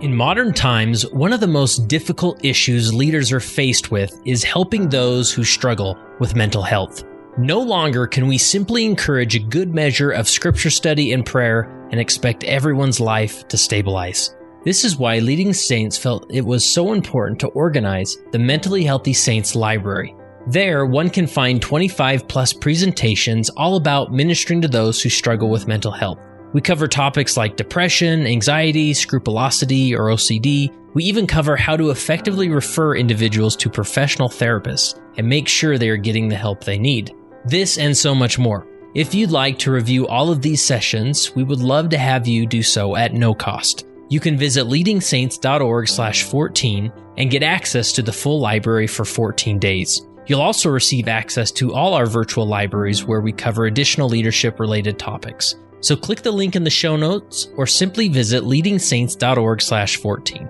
[0.00, 4.88] In modern times, one of the most difficult issues leaders are faced with is helping
[4.88, 7.02] those who struggle with mental health.
[7.36, 11.98] No longer can we simply encourage a good measure of scripture study and prayer and
[11.98, 14.36] expect everyone's life to stabilize.
[14.64, 19.14] This is why Leading Saints felt it was so important to organize the Mentally Healthy
[19.14, 20.14] Saints Library.
[20.46, 25.66] There, one can find 25 plus presentations all about ministering to those who struggle with
[25.66, 26.20] mental health.
[26.54, 30.72] We cover topics like depression, anxiety, scrupulosity, or OCD.
[30.94, 35.90] We even cover how to effectively refer individuals to professional therapists and make sure they
[35.90, 37.14] are getting the help they need.
[37.44, 38.66] This and so much more.
[38.94, 42.46] If you'd like to review all of these sessions, we would love to have you
[42.46, 43.84] do so at no cost.
[44.08, 50.00] You can visit leadingsaints.org/14 and get access to the full library for 14 days.
[50.26, 54.98] You'll also receive access to all our virtual libraries where we cover additional leadership related
[54.98, 55.54] topics.
[55.80, 60.48] So click the link in the show notes or simply visit leadingsaints.org slash 14.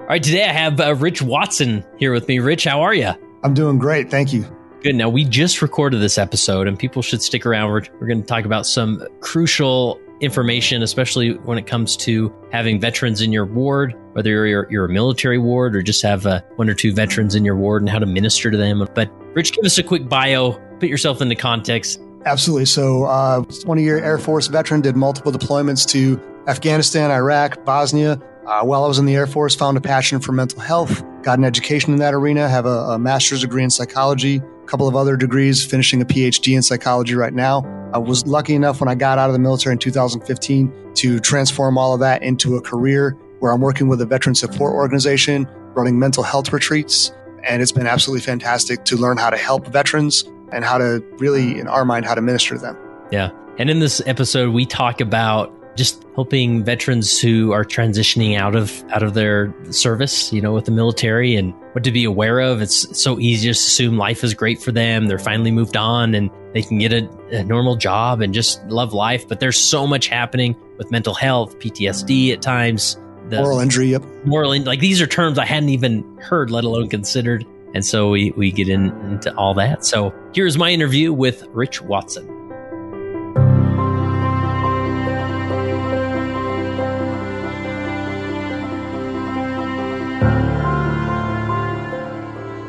[0.00, 2.38] All right, today I have uh, Rich Watson here with me.
[2.38, 3.12] Rich, how are you?
[3.42, 4.10] I'm doing great.
[4.10, 4.46] Thank you.
[4.82, 4.94] Good.
[4.94, 7.70] Now, we just recorded this episode, and people should stick around.
[7.70, 12.80] We're, we're going to talk about some crucial information, especially when it comes to having
[12.80, 16.70] veterans in your ward, whether you're, you're a military ward or just have uh, one
[16.70, 18.86] or two veterans in your ward and how to minister to them.
[18.94, 22.00] But, Rich, give us a quick bio put yourself into context.
[22.24, 22.66] Absolutely.
[22.66, 28.20] So, uh, 20 year Air Force veteran, did multiple deployments to Afghanistan, Iraq, Bosnia.
[28.46, 31.38] Uh, while I was in the Air Force, found a passion for mental health, got
[31.38, 34.96] an education in that arena, have a, a master's degree in psychology, a couple of
[34.96, 37.62] other degrees, finishing a PhD in psychology right now.
[37.92, 41.78] I was lucky enough when I got out of the military in 2015 to transform
[41.78, 45.98] all of that into a career where I'm working with a veteran support organization, running
[45.98, 47.12] mental health retreats.
[47.44, 51.54] And it's been absolutely fantastic to learn how to help veterans and how to really,
[51.54, 51.60] mm.
[51.60, 52.76] in our mind, how to minister to them.
[53.10, 53.30] Yeah.
[53.58, 58.82] And in this episode, we talk about just helping veterans who are transitioning out of
[58.90, 62.60] out of their service, you know, with the military and what to be aware of.
[62.60, 65.06] It's so easy to assume life is great for them.
[65.06, 68.92] They're finally moved on and they can get a, a normal job and just love
[68.92, 69.28] life.
[69.28, 72.96] But there's so much happening with mental health, PTSD at times.
[73.28, 74.02] The moral injury, yep.
[74.24, 77.46] Moral, like these are terms I hadn't even heard, let alone considered.
[77.74, 79.84] And so we, we get in, into all that.
[79.84, 82.26] So here's my interview with Rich Watson.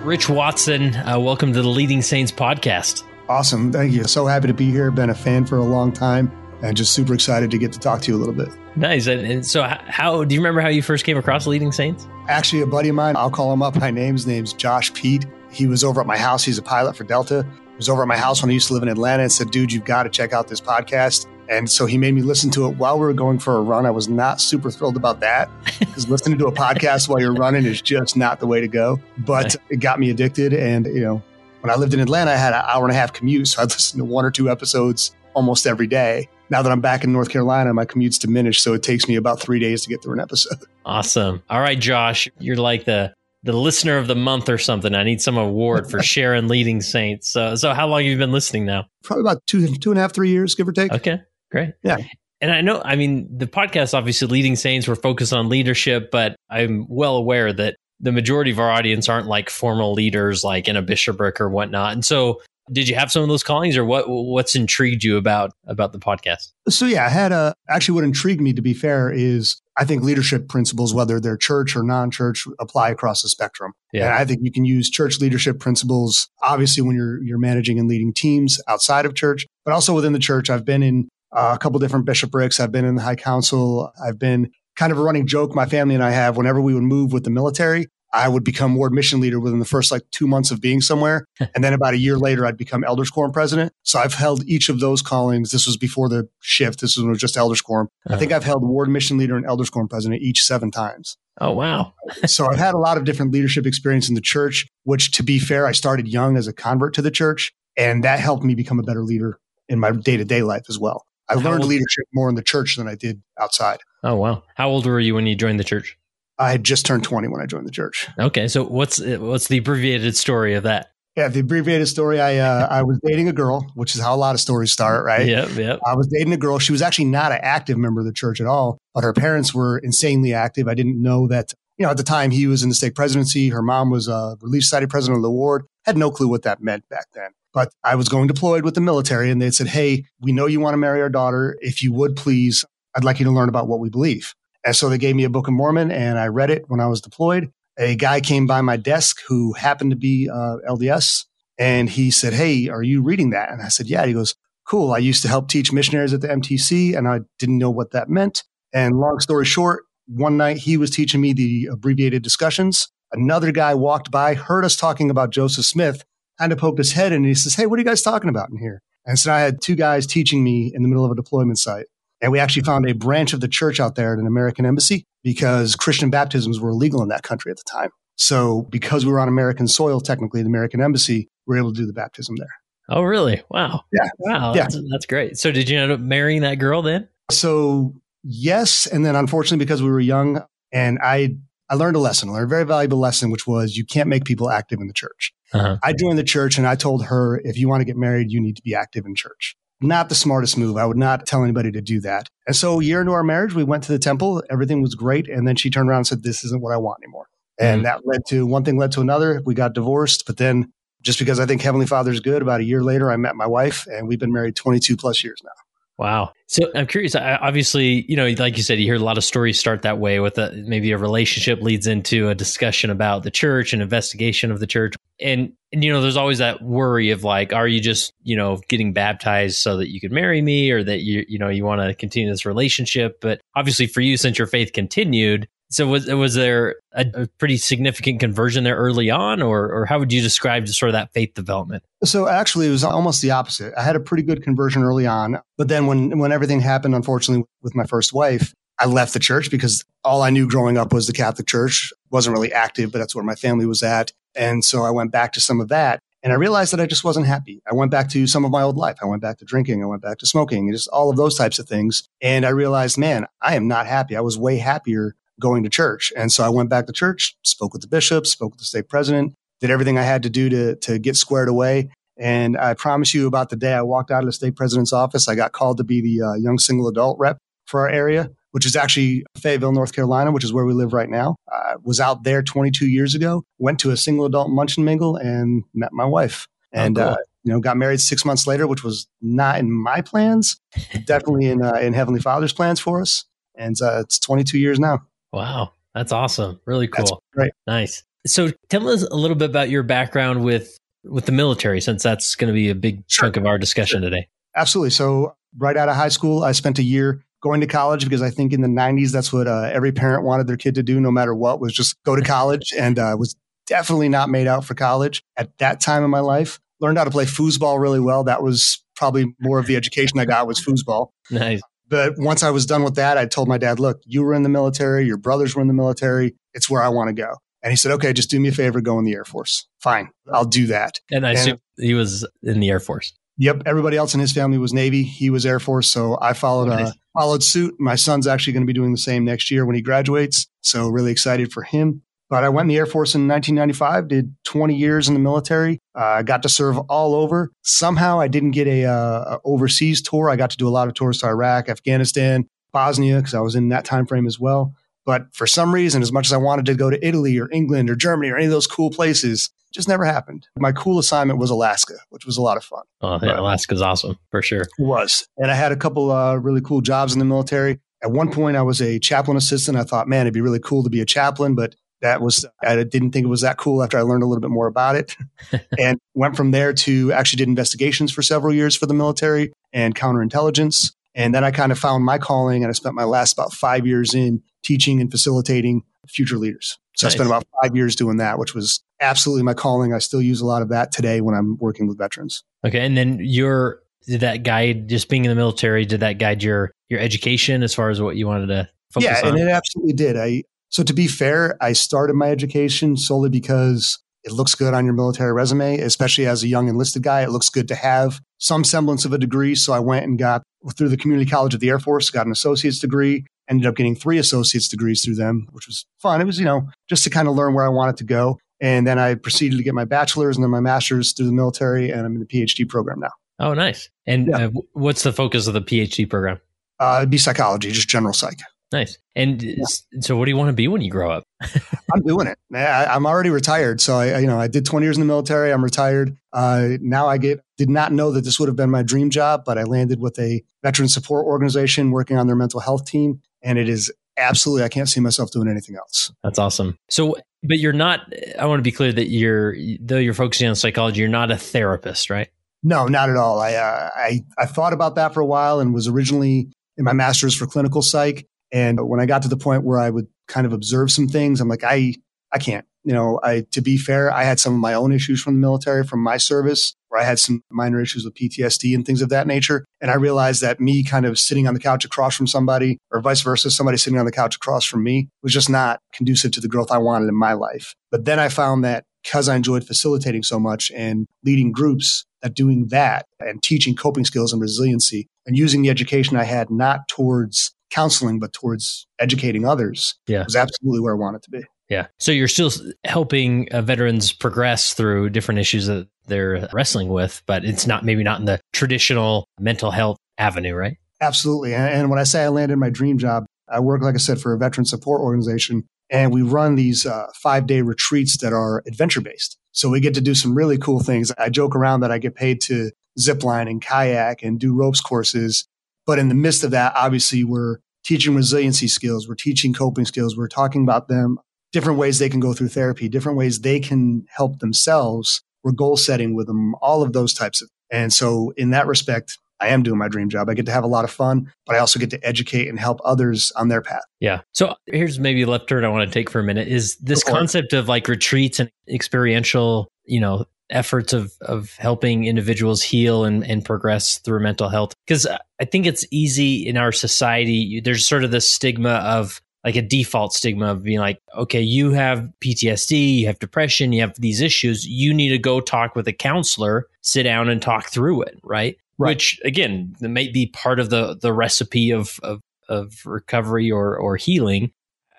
[0.03, 3.03] Rich Watson, uh, welcome to the Leading Saints podcast.
[3.29, 3.71] Awesome.
[3.71, 4.05] Thank you.
[4.05, 4.89] So happy to be here.
[4.89, 8.01] Been a fan for a long time and just super excited to get to talk
[8.01, 8.49] to you a little bit.
[8.75, 9.07] Nice.
[9.07, 12.07] And, so, how do you remember how you first came across Leading Saints?
[12.27, 14.15] Actually, a buddy of mine, I'll call him up by name.
[14.15, 15.25] His name's Josh Pete.
[15.51, 16.43] He was over at my house.
[16.43, 17.43] He's a pilot for Delta.
[17.43, 19.51] He was over at my house when I used to live in Atlanta and said,
[19.51, 21.27] dude, you've got to check out this podcast.
[21.49, 23.87] And so he made me listen to it while we were going for a run.
[23.87, 25.49] I was not super thrilled about that
[25.79, 28.99] because listening to a podcast while you're running is just not the way to go.
[29.17, 30.53] But it got me addicted.
[30.53, 31.23] And, you know,
[31.61, 33.47] when I lived in Atlanta, I had an hour and a half commute.
[33.47, 37.03] So I'd listen to one or two episodes almost every day now that I'm back
[37.03, 40.01] in North Carolina, my commute's diminished, so it takes me about three days to get
[40.01, 40.57] through an episode.
[40.85, 41.43] Awesome.
[41.51, 43.13] All right, Josh, you're like the
[43.43, 44.95] the listener of the month or something.
[44.95, 47.29] I need some award for sharing leading saints.
[47.29, 48.87] So, so how long have you been listening now?
[49.03, 50.91] Probably about two two and a half, three years, give or take.
[50.91, 51.73] Okay, great.
[51.83, 51.97] Yeah.
[52.41, 54.87] And I know, I mean, the podcast obviously leading saints.
[54.87, 59.27] We're focused on leadership, but I'm well aware that the majority of our audience aren't
[59.27, 61.93] like formal leaders, like in a bishopric or whatnot.
[61.93, 65.51] And so did you have some of those callings or what what's intrigued you about
[65.67, 66.51] about the podcast?
[66.67, 70.03] So yeah i had a actually what intrigued me to be fair is i think
[70.03, 73.73] leadership principles whether they're church or non-church apply across the spectrum.
[73.91, 74.05] Yeah.
[74.05, 77.87] and i think you can use church leadership principles obviously when you're you're managing and
[77.89, 80.49] leading teams outside of church but also within the church.
[80.49, 83.91] I've been in uh, a couple different bishoprics i've been in the high council.
[84.03, 86.83] I've been kind of a running joke my family and i have whenever we would
[86.83, 90.27] move with the military I would become ward mission leader within the first like two
[90.27, 91.25] months of being somewhere.
[91.39, 93.73] and then about a year later, I'd become elders quorum president.
[93.83, 95.51] So I've held each of those callings.
[95.51, 96.81] This was before the shift.
[96.81, 97.89] This was just elders quorum.
[98.05, 98.15] Uh-huh.
[98.15, 101.17] I think I've held ward mission leader and elders quorum president each seven times.
[101.39, 101.93] Oh, wow.
[102.25, 105.39] so I've had a lot of different leadership experience in the church, which to be
[105.39, 107.53] fair, I started young as a convert to the church.
[107.77, 109.39] And that helped me become a better leader
[109.69, 111.05] in my day to day life as well.
[111.29, 113.79] I How learned leadership more in the church than I did outside.
[114.03, 114.43] Oh, wow.
[114.55, 115.97] How old were you when you joined the church?
[116.39, 118.07] I had just turned 20 when I joined the church.
[118.17, 120.91] Okay, so what's what's the abbreviated story of that?
[121.15, 122.21] Yeah, the abbreviated story.
[122.21, 125.03] I uh, I was dating a girl, which is how a lot of stories start,
[125.03, 125.27] right?
[125.27, 125.79] Yep, yep.
[125.85, 126.59] I was dating a girl.
[126.59, 129.53] She was actually not an active member of the church at all, but her parents
[129.53, 130.67] were insanely active.
[130.67, 133.49] I didn't know that you know, at the time he was in the stake presidency.
[133.49, 135.63] Her mom was a Relief Society president of the ward.
[135.85, 137.31] Had no clue what that meant back then.
[137.53, 140.59] But I was going deployed with the military and they said, Hey, we know you
[140.59, 141.57] want to marry our daughter.
[141.61, 142.65] If you would please,
[142.95, 144.35] I'd like you to learn about what we believe.
[144.65, 146.87] And so they gave me a Book of Mormon and I read it when I
[146.87, 147.51] was deployed.
[147.77, 151.25] A guy came by my desk who happened to be uh, LDS
[151.57, 153.51] and he said, Hey, are you reading that?
[153.51, 154.05] And I said, Yeah.
[154.05, 154.35] He goes,
[154.67, 154.91] Cool.
[154.91, 158.09] I used to help teach missionaries at the MTC and I didn't know what that
[158.09, 158.43] meant.
[158.73, 162.89] And long story short, one night he was teaching me the abbreviated discussions.
[163.11, 166.03] Another guy walked by, heard us talking about Joseph Smith,
[166.37, 168.29] kind of poked his head in and he says, Hey, what are you guys talking
[168.29, 168.81] about in here?
[169.05, 171.87] And so I had two guys teaching me in the middle of a deployment site.
[172.21, 175.05] And we actually found a branch of the church out there at an American embassy
[175.23, 177.91] because Christian baptisms were illegal in that country at the time.
[178.17, 181.79] So because we were on American soil, technically the American embassy, we were able to
[181.79, 182.53] do the baptism there.
[182.89, 183.43] Oh, really?
[183.49, 183.83] Wow.
[183.93, 184.09] Yeah.
[184.17, 184.53] Wow.
[184.53, 184.63] Yeah.
[184.63, 185.37] That's, that's great.
[185.37, 187.07] So did you end up marrying that girl then?
[187.31, 187.93] So
[188.23, 188.87] yes.
[188.87, 191.37] And then unfortunately, because we were young and I
[191.69, 194.25] I learned a lesson, I learned a very valuable lesson, which was you can't make
[194.25, 195.31] people active in the church.
[195.53, 195.77] Uh-huh.
[195.83, 198.41] I joined the church and I told her, if you want to get married, you
[198.41, 199.55] need to be active in church.
[199.81, 200.77] Not the smartest move.
[200.77, 202.27] I would not tell anybody to do that.
[202.47, 204.43] And so a year into our marriage, we went to the temple.
[204.49, 205.29] Everything was great.
[205.29, 207.27] And then she turned around and said, this isn't what I want anymore.
[207.59, 207.83] And mm-hmm.
[207.85, 209.41] that led to one thing led to another.
[209.45, 210.71] We got divorced, but then
[211.01, 213.87] just because I think Heavenly Father's good, about a year later, I met my wife
[213.87, 215.51] and we've been married 22 plus years now.
[215.99, 216.31] Wow.
[216.47, 217.13] So I'm curious.
[217.13, 220.21] Obviously, you know, like you said, you hear a lot of stories start that way
[220.21, 224.61] with a, maybe a relationship leads into a discussion about the church and investigation of
[224.61, 224.95] the church.
[225.19, 228.61] And, and, you know, there's always that worry of like, are you just, you know,
[228.69, 231.81] getting baptized so that you could marry me or that you, you know, you want
[231.81, 233.19] to continue this relationship?
[233.19, 237.57] But obviously for you, since your faith continued, so was was there a, a, pretty
[237.57, 241.33] significant conversion there early on, or or how would you describe sort of that faith
[241.35, 241.83] development?
[242.03, 243.73] So actually, it was almost the opposite.
[243.77, 247.45] I had a pretty good conversion early on, but then when when everything happened, unfortunately,
[247.61, 251.05] with my first wife, I left the church because all I knew growing up was
[251.05, 251.93] the Catholic Church.
[252.09, 255.33] wasn't really active, but that's where my family was at, and so I went back
[255.33, 255.99] to some of that.
[256.21, 257.61] And I realized that I just wasn't happy.
[257.69, 258.97] I went back to some of my old life.
[259.01, 259.81] I went back to drinking.
[259.81, 262.09] I went back to smoking, just all of those types of things.
[262.19, 264.17] And I realized, man, I am not happy.
[264.17, 266.11] I was way happier going to church.
[266.15, 268.89] And so I went back to church, spoke with the bishop, spoke with the stake
[268.89, 271.89] president, did everything I had to do to, to get squared away.
[272.17, 275.27] And I promise you about the day I walked out of the stake president's office,
[275.29, 278.65] I got called to be the uh, young single adult rep for our area, which
[278.65, 281.35] is actually Fayetteville, North Carolina, which is where we live right now.
[281.49, 285.15] I was out there 22 years ago, went to a single adult munch and mingle
[285.15, 286.47] and met my wife.
[286.73, 287.13] Oh, and, oh, cool.
[287.13, 290.59] uh, you know, got married six months later, which was not in my plans,
[291.05, 293.25] definitely in, uh, in Heavenly Father's plans for us.
[293.55, 295.03] And uh, it's 22 years now.
[295.31, 296.59] Wow, that's awesome.
[296.65, 297.21] Really cool.
[297.33, 297.51] Great.
[297.67, 298.03] Nice.
[298.27, 302.35] So tell us a little bit about your background with with the military since that's
[302.35, 304.27] going to be a big chunk of our discussion today.
[304.55, 304.89] Absolutely.
[304.89, 308.29] So right out of high school, I spent a year going to college because I
[308.29, 311.11] think in the 90s that's what uh, every parent wanted their kid to do no
[311.11, 313.35] matter what was just go to college and uh, was
[313.65, 316.59] definitely not made out for college at that time in my life.
[316.81, 318.23] Learned how to play foosball really well.
[318.23, 321.09] That was probably more of the education I got was foosball.
[321.31, 321.61] Nice.
[321.89, 324.43] But once I was done with that, I told my dad, look, you were in
[324.43, 326.35] the military, your brothers were in the military.
[326.53, 327.35] It's where I want to go.
[327.61, 329.67] And he said, okay, just do me a favor, go in the Air Force.
[329.81, 330.99] Fine, I'll do that.
[331.11, 333.13] And I assume he was in the Air Force.
[333.37, 333.63] Yep.
[333.65, 335.03] Everybody else in his family was Navy.
[335.03, 335.89] He was Air Force.
[335.89, 337.73] So I followed, uh, followed suit.
[337.79, 340.47] My son's actually going to be doing the same next year when he graduates.
[340.61, 342.01] So really excited for him.
[342.29, 345.79] But I went in the Air Force in 1995, did 20 years in the military.
[345.95, 347.51] I uh, got to serve all over.
[347.63, 350.29] Somehow I didn't get a, uh, overseas tour.
[350.29, 353.55] I got to do a lot of tours to Iraq, Afghanistan, Bosnia, because I was
[353.55, 354.75] in that time frame as well.
[355.05, 357.89] But for some reason, as much as I wanted to go to Italy or England
[357.89, 360.47] or Germany or any of those cool places, just never happened.
[360.57, 362.83] My cool assignment was Alaska, which was a lot of fun.
[363.01, 364.61] Oh, yeah, Alaska's awesome for sure.
[364.61, 365.27] It was.
[365.37, 367.79] And I had a couple uh, really cool jobs in the military.
[368.03, 369.77] At one point, I was a chaplain assistant.
[369.77, 372.83] I thought, man, it'd be really cool to be a chaplain, but that was I
[372.83, 375.15] didn't think it was that cool after I learned a little bit more about it,
[375.79, 379.95] and went from there to actually did investigations for several years for the military and
[379.95, 383.53] counterintelligence, and then I kind of found my calling, and I spent my last about
[383.53, 386.77] five years in teaching and facilitating future leaders.
[386.95, 387.13] So nice.
[387.13, 389.93] I spent about five years doing that, which was absolutely my calling.
[389.93, 392.43] I still use a lot of that today when I'm working with veterans.
[392.65, 395.85] Okay, and then your did that guide just being in the military?
[395.85, 398.69] Did that guide your your education as far as what you wanted to?
[398.97, 399.29] yeah, on?
[399.29, 400.17] and it absolutely did.
[400.17, 404.85] I so to be fair, I started my education solely because it looks good on
[404.85, 407.21] your military resume, especially as a young enlisted guy.
[407.21, 409.55] It looks good to have some semblance of a degree.
[409.55, 410.43] So I went and got
[410.75, 413.95] through the community college of the Air Force, got an associate's degree, ended up getting
[413.95, 416.21] three associate's degrees through them, which was fun.
[416.21, 418.37] It was, you know, just to kind of learn where I wanted to go.
[418.61, 421.91] And then I proceeded to get my bachelor's and then my master's through the military,
[421.91, 423.11] and I'm in the PhD program now.
[423.39, 423.89] Oh, nice.
[424.05, 424.47] And yeah.
[424.47, 426.41] uh, what's the focus of the PhD program?
[426.77, 428.39] Uh, it'd be psychology, just general psych.
[428.71, 428.99] Nice.
[429.15, 429.63] And yeah.
[429.99, 431.23] so, what do you want to be when you grow up?
[431.93, 432.37] I'm doing it.
[432.53, 433.81] I, am already retired.
[433.81, 435.51] So I, you know, I did 20 years in the military.
[435.51, 436.15] I'm retired.
[436.31, 439.43] Uh, now I get, did not know that this would have been my dream job,
[439.45, 443.21] but I landed with a veteran support organization working on their mental health team.
[443.41, 446.11] And it is absolutely, I can't see myself doing anything else.
[446.23, 446.77] That's awesome.
[446.89, 448.01] So, but you're not,
[448.37, 451.37] I want to be clear that you're, though you're focusing on psychology, you're not a
[451.37, 452.27] therapist, right?
[452.61, 453.39] No, not at all.
[453.39, 456.93] I, uh, I, I thought about that for a while and was originally in my
[456.93, 458.27] master's for clinical psych.
[458.51, 461.41] And when I got to the point where I would kind of observe some things,
[461.41, 461.95] I'm like, I,
[462.31, 465.21] I can't, you know, I, to be fair, I had some of my own issues
[465.21, 468.85] from the military, from my service, where I had some minor issues with PTSD and
[468.85, 469.65] things of that nature.
[469.81, 473.01] And I realized that me kind of sitting on the couch across from somebody or
[473.01, 476.41] vice versa, somebody sitting on the couch across from me was just not conducive to
[476.41, 477.73] the growth I wanted in my life.
[477.91, 482.33] But then I found that because I enjoyed facilitating so much and leading groups, that
[482.33, 486.87] doing that and teaching coping skills and resiliency and using the education I had not
[486.87, 490.23] towards counseling, but towards educating others yeah.
[490.23, 491.43] was absolutely where I wanted to be.
[491.69, 491.87] Yeah.
[491.99, 492.51] So you're still
[492.83, 498.03] helping uh, veterans progress through different issues that they're wrestling with, but it's not maybe
[498.03, 500.77] not in the traditional mental health avenue, right?
[500.99, 501.53] Absolutely.
[501.53, 504.19] And, and when I say I landed my dream job, I work, like I said,
[504.19, 508.63] for a veteran support organization, and we run these uh, five day retreats that are
[508.67, 509.37] adventure based.
[509.51, 511.11] So we get to do some really cool things.
[511.17, 514.81] I joke around that I get paid to zip line and kayak and do ropes
[514.81, 515.47] courses
[515.89, 520.15] but in the midst of that, obviously, we're teaching resiliency skills, we're teaching coping skills,
[520.15, 521.17] we're talking about them,
[521.51, 525.23] different ways they can go through therapy, different ways they can help themselves.
[525.43, 527.49] We're goal setting with them, all of those types of.
[527.71, 530.29] And so, in that respect, I am doing my dream job.
[530.29, 532.59] I get to have a lot of fun, but I also get to educate and
[532.59, 533.81] help others on their path.
[533.99, 534.21] Yeah.
[534.31, 537.03] So here's maybe a left turn I want to take for a minute is this
[537.03, 543.25] concept of like retreats and experiential, you know, efforts of of helping individuals heal and,
[543.25, 544.73] and progress through mental health.
[544.85, 545.07] Because
[545.39, 549.61] i think it's easy in our society there's sort of this stigma of like a
[549.61, 554.21] default stigma of being like okay you have ptsd you have depression you have these
[554.21, 558.19] issues you need to go talk with a counselor sit down and talk through it
[558.23, 558.89] right, right.
[558.89, 563.95] which again may be part of the the recipe of of, of recovery or or
[563.95, 564.51] healing.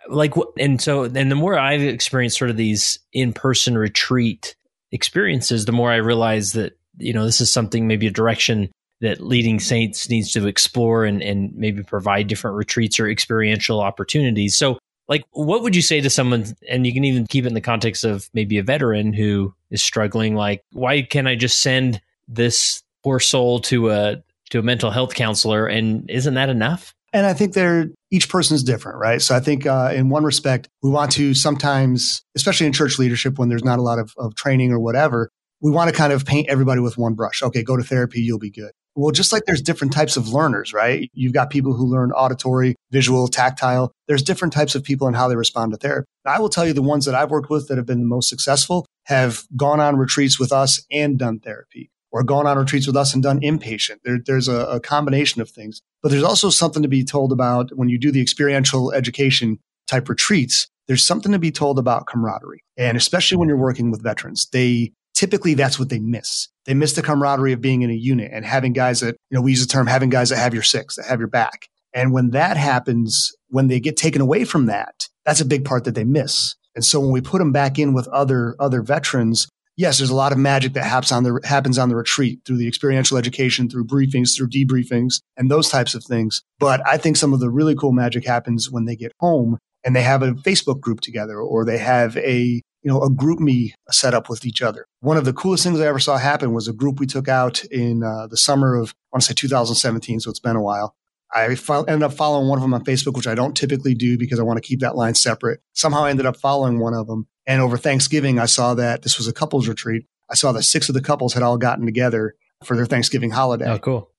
[0.09, 4.57] Like and so and the more i've experienced sort of these in-person retreat
[4.93, 8.71] experiences, the more I realize that, you know, this is something, maybe a direction
[9.01, 14.57] that leading saints needs to explore and, and maybe provide different retreats or experiential opportunities.
[14.57, 14.79] So,
[15.09, 17.61] like, what would you say to someone, and you can even keep it in the
[17.61, 22.83] context of maybe a veteran who is struggling, like, why can't I just send this
[23.03, 26.95] poor soul to a to a mental health counselor and isn't that enough?
[27.13, 29.21] And I think they're each person is different, right?
[29.23, 33.39] So I think uh, in one respect, we want to sometimes, especially in church leadership,
[33.39, 36.25] when there's not a lot of, of training or whatever, we want to kind of
[36.25, 37.43] paint everybody with one brush.
[37.43, 38.73] Okay, go to therapy, you'll be good.
[38.97, 41.09] Well, just like there's different types of learners, right?
[41.15, 43.93] You've got people who learn auditory, visual, tactile.
[44.09, 46.07] There's different types of people and how they respond to therapy.
[46.27, 48.29] I will tell you the ones that I've worked with that have been the most
[48.29, 52.97] successful have gone on retreats with us and done therapy or gone on retreats with
[52.97, 53.99] us and done inpatient.
[54.05, 55.81] There, there's a, a combination of things.
[56.03, 60.09] But there's also something to be told about when you do the experiential education type
[60.09, 60.69] retreats.
[60.89, 62.65] There's something to be told about camaraderie.
[62.77, 66.49] And especially when you're working with veterans, they typically that's what they miss.
[66.65, 69.43] They miss the camaraderie of being in a unit and having guys that, you know,
[69.43, 71.69] we use the term having guys that have your six, that have your back.
[71.93, 75.85] And when that happens, when they get taken away from that, that's a big part
[75.85, 76.55] that they miss.
[76.75, 79.49] And so when we put them back in with other, other veterans,
[79.81, 82.59] yes, there's a lot of magic that happens on the happens on the retreat through
[82.59, 86.43] the experiential education, through briefings, through debriefings, and those types of things.
[86.59, 89.97] But I think some of the really cool magic happens when they get home and
[89.97, 94.13] they have a Facebook group together, or they have a you know a GroupMe set
[94.13, 94.85] up with each other.
[95.01, 97.65] One of the coolest things I ever saw happen was a group we took out
[97.65, 100.95] in uh, the summer of I want to say 2017, so it's been a while.
[101.33, 104.19] I fo- ended up following one of them on Facebook, which I don't typically do
[104.19, 105.61] because I want to keep that line separate.
[105.75, 109.19] Somehow I ended up following one of them and over Thanksgiving, I saw that this
[109.19, 110.07] was a couples retreat.
[110.31, 113.67] I saw that six of the couples had all gotten together for their Thanksgiving holiday.
[113.69, 114.13] Oh, cool.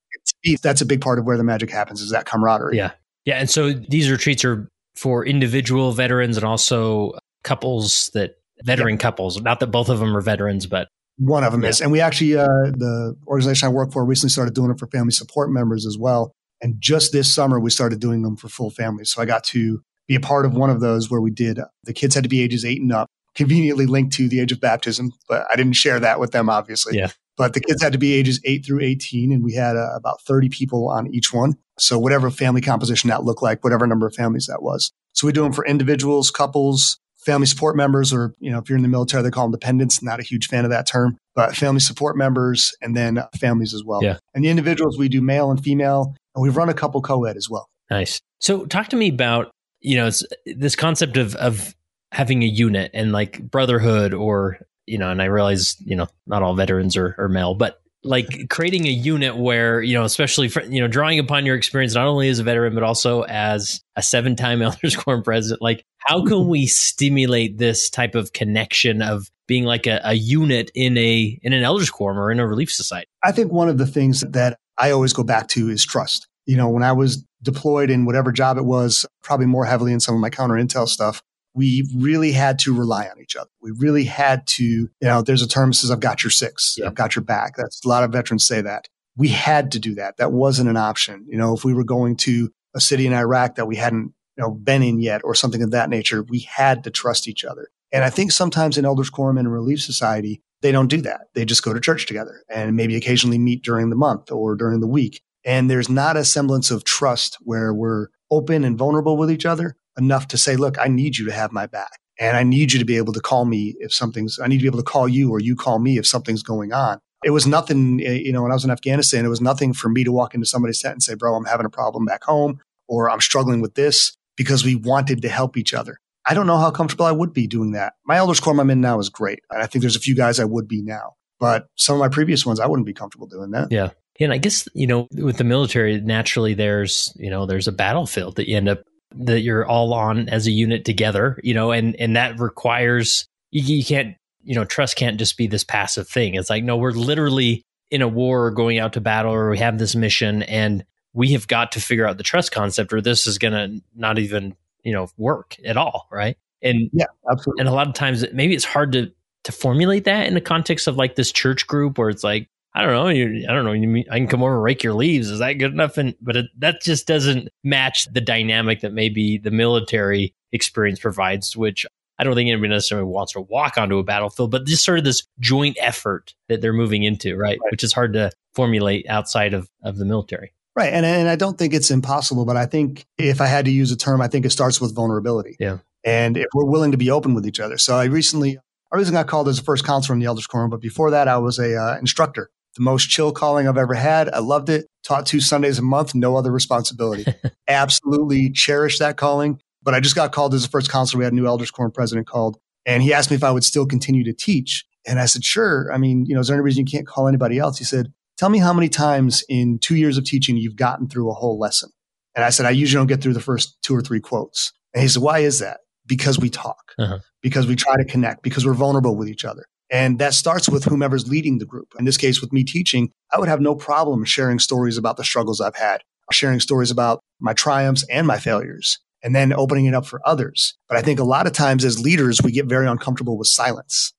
[0.62, 2.75] That's a big part of where the magic happens is that camaraderie.
[2.75, 2.91] Yeah.
[3.24, 3.36] Yeah.
[3.36, 7.13] And so these retreats are for individual veterans and also
[7.44, 9.01] couples that veteran yeah.
[9.01, 9.39] couples.
[9.41, 11.70] Not that both of them are veterans, but one of them yeah.
[11.70, 11.80] is.
[11.80, 15.12] And we actually, uh, the organization I work for recently started doing it for family
[15.12, 16.34] support members as well.
[16.62, 19.12] And just this summer, we started doing them for full families.
[19.12, 21.65] So I got to be a part of one of those where we did, uh,
[21.84, 24.60] the kids had to be ages eight and up conveniently linked to the age of
[24.60, 26.98] baptism, but I didn't share that with them, obviously.
[26.98, 27.12] Yeah.
[27.38, 30.22] But the kids had to be ages 8 through 18, and we had uh, about
[30.22, 31.56] 30 people on each one.
[31.80, 34.91] So, whatever family composition that looked like, whatever number of families that was.
[35.13, 38.75] So, we do them for individuals, couples, family support members, or, you know, if you're
[38.75, 40.03] in the military, they call them dependents.
[40.03, 43.84] Not a huge fan of that term, but family support members and then families as
[43.84, 44.03] well.
[44.03, 44.18] Yeah.
[44.36, 47.38] And the individuals, we do male and female, and we've run a couple co ed
[47.38, 47.69] as well.
[47.89, 48.21] Nice.
[48.39, 50.09] So talk to me about, you know,
[50.45, 51.75] this concept of of
[52.11, 56.43] having a unit and like brotherhood or, you know, and I realize, you know, not
[56.43, 60.63] all veterans are, are male, but like creating a unit where you know especially for,
[60.63, 64.01] you know drawing upon your experience not only as a veteran but also as a
[64.01, 69.29] seven time elders quorum president like how can we stimulate this type of connection of
[69.47, 72.71] being like a, a unit in a in an elders quorum or in a relief
[72.71, 76.27] society i think one of the things that i always go back to is trust
[76.45, 79.99] you know when i was deployed in whatever job it was probably more heavily in
[79.99, 81.21] some of my counter intel stuff
[81.53, 83.49] we really had to rely on each other.
[83.61, 86.75] We really had to, you know, there's a term that says, I've got your six,
[86.77, 86.87] yeah.
[86.87, 87.55] I've got your back.
[87.57, 88.87] That's a lot of veterans say that.
[89.17, 90.17] We had to do that.
[90.17, 91.25] That wasn't an option.
[91.27, 94.43] You know, if we were going to a city in Iraq that we hadn't, you
[94.43, 97.67] know, been in yet or something of that nature, we had to trust each other.
[97.91, 101.27] And I think sometimes in Elders Quorum and Relief Society, they don't do that.
[101.34, 104.80] They just go to church together and maybe occasionally meet during the month or during
[104.80, 105.22] the week.
[105.44, 109.75] And there's not a semblance of trust where we're open and vulnerable with each other
[109.98, 112.00] enough to say, look, I need you to have my back.
[112.20, 114.62] And I need you to be able to call me if something's, I need to
[114.62, 117.00] be able to call you or you call me if something's going on.
[117.24, 119.89] It was nothing, eh, you know, when I was in Afghanistan, it was nothing for
[119.89, 122.60] me to walk into somebody's tent and say, bro, I'm having a problem back home
[122.88, 125.98] or I'm struggling with this because we wanted to help each other.
[126.25, 127.93] I don't know how comfortable I would be doing that.
[128.05, 129.39] My elders quorum I'm in now is great.
[129.49, 132.45] I think there's a few guys I would be now, but some of my previous
[132.45, 133.71] ones, I wouldn't be comfortable doing that.
[133.71, 133.89] Yeah.
[134.19, 138.35] And I guess, you know, with the military, naturally there's, you know, there's a battlefield
[138.35, 138.83] that you end up
[139.15, 143.77] that you're all on as a unit together, you know, and and that requires you,
[143.77, 146.35] you can't, you know, trust can't just be this passive thing.
[146.35, 149.57] It's like no, we're literally in a war or going out to battle or we
[149.57, 153.27] have this mission and we have got to figure out the trust concept or this
[153.27, 156.38] is going to not even, you know, work at all, right?
[156.61, 157.61] And yeah, absolutely.
[157.61, 159.11] And a lot of times maybe it's hard to
[159.43, 162.81] to formulate that in the context of like this church group where it's like I
[162.83, 163.09] don't know.
[163.09, 163.73] You, I don't know.
[163.73, 165.29] You mean, I can come over and rake your leaves.
[165.29, 165.97] Is that good enough?
[165.97, 171.57] And but it, that just doesn't match the dynamic that maybe the military experience provides.
[171.57, 171.85] Which
[172.17, 175.03] I don't think anybody necessarily wants to walk onto a battlefield, but just sort of
[175.03, 177.59] this joint effort that they're moving into, right?
[177.61, 177.71] right.
[177.71, 180.53] Which is hard to formulate outside of of the military.
[180.75, 180.93] Right.
[180.93, 183.91] And and I don't think it's impossible, but I think if I had to use
[183.91, 185.57] a term, I think it starts with vulnerability.
[185.60, 185.79] Yeah.
[186.03, 187.77] And if we're willing to be open with each other.
[187.77, 188.57] So I recently
[188.91, 191.27] I recently got called as a first counselor in the Elders Quorum, but before that,
[191.27, 194.29] I was a uh, instructor the most chill calling I've ever had.
[194.29, 194.88] I loved it.
[195.03, 197.25] Taught two Sundays a month, no other responsibility.
[197.67, 199.60] Absolutely cherish that calling.
[199.84, 201.19] But I just got called as the first counselor.
[201.19, 203.63] We had a new elders quorum president called, and he asked me if I would
[203.63, 204.86] still continue to teach.
[205.07, 205.91] And I said, sure.
[205.91, 207.79] I mean, you know, is there any reason you can't call anybody else?
[207.79, 211.30] He said, tell me how many times in two years of teaching you've gotten through
[211.30, 211.91] a whole lesson.
[212.34, 214.73] And I said, I usually don't get through the first two or three quotes.
[214.95, 215.82] And he said, why is that?
[216.08, 217.19] Because we talk, uh-huh.
[217.43, 219.65] because we try to connect, because we're vulnerable with each other.
[219.91, 221.93] And that starts with whomever's leading the group.
[221.99, 225.23] In this case, with me teaching, I would have no problem sharing stories about the
[225.23, 226.01] struggles I've had,
[226.32, 230.75] sharing stories about my triumphs and my failures, and then opening it up for others.
[230.89, 234.13] But I think a lot of times as leaders, we get very uncomfortable with silence.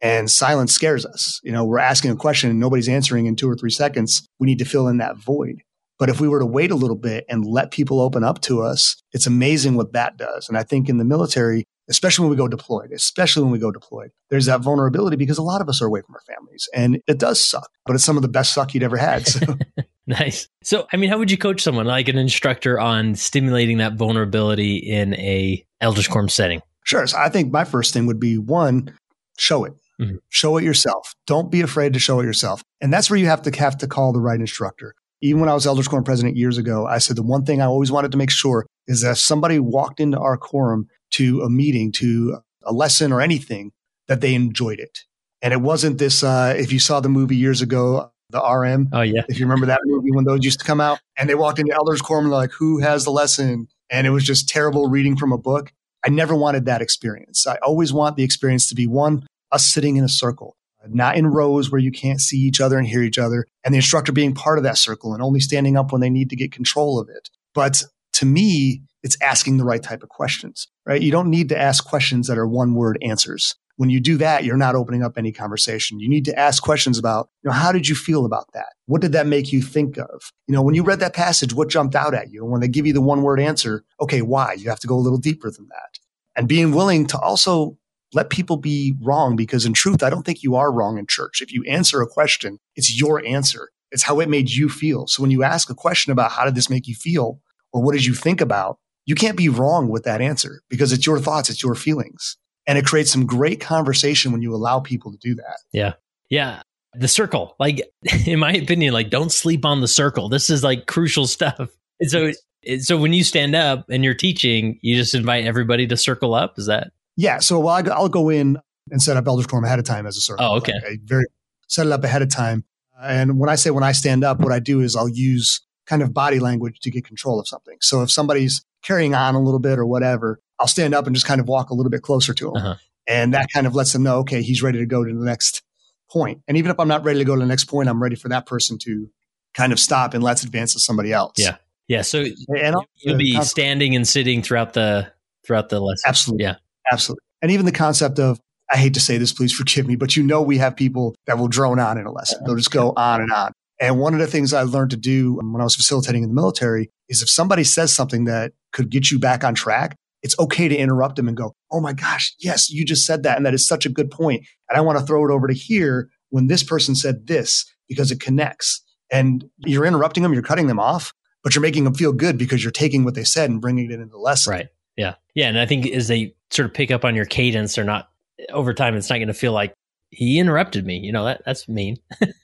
[0.00, 1.40] And silence scares us.
[1.42, 4.26] You know, we're asking a question and nobody's answering in two or three seconds.
[4.38, 5.62] We need to fill in that void.
[5.98, 8.62] But if we were to wait a little bit and let people open up to
[8.62, 10.48] us, it's amazing what that does.
[10.48, 13.72] And I think in the military, especially when we go deployed, especially when we go
[13.72, 14.10] deployed.
[14.30, 17.18] There's that vulnerability because a lot of us are away from our families and it
[17.18, 19.26] does suck, but it's some of the best suck you'd ever had.
[19.26, 19.40] So.
[20.06, 20.48] nice.
[20.62, 24.76] So, I mean, how would you coach someone like an instructor on stimulating that vulnerability
[24.76, 26.62] in a elders quorum setting?
[26.84, 27.06] Sure.
[27.06, 28.94] So I think my first thing would be one,
[29.36, 29.74] show it.
[30.00, 30.16] Mm-hmm.
[30.28, 31.14] Show it yourself.
[31.26, 32.62] Don't be afraid to show it yourself.
[32.80, 34.94] And that's where you have to have to call the right instructor.
[35.20, 37.66] Even when I was Elders Quorum president years ago, I said the one thing I
[37.66, 41.50] always wanted to make sure is that if somebody walked into our quorum to a
[41.50, 43.72] meeting, to a lesson or anything,
[44.06, 45.00] that they enjoyed it.
[45.42, 48.90] And it wasn't this, uh, if you saw the movie years ago, the RM.
[48.92, 49.22] Oh, yeah.
[49.28, 51.74] If you remember that movie when those used to come out and they walked into
[51.74, 53.68] Elders Quorum and they're like, who has the lesson?
[53.90, 55.72] And it was just terrible reading from a book.
[56.04, 57.46] I never wanted that experience.
[57.46, 60.56] I always want the experience to be one, us sitting in a circle,
[60.88, 63.78] not in rows where you can't see each other and hear each other, and the
[63.78, 66.52] instructor being part of that circle and only standing up when they need to get
[66.52, 67.28] control of it.
[67.54, 67.82] But
[68.14, 71.00] to me, it's asking the right type of questions, right?
[71.00, 73.54] You don't need to ask questions that are one word answers.
[73.76, 76.00] When you do that, you're not opening up any conversation.
[76.00, 78.70] You need to ask questions about, you know, how did you feel about that?
[78.86, 80.32] What did that make you think of?
[80.48, 82.42] You know, when you read that passage, what jumped out at you?
[82.42, 84.54] And when they give you the one word answer, okay, why?
[84.54, 86.00] You have to go a little deeper than that.
[86.34, 87.78] And being willing to also
[88.12, 91.40] let people be wrong because in truth, I don't think you are wrong in church.
[91.40, 93.70] If you answer a question, it's your answer.
[93.90, 95.06] It's how it made you feel.
[95.06, 97.40] So when you ask a question about how did this make you feel
[97.72, 101.06] or what did you think about, you can't be wrong with that answer because it's
[101.06, 102.36] your thoughts, it's your feelings.
[102.66, 105.58] And it creates some great conversation when you allow people to do that.
[105.72, 105.94] Yeah.
[106.28, 106.62] Yeah.
[106.94, 107.80] The circle, like,
[108.26, 110.28] in my opinion, like, don't sleep on the circle.
[110.28, 111.70] This is like crucial stuff.
[112.00, 112.32] And so
[112.80, 116.58] so when you stand up and you're teaching, you just invite everybody to circle up.
[116.58, 116.92] Is that?
[117.18, 117.40] Yeah.
[117.40, 118.58] So well, I'll go in
[118.90, 120.46] and set up elders quorum ahead of time as a circle.
[120.46, 120.72] Oh, okay.
[120.72, 121.26] I very
[121.66, 122.64] set it up ahead of time.
[123.02, 126.00] And when I say when I stand up, what I do is I'll use kind
[126.00, 127.76] of body language to get control of something.
[127.80, 131.26] So if somebody's carrying on a little bit or whatever, I'll stand up and just
[131.26, 132.56] kind of walk a little bit closer to them.
[132.56, 132.74] Uh-huh.
[133.08, 135.62] And that kind of lets them know, okay, he's ready to go to the next
[136.10, 136.42] point.
[136.46, 138.28] And even if I'm not ready to go to the next point, I'm ready for
[138.28, 139.10] that person to
[139.54, 141.34] kind of stop and let's advance to somebody else.
[141.36, 141.56] Yeah.
[141.88, 142.02] Yeah.
[142.02, 142.24] So
[142.56, 145.10] and you'll be standing and sitting throughout the
[145.44, 146.04] throughout the lesson.
[146.06, 146.44] Absolutely.
[146.44, 146.56] Yeah.
[146.92, 147.22] Absolutely.
[147.42, 150.22] And even the concept of I hate to say this, please forgive me, but you
[150.22, 152.40] know we have people that will drone on in a lesson.
[152.44, 153.52] They'll just go on and on.
[153.80, 156.34] And one of the things I learned to do when I was facilitating in the
[156.34, 160.68] military is if somebody says something that could get you back on track, it's okay
[160.68, 163.36] to interrupt them and go, Oh my gosh, yes, you just said that.
[163.36, 164.44] And that is such a good point.
[164.68, 168.10] And I want to throw it over to here when this person said this because
[168.10, 168.82] it connects.
[169.10, 172.62] And you're interrupting them, you're cutting them off, but you're making them feel good because
[172.62, 174.50] you're taking what they said and bringing it into the lesson.
[174.52, 174.66] Right.
[174.98, 175.14] Yeah.
[175.34, 175.48] Yeah.
[175.48, 178.10] And I think as they sort of pick up on your cadence, they're not
[178.52, 179.72] over time, it's not going to feel like
[180.10, 180.98] he interrupted me.
[180.98, 181.96] You know, that that's mean.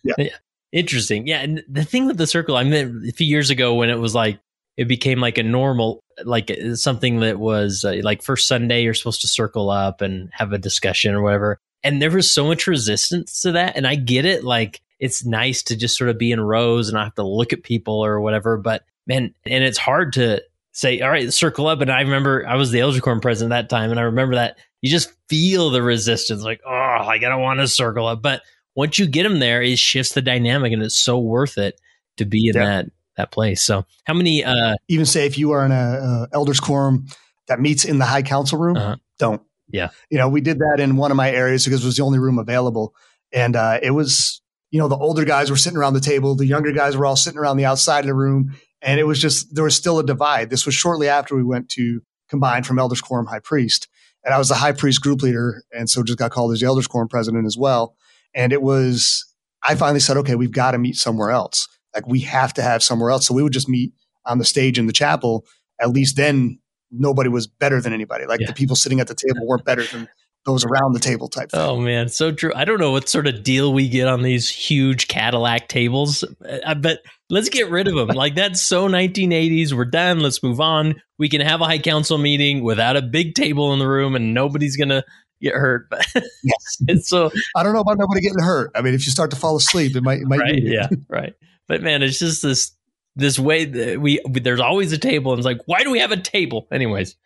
[0.03, 0.15] Yeah.
[0.19, 0.37] yeah.
[0.73, 1.27] Interesting.
[1.27, 1.41] Yeah.
[1.41, 4.15] And the thing with the circle, I mean, a few years ago when it was
[4.15, 4.39] like,
[4.77, 8.95] it became like a normal, like uh, something that was uh, like first Sunday, you're
[8.95, 11.59] supposed to circle up and have a discussion or whatever.
[11.85, 13.77] And there was so much resistance to that.
[13.77, 14.43] And I get it.
[14.43, 17.53] Like, it's nice to just sort of be in rows and not have to look
[17.53, 18.57] at people or whatever.
[18.57, 20.43] But man, and it's hard to
[20.75, 21.81] say, all right, circle up.
[21.81, 23.91] And I remember I was the Elder Quorum president that time.
[23.91, 27.69] And I remember that you just feel the resistance like, oh, I don't want to
[27.69, 28.21] circle up.
[28.21, 28.43] But
[28.75, 31.81] once you get them there, it shifts the dynamic and it's so worth it
[32.19, 32.67] to be in yeah.
[32.67, 33.63] that that place.
[33.63, 37.07] So how many uh even say if you are in a, a elders quorum
[37.47, 38.97] that meets in the high council room, uh-huh.
[39.19, 39.43] don't.
[39.69, 39.91] Yeah.
[40.11, 42.19] You know, we did that in one of my areas because it was the only
[42.19, 42.95] room available.
[43.33, 46.47] And uh, it was, you know, the older guys were sitting around the table, the
[46.47, 48.57] younger guys were all sitting around the outside of the room.
[48.85, 50.51] And it was just, there was still a divide.
[50.51, 53.89] This was shortly after we went to combine from elders quorum high priest.
[54.25, 55.63] And I was the high priest group leader.
[55.73, 57.97] And so just got called as the elders quorum president as well.
[58.35, 59.25] And it was,
[59.67, 61.69] I finally said, okay, we've got to meet somewhere else.
[61.95, 63.27] Like we have to have somewhere else.
[63.27, 63.93] So we would just meet
[64.27, 65.47] on the stage in the chapel.
[65.81, 66.59] At least then
[66.91, 68.27] nobody was better than anybody.
[68.27, 68.49] Like yeah.
[68.49, 70.09] the people sitting at the table weren't better than
[70.45, 71.61] those around the table type thing.
[71.61, 72.53] Oh man, so true.
[72.55, 76.23] I don't know what sort of deal we get on these huge Cadillac tables.
[76.23, 76.99] Uh, I bet
[77.31, 78.09] let's get rid of them.
[78.17, 79.73] like that's so 1980s.
[79.73, 80.21] We're done.
[80.21, 81.01] Let's move on.
[81.19, 84.35] We can have a high council meeting without a big table in the room and
[84.35, 85.05] nobody's going to
[85.41, 85.89] get hurt.
[85.91, 86.07] But
[86.43, 87.07] yes.
[87.07, 88.73] so I don't know about nobody getting hurt.
[88.75, 91.35] I mean, if you start to fall asleep, it might, it might right, yeah, right.
[91.69, 92.73] But man, it's just this
[93.17, 96.13] this way that we there's always a table, and it's like, why do we have
[96.13, 96.67] a table?
[96.73, 97.17] Anyways,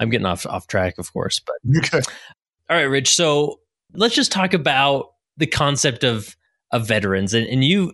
[0.00, 1.40] I'm getting off off track, of course.
[1.40, 2.00] But okay.
[2.68, 3.14] All right, Rich.
[3.14, 3.60] So
[3.94, 6.36] let's just talk about the concept of
[6.72, 7.92] of veterans, and, and you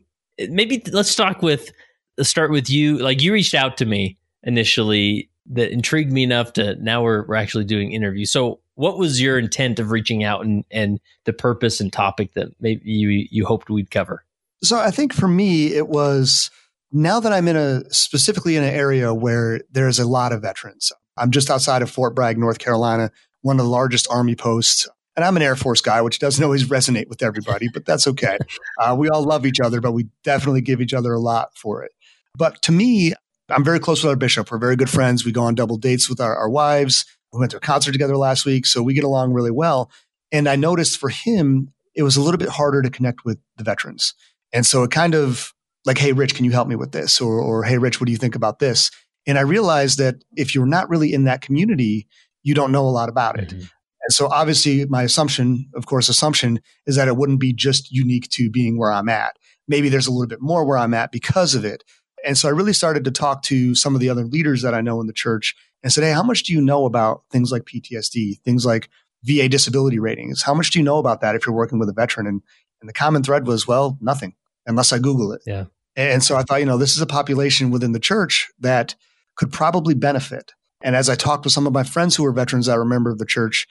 [0.49, 1.73] maybe let's talk with
[2.17, 2.99] let's start with you.
[2.99, 7.35] Like you reached out to me initially that intrigued me enough to now we're we're
[7.35, 8.31] actually doing interviews.
[8.31, 12.49] So what was your intent of reaching out and and the purpose and topic that
[12.61, 14.25] maybe you you hoped we'd cover?
[14.63, 16.51] So I think for me, it was
[16.93, 20.93] now that I'm in a specifically in an area where there's a lot of veterans.
[21.17, 23.11] I'm just outside of Fort Bragg, North Carolina,
[23.43, 24.89] one of the largest Army posts.
[25.15, 28.39] And I'm an Air Force guy, which doesn't always resonate with everybody, but that's okay.
[28.81, 31.85] Uh, we all love each other, but we definitely give each other a lot for
[31.85, 31.93] it.
[32.37, 33.13] But to me,
[33.49, 34.51] I'm very close with our bishop.
[34.51, 35.25] We're very good friends.
[35.25, 37.05] We go on double dates with our, our wives.
[37.33, 39.91] We went to a concert together last week, so we get along really well.
[40.33, 43.65] And I noticed for him, it was a little bit harder to connect with the
[43.65, 44.15] veterans.
[44.53, 45.53] And so it kind of
[45.85, 47.21] like, Hey, Rich, can you help me with this?
[47.21, 48.91] Or, or Hey, Rich, what do you think about this?
[49.27, 52.09] And I realized that if you're not really in that community,
[52.43, 53.51] you don't know a lot about it.
[53.51, 53.67] Mm-hmm.
[54.05, 58.29] And so obviously my assumption, of course, assumption is that it wouldn't be just unique
[58.31, 59.37] to being where I'm at.
[59.69, 61.85] Maybe there's a little bit more where I'm at because of it.
[62.25, 64.81] And so I really started to talk to some of the other leaders that I
[64.81, 67.65] know in the church and said, Hey, how much do you know about things like
[67.65, 68.89] PTSD, things like
[69.25, 70.43] VA disability ratings?
[70.43, 72.27] How much do you know about that if you're working with a veteran?
[72.27, 72.43] And,
[72.81, 74.35] and the common thread was, well, nothing
[74.67, 75.43] unless I Google it.
[75.47, 75.67] Yeah.
[75.95, 78.95] And so I thought, you know, this is a population within the church that
[79.37, 80.53] could probably benefit.
[80.83, 82.87] And as I talked with some of my friends who are veterans that are a
[82.87, 83.67] member of the church,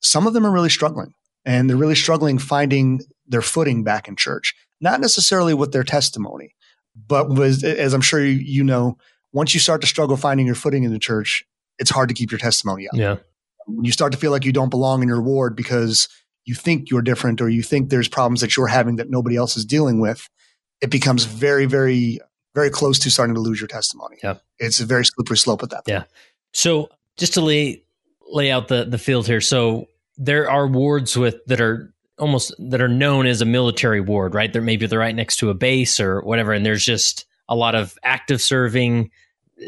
[0.00, 4.16] some of them are really struggling and they're really struggling finding their footing back in
[4.16, 4.54] church.
[4.80, 6.54] Not necessarily with their testimony,
[6.94, 8.98] but was, as I'm sure you, you know,
[9.32, 11.44] once you start to struggle finding your footing in the church,
[11.78, 12.94] it's hard to keep your testimony up.
[12.94, 13.16] Yeah.
[13.66, 16.08] When you start to feel like you don't belong in your ward because
[16.44, 19.56] you think you're different or you think there's problems that you're having that nobody else
[19.56, 20.28] is dealing with,
[20.80, 22.18] it becomes very, very,
[22.54, 24.16] very close to starting to lose your testimony.
[24.22, 24.36] Yeah.
[24.58, 25.88] It's a very slippery slope at that point.
[25.88, 26.04] Yeah.
[26.56, 26.88] So
[27.18, 27.84] just to lay
[28.30, 29.42] lay out the the field here.
[29.42, 34.34] So there are wards with that are almost that are known as a military ward,
[34.34, 34.50] right?
[34.50, 37.74] They're maybe they're right next to a base or whatever, and there's just a lot
[37.74, 39.10] of active serving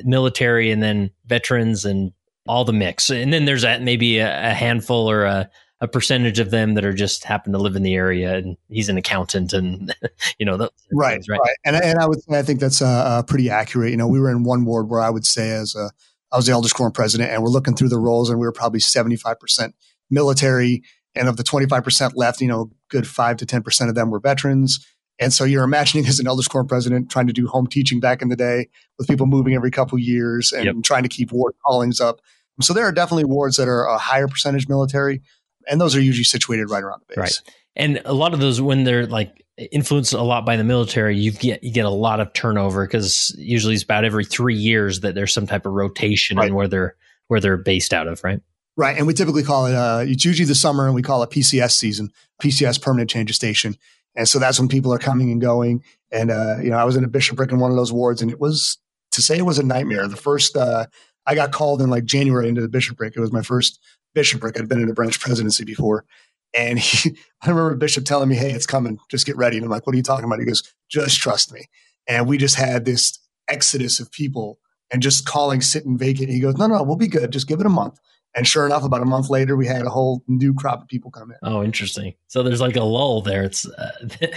[0.04, 2.12] military and then veterans and
[2.46, 3.10] all the mix.
[3.10, 5.50] And then there's a, maybe a, a handful or a,
[5.82, 8.88] a percentage of them that are just happen to live in the area and he's
[8.88, 9.94] an accountant and
[10.38, 10.56] you know
[10.92, 13.90] right, things, right right and and I would say I think that's uh, pretty accurate
[13.90, 15.90] you know we were in one ward where I would say as a
[16.32, 18.52] I was the elders quorum president and we're looking through the rolls and we were
[18.52, 19.72] probably 75%
[20.10, 20.82] military
[21.14, 24.86] and of the 25% left you know good 5 to 10% of them were veterans
[25.20, 28.22] and so you're imagining as an elders quorum president trying to do home teaching back
[28.22, 30.74] in the day with people moving every couple years and yep.
[30.84, 32.20] trying to keep ward callings up
[32.60, 35.22] so there are definitely wards that are a higher percentage military
[35.68, 37.42] and those are usually situated right around the base.
[37.46, 37.54] Right.
[37.76, 41.32] And a lot of those, when they're like influenced a lot by the military, you
[41.32, 45.14] get you get a lot of turnover because usually it's about every three years that
[45.14, 46.48] there's some type of rotation right.
[46.48, 48.40] in where they're where they're based out of, right?
[48.76, 51.30] Right, and we typically call it uh, it's usually the summer, and we call it
[51.30, 53.76] PCS season, PCS permanent change of station,
[54.14, 55.82] and so that's when people are coming and going.
[56.12, 58.30] And uh, you know, I was in a bishopric in one of those wards, and
[58.30, 58.78] it was
[59.12, 60.06] to say it was a nightmare.
[60.06, 60.86] The first uh,
[61.26, 63.14] I got called in like January into the bishopric.
[63.16, 63.80] It was my first
[64.14, 64.58] bishopric.
[64.58, 66.04] I'd been in a branch presidency before.
[66.54, 68.98] And he, I remember Bishop telling me, Hey, it's coming.
[69.10, 69.56] Just get ready.
[69.56, 70.38] And I'm like, What are you talking about?
[70.38, 71.66] He goes, Just trust me.
[72.06, 74.58] And we just had this exodus of people
[74.90, 76.30] and just calling sitting vacant.
[76.30, 77.32] He goes, No, no, we'll be good.
[77.32, 77.98] Just give it a month.
[78.34, 81.10] And sure enough, about a month later, we had a whole new crop of people
[81.10, 81.38] come in.
[81.42, 82.14] Oh, interesting.
[82.28, 83.42] So there's like a lull there.
[83.42, 83.90] It's uh,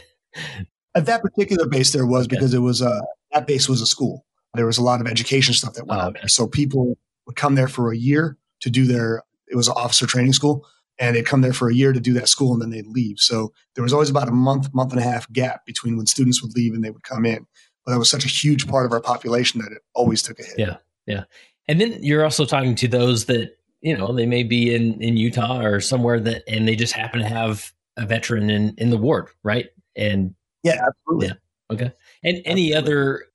[0.95, 4.25] at that particular base there was because it was uh, that base was a school.
[4.53, 6.27] There was a lot of education stuff that went oh, on there.
[6.27, 10.07] So people would come there for a year to do their it was an officer
[10.07, 10.65] training school
[10.99, 13.19] and they'd come there for a year to do that school and then they'd leave.
[13.19, 16.41] So there was always about a month, month and a half gap between when students
[16.41, 17.47] would leave and they would come in.
[17.85, 20.43] But that was such a huge part of our population that it always took a
[20.43, 20.59] hit.
[20.59, 20.77] Yeah.
[21.07, 21.23] Yeah.
[21.67, 25.17] And then you're also talking to those that, you know, they may be in, in
[25.17, 28.97] Utah or somewhere that, and they just happen to have a veteran in, in the
[28.97, 29.69] ward, right?
[29.95, 31.27] And yeah, absolutely.
[31.27, 31.33] Yeah.
[31.71, 31.91] Okay.
[32.23, 33.25] And any other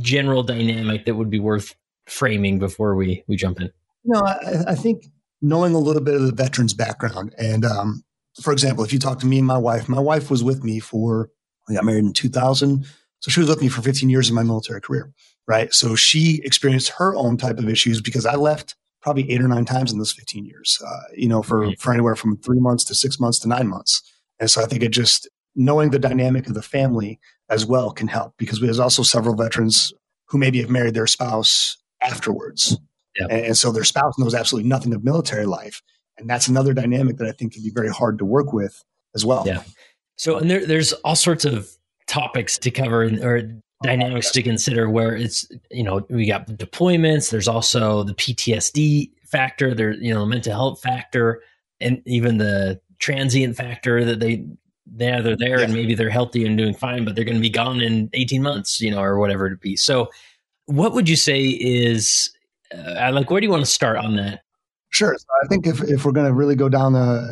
[0.00, 1.74] general dynamic that would be worth
[2.06, 3.70] framing before we, we jump in?
[4.04, 5.06] No, I, I think
[5.44, 7.34] knowing a little bit of the veteran's background.
[7.36, 8.02] And um,
[8.40, 10.80] for example, if you talk to me and my wife, my wife was with me
[10.80, 11.30] for,
[11.68, 12.86] I got married in 2000.
[13.20, 15.12] So she was with me for 15 years in my military career,
[15.46, 15.72] right?
[15.72, 19.66] So she experienced her own type of issues because I left probably eight or nine
[19.66, 22.94] times in those 15 years, uh, you know, for, for anywhere from three months to
[22.94, 24.02] six months to nine months.
[24.40, 28.08] And so I think it just knowing the dynamic of the family as well can
[28.08, 29.92] help because there's also several veterans
[30.28, 32.78] who maybe have married their spouse afterwards
[33.16, 35.82] and, and so their spouse knows absolutely nothing of military life.
[36.18, 38.82] And that's another dynamic that I think can be very hard to work with
[39.14, 39.44] as well.
[39.46, 39.62] Yeah.
[40.16, 41.68] So, and there, there's all sorts of
[42.06, 43.42] topics to cover or
[43.82, 47.30] dynamics to consider where it's, you know, we got deployments.
[47.30, 51.42] There's also the PTSD factor, there, you know, mental health factor,
[51.80, 54.46] and even the transient factor that they,
[54.86, 55.64] they're, they're there yeah.
[55.64, 58.42] and maybe they're healthy and doing fine, but they're going to be gone in 18
[58.42, 59.76] months, you know, or whatever it be.
[59.76, 60.10] So,
[60.66, 62.30] what would you say is
[62.72, 64.42] uh, like where do you want to start on that?
[64.90, 65.16] Sure.
[65.18, 67.28] So I think if, if we're going to really go down a,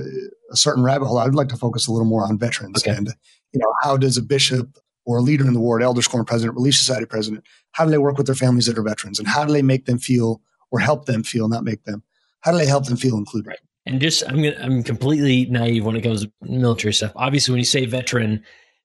[0.51, 2.97] a, certain rabbit hole, I'd like to focus a little more on veterans okay.
[2.97, 3.07] and
[3.53, 6.57] you know how does a bishop or a leader in the ward, elders quorum president,
[6.57, 9.45] relief society president, how do they work with their families that are veterans, and how
[9.45, 10.41] do they make them feel
[10.71, 12.03] or help them feel, not make them?
[12.41, 13.49] How do they help them feel included?
[13.49, 13.59] Right.
[13.87, 17.13] And just I'm gonna, I'm completely naive when it comes to military stuff.
[17.17, 18.45] Obviously, when you say veteran,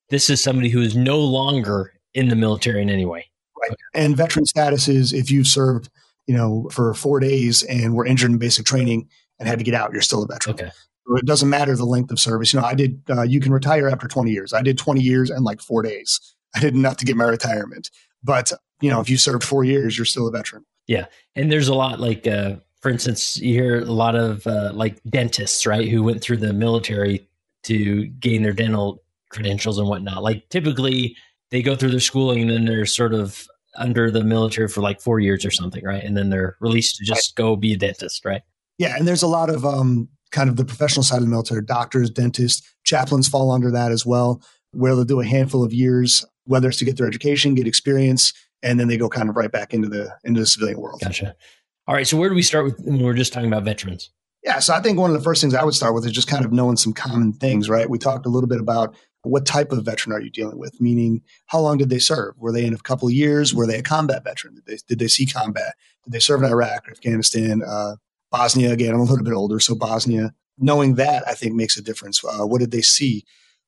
[0.09, 3.25] this is somebody who is no longer in the military in any way.
[3.61, 3.77] Right.
[3.93, 5.89] And veteran status is if you've served
[6.27, 9.09] you know, for four days and were injured in basic training
[9.39, 10.55] and had to get out, you're still a veteran.
[10.55, 10.71] Okay.
[11.15, 12.53] It doesn't matter the length of service.
[12.53, 14.51] You know, I did, uh, you can retire after 20 years.
[14.51, 16.19] I did 20 years and like four days.
[16.53, 17.89] I did enough to get my retirement.
[18.23, 20.65] But, you know, if you served four years, you're still a veteran.
[20.85, 21.05] Yeah.
[21.35, 25.01] And there's a lot like, uh, for instance, you hear a lot of uh, like
[25.09, 27.27] dentists, right, who went through the military
[27.63, 30.23] to gain their dental credentials and whatnot.
[30.23, 31.15] Like typically
[31.51, 35.01] they go through their schooling and then they're sort of under the military for like
[35.01, 36.03] four years or something, right?
[36.03, 38.41] And then they're released to just go be a dentist, right?
[38.77, 41.63] Yeah, and there's a lot of um, kind of the professional side of the military.
[41.63, 46.25] Doctors, dentists, chaplains fall under that as well, where they'll do a handful of years,
[46.45, 49.51] whether it's to get their education, get experience, and then they go kind of right
[49.51, 51.01] back into the into the civilian world.
[51.01, 51.35] Gotcha.
[51.87, 52.07] All right.
[52.07, 54.11] So where do we start with when we're just talking about veterans?
[54.43, 54.59] Yeah.
[54.59, 56.45] So I think one of the first things I would start with is just kind
[56.45, 57.89] of knowing some common things, right?
[57.89, 58.95] We talked a little bit about
[59.29, 60.79] what type of veteran are you dealing with?
[60.81, 62.35] Meaning, how long did they serve?
[62.37, 63.53] Were they in a couple of years?
[63.53, 64.55] Were they a combat veteran?
[64.55, 65.73] Did they, did they see combat?
[66.03, 67.95] Did they serve in Iraq, Afghanistan, uh,
[68.31, 68.71] Bosnia?
[68.71, 70.33] Again, I'm a little bit older, so Bosnia.
[70.57, 72.23] Knowing that, I think, makes a difference.
[72.23, 73.23] Uh, what did they see?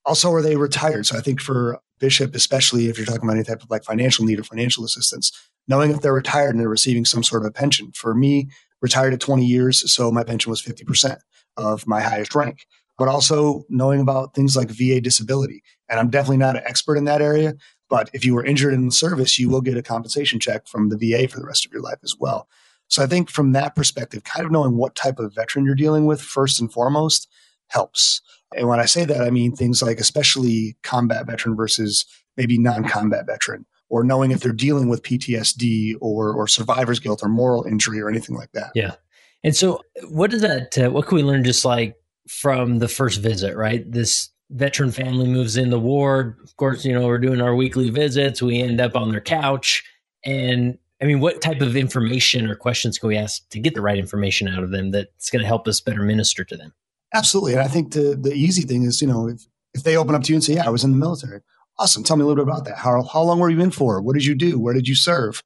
[0.06, 1.06] Also, are they retired?
[1.06, 4.26] So I think for Bishop, especially if you're talking about any type of like financial
[4.26, 5.32] need or financial assistance,
[5.68, 7.92] knowing if they're retired and they're receiving some sort of a pension.
[7.94, 8.50] For me,
[8.82, 11.18] retired at 20 years, so my pension was 50%
[11.58, 12.66] of my highest rank
[13.00, 15.64] but also knowing about things like VA disability.
[15.90, 17.56] And I'm definitely not an expert in that area,
[17.90, 20.90] But if you were injured in the service, you will get a compensation check from
[20.90, 22.48] the VA for the rest of your life as well.
[22.88, 26.06] So I think from that perspective, kind of knowing what type of veteran you're dealing
[26.06, 27.28] with first and foremost
[27.68, 28.22] helps.
[28.56, 33.26] And when I say that, I mean things like especially combat veteran versus maybe non-combat
[33.28, 38.02] veteran, or knowing if they're dealing with PTSD or or survivor's guilt or moral injury
[38.02, 38.72] or anything like that.
[38.74, 38.96] Yeah.
[39.44, 40.78] And so, what does that?
[40.78, 41.96] Uh, what can we learn just like
[42.30, 43.56] from the first visit?
[43.56, 46.38] Right, this veteran family moves in the ward.
[46.44, 48.42] Of course, you know we're doing our weekly visits.
[48.42, 49.84] We end up on their couch,
[50.24, 53.82] and I mean, what type of information or questions can we ask to get the
[53.82, 56.74] right information out of them that's going to help us better minister to them?
[57.14, 57.54] Absolutely.
[57.54, 60.24] And I think the, the easy thing is, you know, if, if they open up
[60.24, 61.42] to you and say, yeah, I was in the military.
[61.78, 62.04] Awesome.
[62.04, 62.78] Tell me a little bit about that.
[62.78, 64.02] How, how long were you in for?
[64.02, 64.60] What did you do?
[64.60, 65.42] Where did you serve?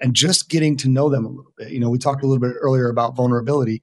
[0.00, 1.70] And just getting to know them a little bit.
[1.70, 3.82] You know, we talked a little bit earlier about vulnerability.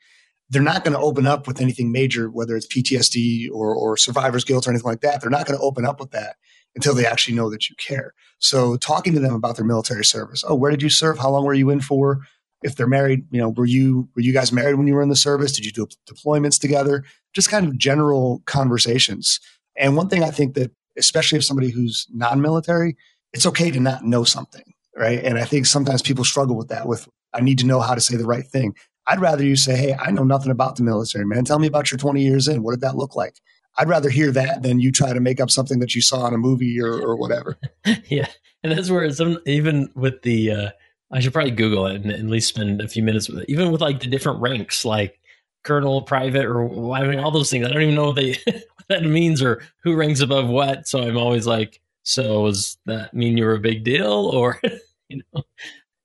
[0.51, 4.43] They're not going to open up with anything major, whether it's PTSD or, or survivor's
[4.43, 5.21] guilt or anything like that.
[5.21, 6.35] They're not going to open up with that
[6.75, 8.13] until they actually know that you care.
[8.39, 10.43] So talking to them about their military service.
[10.47, 11.17] Oh, where did you serve?
[11.19, 12.21] How long were you in for?
[12.63, 15.09] If they're married, you know, were you were you guys married when you were in
[15.09, 15.51] the service?
[15.51, 17.03] Did you do deployments together?
[17.33, 19.39] Just kind of general conversations.
[19.75, 22.97] And one thing I think that especially if somebody who's non-military,
[23.33, 25.23] it's okay to not know something, right?
[25.23, 28.01] And I think sometimes people struggle with that with I need to know how to
[28.01, 28.75] say the right thing.
[29.07, 31.43] I'd rather you say, "Hey, I know nothing about the military, man.
[31.45, 32.63] Tell me about your 20 years in.
[32.63, 33.35] What did that look like?"
[33.77, 36.33] I'd rather hear that than you try to make up something that you saw in
[36.33, 37.57] a movie or, or whatever.
[38.09, 38.27] yeah,
[38.63, 40.69] and that's where some even with the uh,
[41.11, 43.49] I should probably Google it and at least spend a few minutes with it.
[43.49, 45.19] Even with like the different ranks, like
[45.63, 47.65] colonel, private, or I mean all those things.
[47.65, 50.87] I don't even know what they what that means or who ranks above what.
[50.87, 54.59] So I'm always like, so does that mean you're a big deal or
[55.07, 55.43] you know?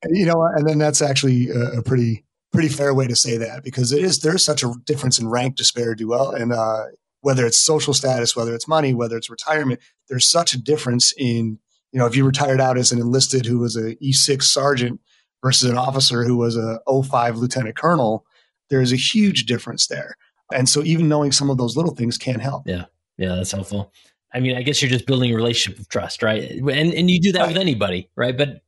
[0.09, 2.23] You know, and then that's actually a, a pretty
[2.57, 5.55] pretty fair way to say that because it is there's such a difference in rank
[5.55, 6.03] disparity.
[6.03, 6.85] Well, and uh,
[7.21, 11.59] whether it's social status, whether it's money, whether it's retirement, there's such a difference in,
[11.91, 14.99] you know, if you retired out as an enlisted who was a E6 sergeant
[15.43, 18.25] versus an officer who was a 05 lieutenant colonel,
[18.71, 20.15] there's a huge difference there.
[20.51, 22.63] And so even knowing some of those little things can help.
[22.65, 22.85] Yeah.
[23.19, 23.93] Yeah, that's helpful.
[24.33, 26.49] I mean, I guess you're just building a relationship of trust, right?
[26.49, 27.47] And and you do that right.
[27.49, 28.35] with anybody, right?
[28.35, 28.61] But.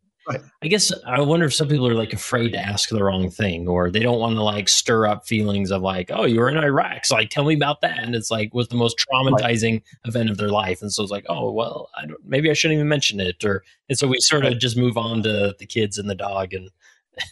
[0.62, 3.68] I guess I wonder if some people are like afraid to ask the wrong thing
[3.68, 6.58] or they don't want to like stir up feelings of like, oh, you were in
[6.58, 7.06] Iraq.
[7.06, 8.00] So like, tell me about that.
[8.00, 9.84] And it's like, was the most traumatizing right.
[10.06, 10.82] event of their life.
[10.82, 13.44] And so it's like, oh, well, I don't, maybe I shouldn't even mention it.
[13.44, 16.54] Or, and so we sort of just move on to the kids and the dog
[16.54, 16.70] and,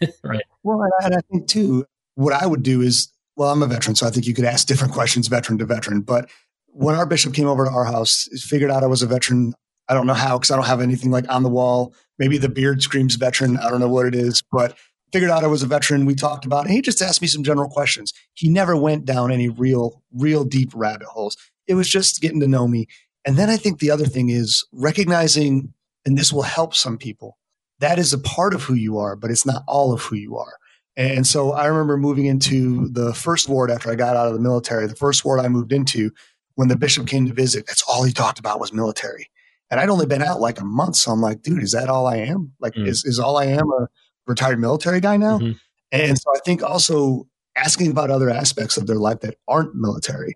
[0.24, 0.44] right.
[0.64, 3.68] Well, and I, and I think too, what I would do is, well, I'm a
[3.68, 6.02] veteran, so I think you could ask different questions, veteran to veteran.
[6.02, 6.30] But
[6.68, 9.54] when our bishop came over to our house, figured out I was a veteran,
[9.88, 11.94] I don't know how because I don't have anything like on the wall.
[12.20, 13.58] Maybe the beard screams veteran.
[13.58, 14.78] I don't know what it is, but
[15.12, 16.06] figured out I was a veteran.
[16.06, 16.72] We talked about it.
[16.72, 18.14] he just asked me some general questions.
[18.34, 21.38] He never went down any real, real deep rabbit holes.
[21.68, 22.88] It was just getting to know me.
[23.26, 25.74] And then I think the other thing is recognizing,
[26.06, 27.38] and this will help some people,
[27.80, 30.38] that is a part of who you are, but it's not all of who you
[30.38, 30.58] are.
[30.96, 34.40] And so I remember moving into the first ward after I got out of the
[34.40, 36.12] military, the first ward I moved into
[36.56, 39.30] when the bishop came to visit, that's all he talked about was military.
[39.70, 40.96] And I'd only been out like a month.
[40.96, 42.54] So I'm like, dude, is that all I am?
[42.60, 42.88] Like, mm.
[42.88, 43.88] is, is all I am a
[44.26, 45.40] retired military guy now?
[45.40, 45.58] Mm-hmm.
[45.92, 50.36] And so I think also asking about other aspects of their life that aren't military.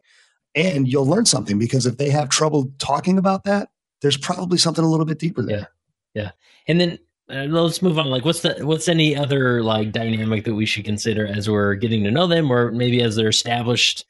[0.56, 3.70] And you'll learn something because if they have trouble talking about that,
[4.02, 5.70] there's probably something a little bit deeper there.
[6.13, 6.24] Yeah.
[6.24, 6.32] Yeah.
[6.67, 8.08] And then uh, let's move on.
[8.08, 12.04] Like, what's the what's any other like dynamic that we should consider as we're getting
[12.04, 14.06] to know them, or maybe as they're established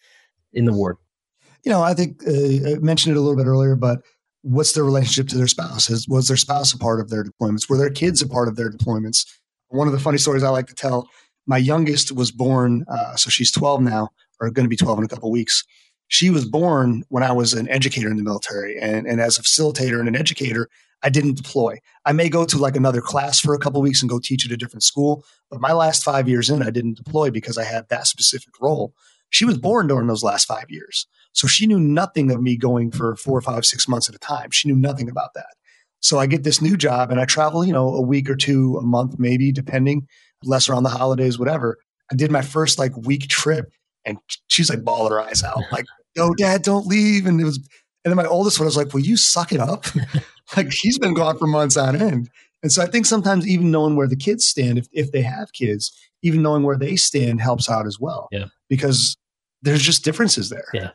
[0.54, 0.98] in the ward?
[1.64, 4.02] You know, I think uh, I mentioned it a little bit earlier, but
[4.42, 5.90] what's their relationship to their spouse?
[6.08, 7.70] was their spouse a part of their deployments?
[7.70, 9.26] Were their kids a part of their deployments?
[9.70, 11.08] One of the funny stories I like to tell
[11.48, 15.06] my youngest was born, uh, so she's 12 now, or going to be 12 in
[15.06, 15.64] a couple weeks.
[16.08, 18.78] She was born when I was an educator in the military.
[18.80, 20.70] And, and as a facilitator and an educator,
[21.04, 21.80] I didn't deploy.
[22.06, 24.52] I may go to like another class for a couple weeks and go teach at
[24.52, 25.26] a different school.
[25.50, 28.94] But my last five years in, I didn't deploy because I had that specific role.
[29.30, 31.08] She was born during those last five years.
[31.34, 34.52] So she knew nothing of me going for four, five, six months at a time.
[34.52, 35.48] She knew nothing about that.
[36.02, 38.78] So I get this new job and I travel, you know, a week or two,
[38.78, 40.08] a month, maybe, depending,
[40.44, 41.78] less around the holidays, whatever.
[42.12, 43.72] I did my first like week trip
[44.04, 44.18] and
[44.48, 47.26] she's like bawling her eyes out, like, yo, dad, don't leave.
[47.26, 47.58] And it was,
[48.04, 49.86] and then my oldest one was like, will you suck it up?
[50.58, 52.30] like he's been gone for months on end.
[52.64, 55.54] And so I think sometimes even knowing where the kids stand, if, if they have
[55.54, 55.92] kids,
[56.24, 58.28] even knowing where they stand helps out as well.
[58.32, 58.46] Yeah.
[58.70, 59.18] Because
[59.62, 60.68] there's just differences there.
[60.74, 60.92] Yeah.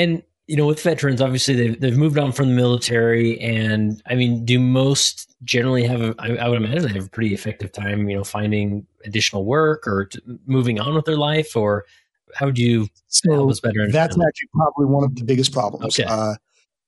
[0.00, 4.14] And you know, with veterans, obviously they've they've moved on from the military, and I
[4.14, 6.00] mean, do most generally have?
[6.00, 9.44] A, I, I would imagine they have a pretty effective time, you know, finding additional
[9.44, 11.84] work or t- moving on with their life, or
[12.34, 13.90] how do you so help us better?
[13.90, 16.00] That's actually probably one of the biggest problems.
[16.00, 16.08] Okay.
[16.08, 16.34] Uh,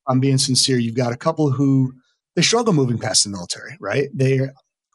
[0.09, 0.79] I'm being sincere.
[0.79, 1.93] You've got a couple who
[2.35, 4.09] they struggle moving past the military, right?
[4.15, 4.41] They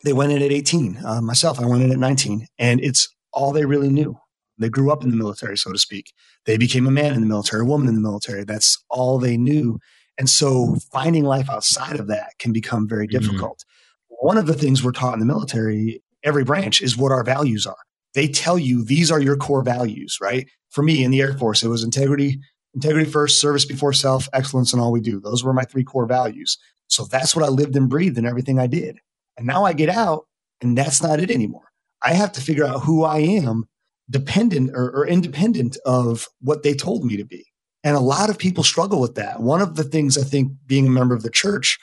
[0.04, 1.06] they went in at 18.
[1.06, 4.18] Uh, myself, I went in at 19, and it's all they really knew.
[4.58, 6.14] They grew up in the military, so to speak.
[6.48, 8.44] They became a man in the military, a woman in the military.
[8.46, 9.80] That's all they knew.
[10.18, 13.20] And so finding life outside of that can become very mm-hmm.
[13.20, 13.60] difficult.
[13.60, 14.26] Mm-hmm.
[14.26, 17.68] One of the things we're taught in the military, every branch, is what our values
[17.68, 17.78] are.
[18.16, 20.48] They tell you these are your core values, right?
[20.72, 22.40] For me in the Air Force, it was integrity,
[22.74, 25.20] integrity first, service before self, excellence in all we do.
[25.20, 26.58] Those were my three core values.
[26.88, 28.98] So that's what I lived and breathed in everything I did.
[29.38, 30.26] And now I get out
[30.62, 31.72] and that's not it anymore.
[32.02, 33.66] I have to figure out who I am
[34.10, 37.46] dependent or, or independent of what they told me to be.
[37.84, 39.42] And a lot of people struggle with that.
[39.42, 41.78] One of the things I think being a member of the church,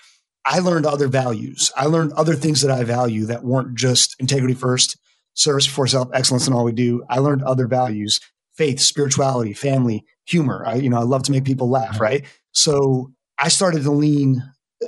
[0.45, 1.71] I learned other values.
[1.77, 4.99] I learned other things that I value that weren't just integrity first,
[5.35, 7.05] service before self, excellence in all we do.
[7.09, 8.21] I learned other values,
[8.55, 10.65] faith, spirituality, family, humor.
[10.67, 12.25] I, you know, I love to make people laugh, right?
[12.53, 14.43] So I started to lean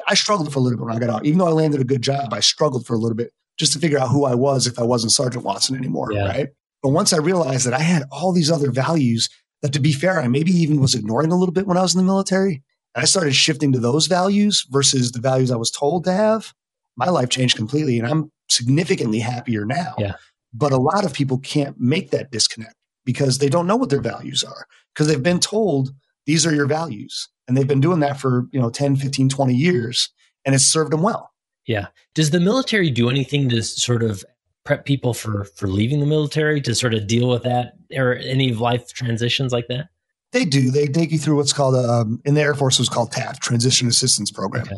[0.07, 1.26] I struggled for a little bit when I got out.
[1.26, 3.78] Even though I landed a good job, I struggled for a little bit just to
[3.78, 6.12] figure out who I was if I wasn't Sergeant Watson anymore.
[6.12, 6.26] Yeah.
[6.26, 6.49] Right.
[6.87, 9.28] But once I realized that I had all these other values
[9.61, 11.97] that to be fair, I maybe even was ignoring a little bit when I was
[11.97, 12.62] in the military.
[12.95, 16.55] And I started shifting to those values versus the values I was told to have.
[16.97, 19.97] My life changed completely and I'm significantly happier now.
[19.99, 20.14] Yeah.
[20.55, 24.01] But a lot of people can't make that disconnect because they don't know what their
[24.01, 25.93] values are because they've been told
[26.24, 27.28] these are your values.
[27.49, 30.09] And they've been doing that for, you know, 10, 15, 20 years
[30.45, 31.32] and it's served them well.
[31.66, 31.89] Yeah.
[32.14, 34.24] Does the military do anything to sort of
[34.67, 38.53] prep people for for leaving the military to sort of deal with that or any
[38.53, 39.89] life transitions like that?
[40.33, 40.71] They do.
[40.71, 43.41] They take you through what's called um, in the Air Force it was called TAP,
[43.41, 44.64] Transition Assistance Program.
[44.64, 44.77] Okay.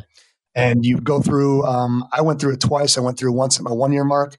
[0.55, 1.65] And you go through.
[1.65, 2.97] Um, I went through it twice.
[2.97, 4.37] I went through once at my one year mark,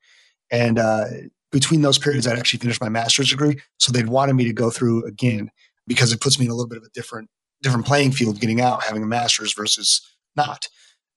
[0.52, 1.06] and uh,
[1.52, 3.60] between those periods, I'd actually finished my master's degree.
[3.78, 5.50] So they'd wanted me to go through again
[5.88, 7.30] because it puts me in a little bit of a different
[7.62, 10.02] different playing field getting out, having a master's versus
[10.36, 10.68] not.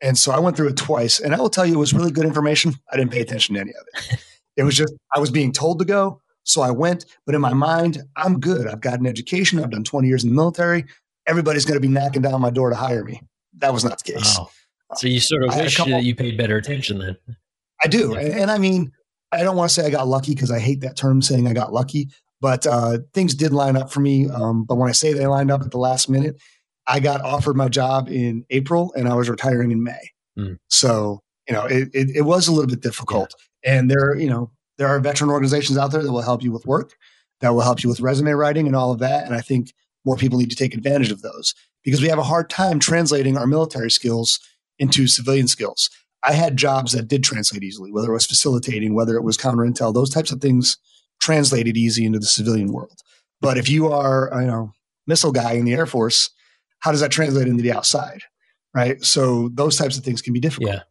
[0.03, 1.21] And so I went through it twice.
[1.21, 2.75] And I will tell you, it was really good information.
[2.93, 4.21] I didn't pay attention to any of it.
[4.55, 6.21] It was just, I was being told to go.
[6.45, 7.07] So I went.
[7.25, 8.67] But in my mind, I'm good.
[8.67, 9.59] I've got an education.
[9.59, 10.85] I've done 20 years in the military.
[11.27, 13.23] Everybody's going to be knocking down my door to hire me.
[13.59, 14.37] That was not the case.
[14.39, 14.51] Wow.
[14.97, 17.17] So you sort of wish couple, that you paid better attention then.
[17.83, 18.13] I do.
[18.13, 18.21] Yeah.
[18.21, 18.93] And, and I mean,
[19.33, 21.55] I don't want to say I got lucky because I hate that term saying I
[21.55, 24.29] got lucky, but uh, things did line up for me.
[24.29, 26.37] Um, but when I say they lined up at the last minute,
[26.87, 30.11] I got offered my job in April and I was retiring in May.
[30.39, 30.59] Mm.
[30.69, 33.35] So, you know, it, it, it, was a little bit difficult.
[33.65, 33.75] Yeah.
[33.75, 36.67] And there, you know, there are veteran organizations out there that will help you with
[36.67, 36.95] work,
[37.41, 39.25] that will help you with resume writing and all of that.
[39.27, 39.73] And I think
[40.05, 41.55] more people need to take advantage of those
[41.85, 44.41] because we have a hard time translating our military skills
[44.79, 45.91] into civilian skills.
[46.25, 49.65] I had jobs that did translate easily, whether it was facilitating, whether it was counter
[49.65, 50.77] intel, those types of things
[51.21, 53.01] translated easy into the civilian world.
[53.41, 54.73] But if you are, you know,
[55.07, 56.31] missile guy in the Air Force,
[56.83, 58.23] how does that translate into the outside?
[58.75, 59.03] Right.
[59.05, 60.73] So those types of things can be difficult.
[60.73, 60.83] Yeah.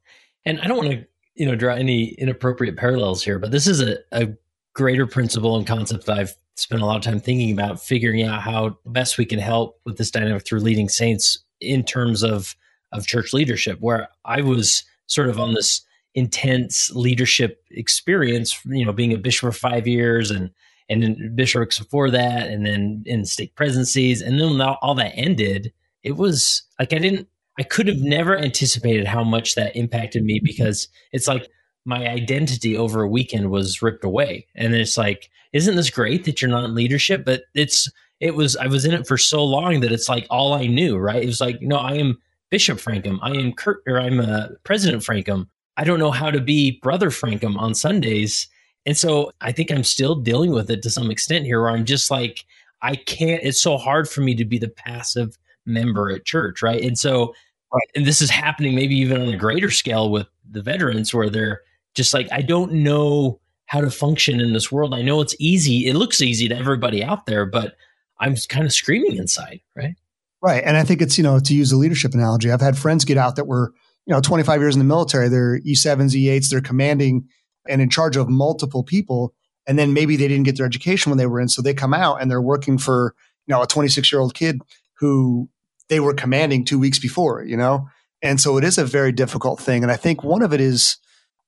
[0.45, 3.81] And I don't want to, you know, draw any inappropriate parallels here, but this is
[3.81, 4.29] a, a
[4.73, 8.41] greater principle and concept that I've spent a lot of time thinking about, figuring out
[8.41, 12.55] how best we can help with this dynamic through leading saints in terms of
[12.93, 15.81] of church leadership, where I was sort of on this
[16.13, 20.51] intense leadership experience, you know, being a bishop for five years and
[20.89, 25.71] and bishops before that, and then in stake presidencies, and then all that ended
[26.03, 27.27] it was like I didn't,
[27.59, 31.49] I could have never anticipated how much that impacted me because it's like
[31.85, 34.47] my identity over a weekend was ripped away.
[34.55, 37.25] And it's like, isn't this great that you're not in leadership?
[37.25, 37.89] But it's,
[38.19, 40.97] it was, I was in it for so long that it's like all I knew,
[40.97, 41.23] right?
[41.23, 42.19] It was like, no, I am
[42.51, 43.19] Bishop Francom.
[43.21, 45.47] I am Kurt, or I'm uh, President Francom.
[45.77, 48.47] I don't know how to be Brother Francom on Sundays.
[48.85, 51.85] And so I think I'm still dealing with it to some extent here where I'm
[51.85, 52.45] just like,
[52.81, 56.81] I can't, it's so hard for me to be the passive member at church, right?
[56.81, 57.33] And so,
[57.73, 57.89] right.
[57.95, 61.61] and this is happening maybe even on a greater scale with the veterans where they're
[61.95, 64.93] just like, I don't know how to function in this world.
[64.93, 65.87] I know it's easy.
[65.87, 67.75] It looks easy to everybody out there, but
[68.19, 69.95] I'm kind of screaming inside, right?
[70.41, 70.63] Right.
[70.65, 73.17] And I think it's, you know, to use a leadership analogy, I've had friends get
[73.17, 73.73] out that were,
[74.05, 77.27] you know, 25 years in the military, they're E7s, E8s, they're commanding
[77.67, 79.33] and in charge of multiple people.
[79.67, 81.47] And then maybe they didn't get their education when they were in.
[81.47, 84.59] So they come out and they're working for, you know, a 26 year old kid
[85.01, 85.49] who
[85.89, 87.89] they were commanding two weeks before, you know?
[88.21, 89.83] And so it is a very difficult thing.
[89.83, 90.97] And I think one of it is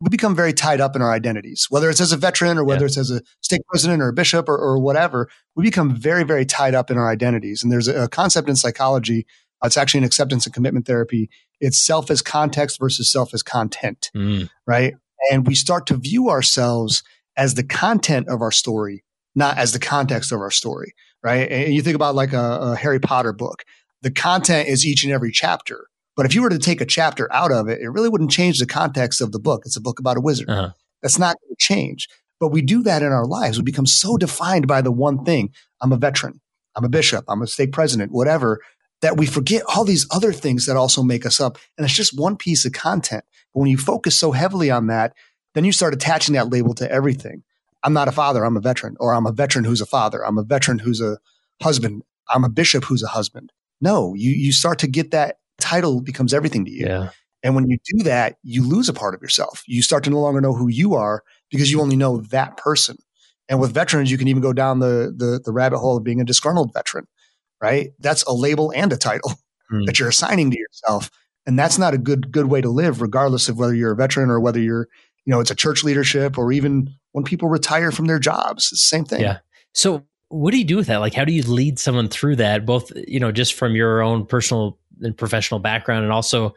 [0.01, 2.81] we become very tied up in our identities, whether it's as a veteran or whether
[2.81, 2.87] yeah.
[2.87, 5.29] it's as a stake president or a bishop or, or, whatever.
[5.55, 7.63] We become very, very tied up in our identities.
[7.63, 9.25] And there's a concept in psychology.
[9.63, 11.29] Uh, it's actually an acceptance and commitment therapy.
[11.61, 14.49] It's self as context versus self as content, mm.
[14.65, 14.95] right?
[15.31, 17.03] And we start to view ourselves
[17.37, 21.49] as the content of our story, not as the context of our story right?
[21.51, 23.63] And you think about like a, a Harry Potter book.
[24.01, 27.31] The content is each and every chapter, But if you were to take a chapter
[27.33, 29.63] out of it, it really wouldn't change the context of the book.
[29.65, 30.49] It's a book about a wizard.
[30.49, 30.71] Uh-huh.
[31.01, 32.07] That's not going to change.
[32.39, 33.57] But we do that in our lives.
[33.57, 35.53] We become so defined by the one thing.
[35.81, 36.41] I'm a veteran.
[36.75, 37.25] I'm a bishop.
[37.27, 38.59] I'm a stake president, whatever,
[39.01, 41.57] that we forget all these other things that also make us up.
[41.77, 43.23] And it's just one piece of content.
[43.53, 45.13] But when you focus so heavily on that,
[45.55, 47.43] then you start attaching that label to everything.
[47.83, 48.45] I'm not a father.
[48.45, 50.25] I'm a veteran, or I'm a veteran who's a father.
[50.25, 51.17] I'm a veteran who's a
[51.61, 52.03] husband.
[52.29, 53.51] I'm a bishop who's a husband.
[53.81, 56.85] No, you, you start to get that title becomes everything to you.
[56.85, 57.09] Yeah.
[57.43, 59.63] And when you do that, you lose a part of yourself.
[59.67, 62.97] You start to no longer know who you are because you only know that person.
[63.49, 66.21] And with veterans, you can even go down the, the, the rabbit hole of being
[66.21, 67.05] a disgruntled veteran,
[67.61, 67.91] right?
[67.99, 69.33] That's a label and a title
[69.71, 69.85] mm.
[69.85, 71.11] that you're assigning to yourself.
[71.45, 74.29] And that's not a good, good way to live, regardless of whether you're a veteran
[74.29, 74.87] or whether you're,
[75.25, 78.83] you know, it's a church leadership or even when people retire from their jobs, it's
[78.83, 79.21] the same thing.
[79.21, 79.39] Yeah.
[79.73, 80.97] So what do you do with that?
[80.97, 84.25] Like, how do you lead someone through that, both, you know, just from your own
[84.25, 86.53] personal and professional background and also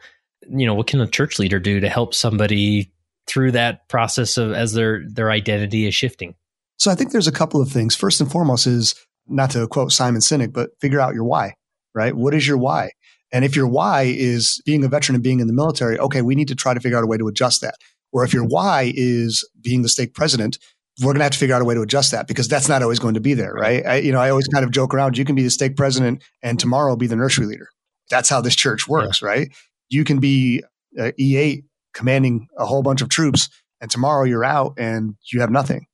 [0.49, 2.91] you know what can a church leader do to help somebody
[3.25, 6.35] through that process of as their their identity is shifting
[6.77, 8.95] so i think there's a couple of things first and foremost is
[9.27, 11.53] not to quote simon sinek but figure out your why
[11.93, 12.91] right what is your why
[13.31, 16.35] and if your why is being a veteran and being in the military okay we
[16.35, 17.75] need to try to figure out a way to adjust that
[18.17, 20.57] or if your why is being the stake president
[20.99, 22.81] we're going to have to figure out a way to adjust that because that's not
[22.81, 23.85] always going to be there, right?
[23.85, 25.15] I, you know, I always kind of joke around.
[25.17, 27.69] You can be the stake president and tomorrow be the nursery leader.
[28.09, 29.27] That's how this church works, yeah.
[29.27, 29.55] right?
[29.89, 30.63] You can be
[30.97, 33.49] uh, E8 commanding a whole bunch of troops,
[33.79, 35.85] and tomorrow you're out and you have nothing.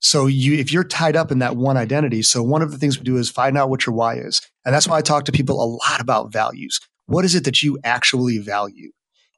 [0.00, 2.98] So you, if you're tied up in that one identity, so one of the things
[2.98, 5.32] we do is find out what your why is, and that's why I talk to
[5.32, 6.80] people a lot about values.
[7.06, 8.90] What is it that you actually value?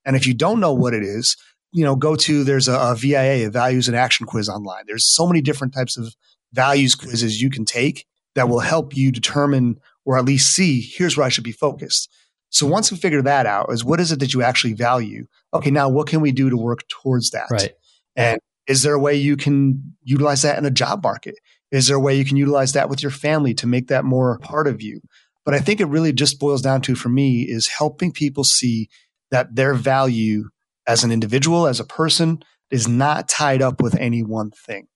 [0.04, 1.36] And if you don't know what it is,
[1.72, 4.84] you know, go to there's a, a VIA, a values and action quiz online.
[4.86, 6.14] There's so many different types of
[6.52, 11.16] values quizzes you can take that will help you determine or at least see here's
[11.16, 12.10] where I should be focused.
[12.50, 15.26] So once we figure that out, is what is it that you actually value?
[15.54, 17.50] Okay, now what can we do to work towards that?
[17.50, 17.72] Right.
[18.14, 21.36] And is there a way you can utilize that in a job market?
[21.70, 24.38] Is there a way you can utilize that with your family to make that more
[24.40, 25.00] part of you?
[25.44, 28.88] But I think it really just boils down to, for me, is helping people see
[29.30, 30.50] that their value
[30.86, 34.86] as an individual, as a person, is not tied up with any one thing.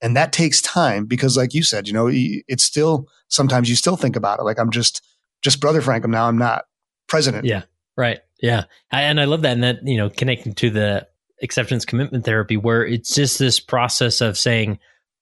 [0.00, 3.96] And that takes time because, like you said, you know, it's still sometimes you still
[3.96, 4.42] think about it.
[4.42, 5.02] Like I'm just,
[5.42, 6.06] just brother Frank.
[6.06, 6.64] Now I'm not
[7.08, 7.44] president.
[7.44, 7.62] Yeah.
[7.96, 8.20] Right.
[8.40, 8.64] Yeah.
[8.90, 9.52] I, and I love that.
[9.52, 11.06] And that, you know, connecting to the
[11.42, 14.78] acceptance commitment therapy where it's just this process of saying,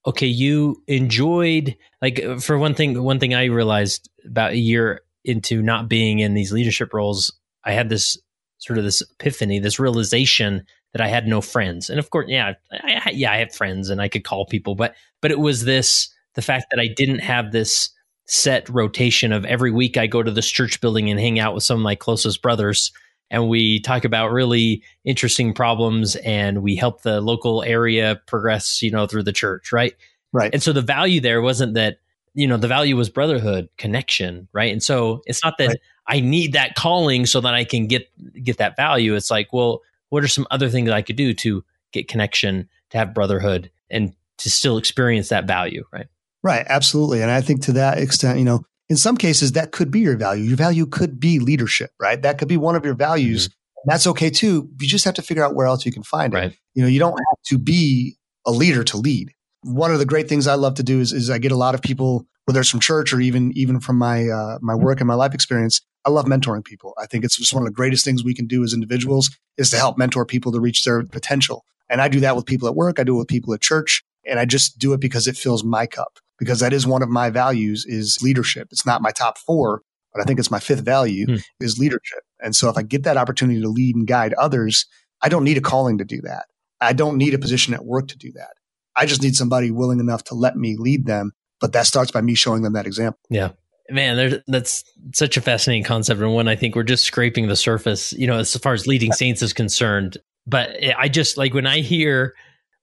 [0.07, 5.03] okay, you enjoyed, like, uh, for one thing, one thing I realized about a year
[5.25, 8.17] into not being in these leadership roles, I had this
[8.61, 11.91] sort of this epiphany, this realization that I had no friends.
[11.91, 14.95] And of course, yeah, I, yeah, I have friends and I could call people, but
[15.21, 17.91] but it was this the fact that I didn't have this
[18.27, 21.65] set rotation of every week I go to this church building and hang out with
[21.65, 22.93] some of my closest brothers
[23.31, 28.91] and we talk about really interesting problems and we help the local area progress, you
[28.91, 29.95] know, through the church, right?
[30.33, 30.51] Right.
[30.53, 31.99] And so the value there wasn't that,
[32.35, 34.73] you know, the value was brotherhood, connection, right?
[34.73, 35.79] And so it's not that right.
[36.11, 38.11] I need that calling so that I can get
[38.43, 39.15] get that value.
[39.15, 42.99] It's like, well, what are some other things I could do to get connection, to
[42.99, 46.07] have brotherhood, and to still experience that value, right?
[46.43, 47.23] Right, absolutely.
[47.23, 50.17] And I think to that extent, you know, in some cases that could be your
[50.17, 50.43] value.
[50.43, 52.21] Your value could be leadership, right?
[52.21, 53.49] That could be one of your values.
[53.49, 53.91] Mm-hmm.
[53.91, 54.69] That's okay too.
[54.81, 56.51] You just have to figure out where else you can find right.
[56.51, 56.59] it.
[56.75, 59.33] You know, you don't have to be a leader to lead.
[59.63, 61.75] One of the great things I love to do is, is I get a lot
[61.75, 65.07] of people, whether it's from church or even even from my uh, my work and
[65.07, 66.95] my life experience, I love mentoring people.
[66.99, 69.71] I think it's just one of the greatest things we can do as individuals is
[69.71, 71.65] to help mentor people to reach their potential.
[71.89, 72.99] And I do that with people at work.
[72.99, 74.03] I do it with people at church.
[74.27, 77.09] And I just do it because it fills my cup because that is one of
[77.09, 78.69] my values is leadership.
[78.71, 79.83] It's not my top four,
[80.13, 81.37] but I think it's my fifth value hmm.
[81.61, 82.21] is leadership.
[82.41, 84.87] And so if I get that opportunity to lead and guide others,
[85.23, 86.47] I don't need a calling to do that.
[86.81, 88.53] I don't need a position at work to do that.
[88.97, 91.33] I just need somebody willing enough to let me lead them.
[91.61, 93.21] But that starts by me showing them that example.
[93.29, 93.51] Yeah
[93.91, 94.85] man, that's
[95.15, 98.13] such a fascinating concept, and one I think we're just scraping the surface.
[98.13, 100.19] You know, as far as leading saints is concerned.
[100.47, 102.35] But I just like when I hear,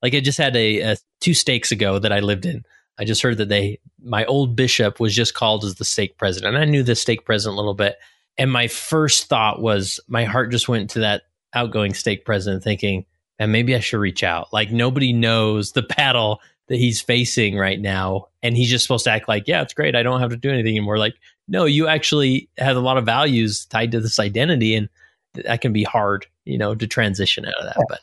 [0.02, 2.64] like, I just had a, a two stakes ago that I lived in.
[3.00, 6.56] I just heard that they, my old bishop was just called as the stake president.
[6.56, 7.98] and I knew the stake president a little bit,
[8.38, 13.06] and my first thought was, my heart just went to that outgoing stake president, thinking,
[13.40, 14.52] and maybe I should reach out.
[14.54, 18.28] Like nobody knows the battle that he's facing right now.
[18.44, 19.96] And he's just supposed to act like yeah it's great.
[19.96, 20.98] I don't have to do anything anymore.
[20.98, 21.16] Like
[21.48, 24.90] no you actually have a lot of values tied to this identity and
[25.34, 28.00] that can be hard you know to transition out of that but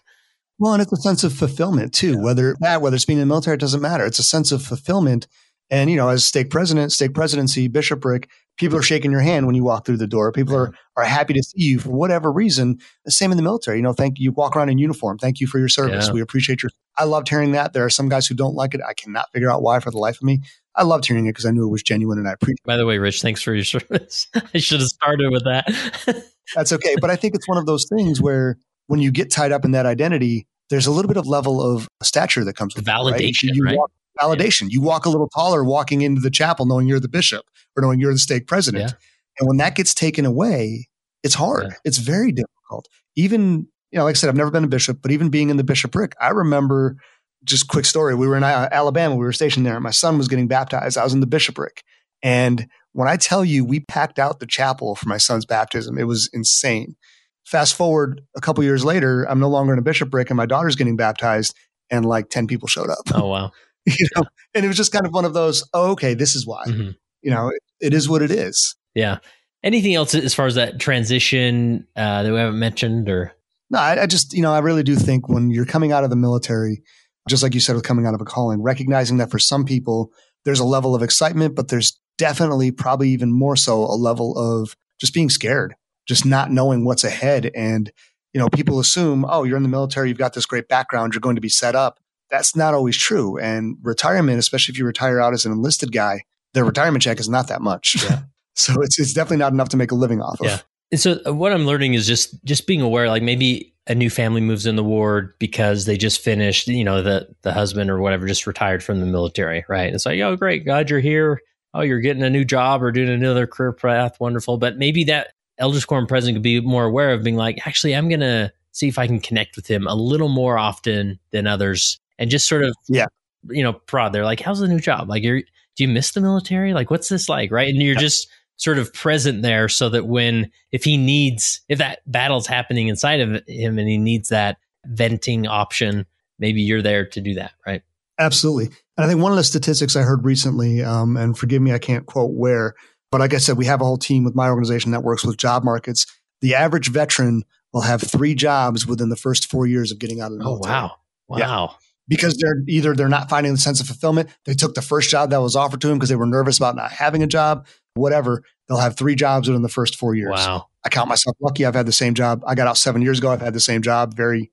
[0.58, 2.22] well and it's a sense of fulfillment too yeah.
[2.22, 4.04] whether that whether it's being in the military it doesn't matter.
[4.04, 5.26] It's a sense of fulfillment.
[5.70, 9.54] And you know as stake president stake presidency bishopric people are shaking your hand when
[9.54, 10.32] you walk through the door.
[10.32, 12.78] People are, are happy to see you for whatever reason.
[13.04, 13.78] The same in the military.
[13.78, 14.32] You know, thank you.
[14.32, 15.18] Walk around in uniform.
[15.18, 16.06] Thank you for your service.
[16.06, 16.12] Yeah.
[16.12, 16.70] We appreciate your.
[16.96, 17.72] I loved hearing that.
[17.72, 18.80] There are some guys who don't like it.
[18.86, 20.42] I cannot figure out why for the life of me.
[20.76, 22.64] I loved hearing it because I knew it was genuine and I appreciate.
[22.64, 24.28] By the way, Rich, thanks for your service.
[24.34, 25.66] I should have started with that.
[26.54, 29.50] That's okay, but I think it's one of those things where when you get tied
[29.50, 32.84] up in that identity, there's a little bit of level of stature that comes with
[32.84, 33.44] validation.
[33.44, 33.56] It, right?
[33.56, 33.76] You right?
[33.78, 33.90] walk,
[34.20, 34.62] validation.
[34.62, 34.68] Yeah.
[34.72, 37.46] You walk a little taller walking into the chapel knowing you're the bishop
[37.76, 38.90] or knowing you're the stake president.
[38.90, 38.96] Yeah.
[39.38, 40.88] And when that gets taken away,
[41.22, 41.64] it's hard.
[41.64, 41.76] Yeah.
[41.84, 42.88] It's very difficult.
[43.16, 45.56] Even, you know, like I said, I've never been a bishop, but even being in
[45.56, 46.96] the bishopric, I remember
[47.44, 48.14] just quick story.
[48.14, 49.16] We were in uh, Alabama.
[49.16, 49.78] We were stationed there.
[49.80, 50.96] My son was getting baptized.
[50.96, 51.82] I was in the bishopric.
[52.22, 56.04] And when I tell you, we packed out the chapel for my son's baptism, it
[56.04, 56.96] was insane.
[57.44, 60.76] Fast forward a couple years later, I'm no longer in a bishopric and my daughter's
[60.76, 61.54] getting baptized
[61.90, 63.04] and like 10 people showed up.
[63.14, 63.50] Oh, wow.
[63.86, 66.46] you know, and it was just kind of one of those, oh, okay, this is
[66.46, 66.64] why.
[66.66, 66.90] Mm-hmm.
[67.20, 67.50] You know,
[67.80, 68.76] it, is what it is.
[68.94, 69.18] Yeah.
[69.62, 73.32] Anything else as far as that transition uh, that we haven't mentioned or?
[73.70, 76.10] No, I, I just, you know, I really do think when you're coming out of
[76.10, 76.82] the military,
[77.28, 80.12] just like you said with coming out of a calling, recognizing that for some people,
[80.44, 84.76] there's a level of excitement, but there's definitely probably even more so a level of
[85.00, 85.74] just being scared,
[86.06, 87.50] just not knowing what's ahead.
[87.54, 87.90] And,
[88.34, 91.20] you know, people assume, oh, you're in the military, you've got this great background, you're
[91.20, 91.98] going to be set up.
[92.30, 93.38] That's not always true.
[93.38, 96.24] And retirement, especially if you retire out as an enlisted guy,
[96.54, 98.02] their retirement check is not that much.
[98.02, 98.22] Yeah.
[98.54, 100.46] so it's it's definitely not enough to make a living off of.
[100.46, 100.60] Yeah.
[100.90, 104.08] And so uh, what I'm learning is just just being aware, like maybe a new
[104.08, 108.00] family moves in the ward because they just finished, you know, the the husband or
[108.00, 109.92] whatever just retired from the military, right?
[109.92, 111.40] It's like, oh, great, God, you're here.
[111.74, 114.56] Oh, you're getting a new job or doing another career path, wonderful.
[114.56, 118.08] But maybe that elders quorum president could be more aware of being like, actually, I'm
[118.08, 122.30] gonna see if I can connect with him a little more often than others, and
[122.30, 123.06] just sort of, yeah,
[123.48, 124.12] you know, prod.
[124.12, 125.08] They're like, how's the new job?
[125.08, 125.42] Like, you're
[125.76, 126.72] do you miss the military?
[126.72, 127.68] Like, what's this like, right?
[127.68, 132.00] And you're just sort of present there so that when if he needs if that
[132.06, 136.06] battle's happening inside of him and he needs that venting option
[136.38, 137.82] maybe you're there to do that right?
[138.18, 138.66] Absolutely.
[138.96, 141.78] And i think one of the statistics i heard recently um, and forgive me i
[141.78, 142.74] can't quote where
[143.10, 145.36] but like i said we have a whole team with my organization that works with
[145.36, 146.06] job markets.
[146.40, 150.30] The average veteran will have three jobs within the first four years of getting out
[150.30, 150.74] of the military.
[150.74, 150.96] oh wow
[151.28, 151.38] wow.
[151.38, 151.76] Yeah
[152.08, 154.28] because they're either they're not finding the sense of fulfillment.
[154.44, 156.76] They took the first job that was offered to them because they were nervous about
[156.76, 160.32] not having a job whatever, they'll have three jobs within the first four years.
[160.32, 160.68] Wow.
[160.84, 161.64] I count myself lucky.
[161.64, 162.42] I've had the same job.
[162.46, 163.30] I got out seven years ago.
[163.30, 164.14] I've had the same job.
[164.14, 164.50] Very,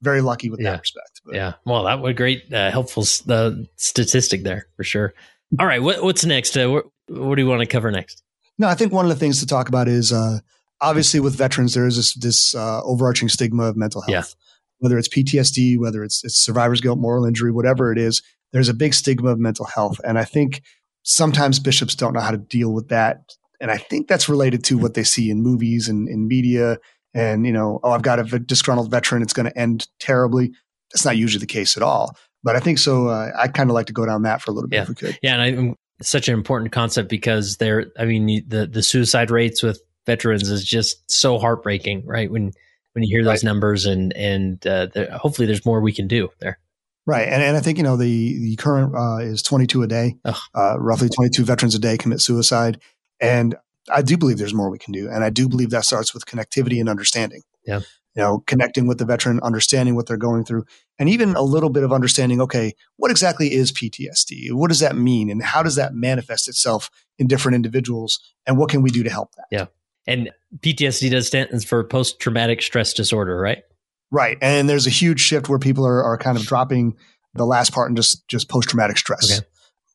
[0.00, 0.72] very lucky with yeah.
[0.72, 1.20] that respect.
[1.24, 1.34] But.
[1.34, 1.52] Yeah.
[1.64, 5.12] Well, that would great, uh, helpful uh, statistic there for sure.
[5.58, 5.82] All right.
[5.82, 6.56] What, what's next?
[6.56, 8.22] Uh, what, what, do you want to cover next?
[8.58, 10.38] No, I think one of the things to talk about is uh,
[10.80, 14.34] obviously with veterans, there is this, this uh, overarching stigma of mental health.
[14.36, 14.43] Yeah.
[14.78, 18.22] Whether it's PTSD, whether it's, it's survivor's guilt, moral injury, whatever it is,
[18.52, 20.00] there's a big stigma of mental health.
[20.04, 20.62] And I think
[21.02, 23.34] sometimes bishops don't know how to deal with that.
[23.60, 26.78] And I think that's related to what they see in movies and in media.
[27.14, 29.22] And, you know, oh, I've got a disgruntled veteran.
[29.22, 30.52] It's going to end terribly.
[30.92, 32.16] That's not usually the case at all.
[32.42, 33.08] But I think so.
[33.08, 34.82] Uh, I'd kind of like to go down that for a little bit yeah.
[34.82, 35.18] if we could.
[35.22, 35.40] Yeah.
[35.40, 39.62] And I, it's such an important concept because there, I mean, the, the suicide rates
[39.62, 42.30] with veterans is just so heartbreaking, right?
[42.30, 42.52] When,
[42.94, 43.44] when you hear those right.
[43.44, 44.88] numbers and, and, uh,
[45.18, 46.58] hopefully there's more we can do there.
[47.06, 47.28] Right.
[47.28, 50.16] And, and I think, you know, the, the current uh, is 22 a day.
[50.24, 52.80] Uh, roughly 22 veterans a day commit suicide.
[53.20, 53.56] And
[53.92, 55.08] I do believe there's more we can do.
[55.08, 57.42] And I do believe that starts with connectivity and understanding.
[57.66, 57.80] Yeah.
[58.14, 60.64] You know, connecting with the veteran, understanding what they're going through,
[61.00, 64.52] and even a little bit of understanding, okay, what exactly is PTSD?
[64.52, 65.30] What does that mean?
[65.30, 68.20] And how does that manifest itself in different individuals?
[68.46, 69.46] And what can we do to help that?
[69.50, 69.66] Yeah.
[70.06, 73.62] And PTSD does stand for post traumatic stress disorder, right?
[74.10, 74.38] Right.
[74.40, 76.96] And there's a huge shift where people are, are kind of dropping
[77.34, 79.38] the last part and just, just post traumatic stress.
[79.38, 79.46] Okay.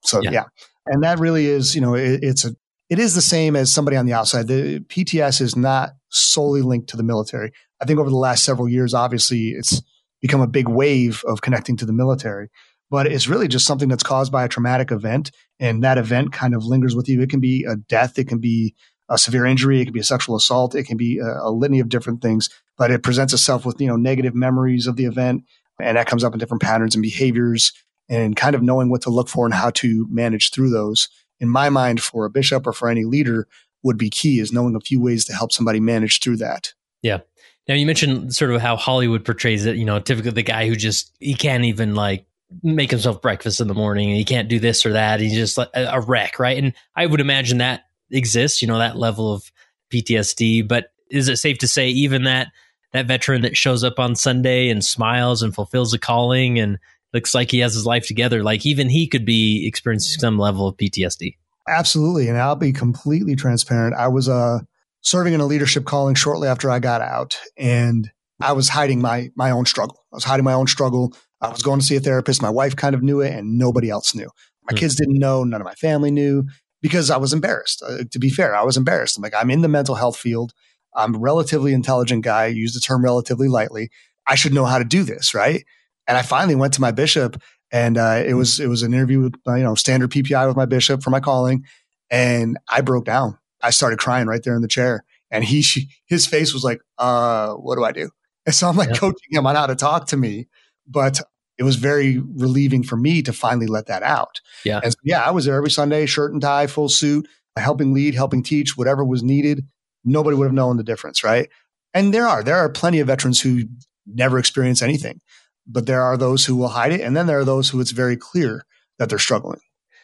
[0.03, 0.31] So yeah.
[0.31, 0.43] yeah.
[0.87, 2.55] And that really is, you know, it, it's a,
[2.89, 4.47] it is the same as somebody on the outside.
[4.47, 7.51] The PTS is not solely linked to the military.
[7.79, 9.81] I think over the last several years, obviously it's
[10.21, 12.49] become a big wave of connecting to the military,
[12.89, 15.31] but it's really just something that's caused by a traumatic event.
[15.59, 17.21] And that event kind of lingers with you.
[17.21, 18.17] It can be a death.
[18.17, 18.75] It can be
[19.09, 19.81] a severe injury.
[19.81, 20.75] It can be a sexual assault.
[20.75, 22.49] It can be a, a litany of different things
[22.79, 25.43] but it presents itself with, you know, negative memories of the event.
[25.79, 27.73] And that comes up in different patterns and behaviors
[28.07, 31.09] and kind of knowing what to look for and how to manage through those.
[31.41, 33.47] In my mind, for a bishop or for any leader,
[33.83, 36.73] would be key is knowing a few ways to help somebody manage through that.
[37.01, 37.19] Yeah.
[37.67, 39.75] Now you mentioned sort of how Hollywood portrays it.
[39.75, 42.25] You know, typically the guy who just he can't even like
[42.63, 45.19] make himself breakfast in the morning, and he can't do this or that.
[45.19, 46.57] He's just like a wreck, right?
[46.57, 48.61] And I would imagine that exists.
[48.61, 49.51] You know, that level of
[49.91, 50.67] PTSD.
[50.67, 52.47] But is it safe to say even that
[52.93, 56.79] that veteran that shows up on Sunday and smiles and fulfills a calling and
[57.13, 58.43] looks like he has his life together.
[58.43, 61.35] Like even he could be experiencing some level of PTSD.
[61.67, 62.27] Absolutely.
[62.27, 63.95] And I'll be completely transparent.
[63.95, 64.59] I was uh,
[65.01, 68.09] serving in a leadership calling shortly after I got out and
[68.41, 70.03] I was hiding my, my own struggle.
[70.11, 71.13] I was hiding my own struggle.
[71.41, 72.41] I was going to see a therapist.
[72.41, 74.29] My wife kind of knew it and nobody else knew.
[74.63, 74.77] My mm-hmm.
[74.77, 75.43] kids didn't know.
[75.43, 76.45] None of my family knew
[76.81, 77.83] because I was embarrassed.
[77.85, 79.17] Uh, to be fair, I was embarrassed.
[79.17, 80.53] I'm like, I'm in the mental health field.
[80.95, 82.47] I'm a relatively intelligent guy.
[82.47, 83.89] Use the term relatively lightly.
[84.27, 85.63] I should know how to do this, right?
[86.07, 89.21] And I finally went to my bishop and uh, it was it was an interview
[89.21, 91.65] with you know standard PPI with my bishop for my calling,
[92.09, 93.37] and I broke down.
[93.61, 95.63] I started crying right there in the chair, and he
[96.07, 98.09] his face was like, "Uh, what do I do?"
[98.45, 98.95] And so I'm like yeah.
[98.95, 100.47] coaching him on how to talk to me,
[100.87, 101.21] but
[101.59, 104.41] it was very relieving for me to finally let that out.
[104.65, 107.93] Yeah, and so, yeah, I was there every Sunday, shirt and tie, full suit, helping
[107.93, 109.67] lead, helping teach, whatever was needed.
[110.03, 111.49] Nobody would have known the difference, right?
[111.93, 113.65] And there are there are plenty of veterans who
[114.07, 115.21] never experience anything
[115.69, 117.01] but there are those who will hide it.
[117.01, 118.65] And then there are those who it's very clear
[118.97, 119.59] that they're struggling.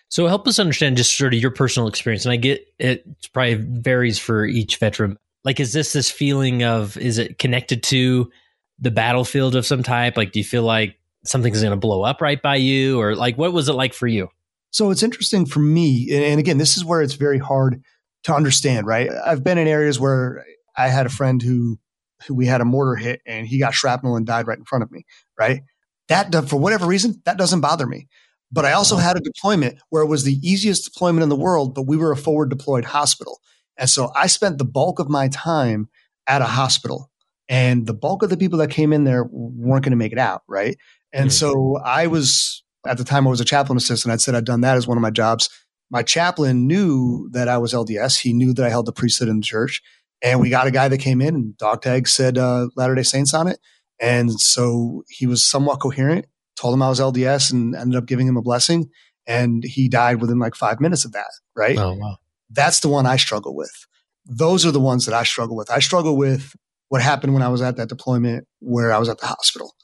[0.08, 2.26] So help us understand just sort of your personal experience.
[2.26, 5.18] And I get it probably varies for each veteran.
[5.44, 8.32] Like, is this this feeling of, is it connected to
[8.80, 10.16] the battlefield of some type?
[10.16, 13.00] Like, do you feel like something's going to blow up right by you?
[13.00, 14.30] Or like, what was it like for you?
[14.72, 16.10] So it's interesting for me.
[16.12, 17.82] And again, this is where it's very hard
[18.26, 19.10] to understand, right?
[19.26, 20.44] I've been in areas where
[20.76, 21.80] I had a friend who
[22.28, 24.84] who we had a mortar hit and he got shrapnel and died right in front
[24.84, 25.06] of me,
[25.40, 25.62] right?
[26.08, 28.08] That, for whatever reason, that doesn't bother me.
[28.52, 31.74] But I also had a deployment where it was the easiest deployment in the world,
[31.74, 33.40] but we were a forward deployed hospital.
[33.78, 35.90] And so I spent the bulk of my time
[36.28, 37.12] at a hospital
[37.50, 40.20] and the bulk of the people that came in there weren't going to make it
[40.20, 40.44] out.
[40.48, 40.78] Right.
[41.16, 41.34] And mm-hmm.
[41.34, 44.12] so I was, at the time I was a chaplain assistant.
[44.12, 45.50] I'd said I'd done that as one of my jobs.
[45.90, 48.20] My chaplain knew that I was LDS.
[48.20, 49.82] He knew that I held the priesthood in the church.
[50.22, 53.04] And we got a guy that came in and dog tag said uh, Latter day
[53.04, 53.60] Saints on it.
[54.02, 56.26] And so he was somewhat coherent,
[56.58, 58.90] told him I was LDS and ended up giving him a blessing.
[59.26, 61.32] And he died within like five minutes of that.
[61.56, 61.78] Right.
[61.78, 62.18] Oh, wow.
[62.50, 63.72] That's the one I struggle with.
[64.26, 65.72] Those are the ones that I struggle with.
[65.72, 66.56] I struggle with
[66.90, 69.76] what happened when I was at that deployment where I was at the hospital.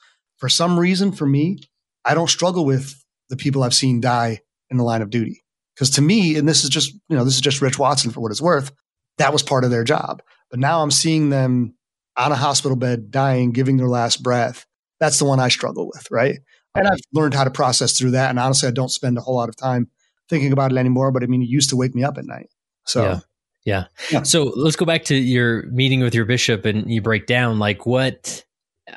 [0.42, 1.60] For some reason, for me,
[2.04, 5.46] I don't struggle with the people I've seen die in the line of duty.
[5.74, 8.20] Because to me, and this is just, you know, this is just Rich Watson for
[8.20, 8.74] what it's worth
[9.22, 10.22] that was part of their job.
[10.50, 11.76] But now I'm seeing them
[12.18, 14.66] on a hospital bed, dying, giving their last breath.
[15.00, 16.40] That's the one I struggle with, right?
[16.76, 18.30] And I've learned how to process through that.
[18.30, 19.90] And honestly, I don't spend a whole lot of time
[20.30, 21.12] thinking about it anymore.
[21.12, 22.50] But I mean, it used to wake me up at night.
[22.86, 23.20] So, yeah.
[23.64, 23.84] Yeah.
[24.12, 24.24] yeah.
[24.24, 27.86] So let's go back to your meeting with your bishop and you break down like
[27.86, 28.44] what,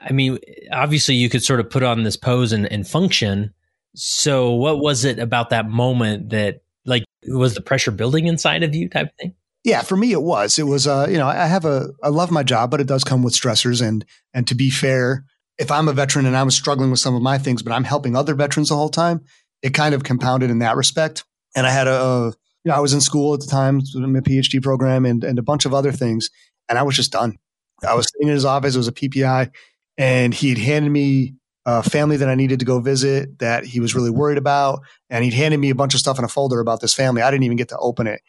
[0.02, 0.38] I mean,
[0.72, 3.52] obviously you could sort of put on this pose and, and function.
[3.94, 8.74] So what was it about that moment that like was the pressure building inside of
[8.74, 9.34] you type thing?
[9.62, 10.58] Yeah, for me it was.
[10.58, 13.04] It was uh, you know, I have a I love my job, but it does
[13.04, 15.24] come with stressors and and to be fair,
[15.58, 18.16] if I'm a veteran and I'm struggling with some of my things, but I'm helping
[18.16, 19.24] other veterans the whole time,
[19.62, 21.24] it kind of compounded in that respect.
[21.56, 24.20] And I had a, a you know, I was in school at the time, my
[24.20, 26.30] PhD program and and a bunch of other things,
[26.68, 27.38] and I was just done.
[27.86, 29.50] I was sitting in his office, it was a PPI,
[29.96, 31.34] and he had handed me
[31.66, 34.80] a family that I needed to go visit that he was really worried about.
[35.08, 37.22] And he'd handed me a bunch of stuff in a folder about this family.
[37.22, 38.20] I didn't even get to open it.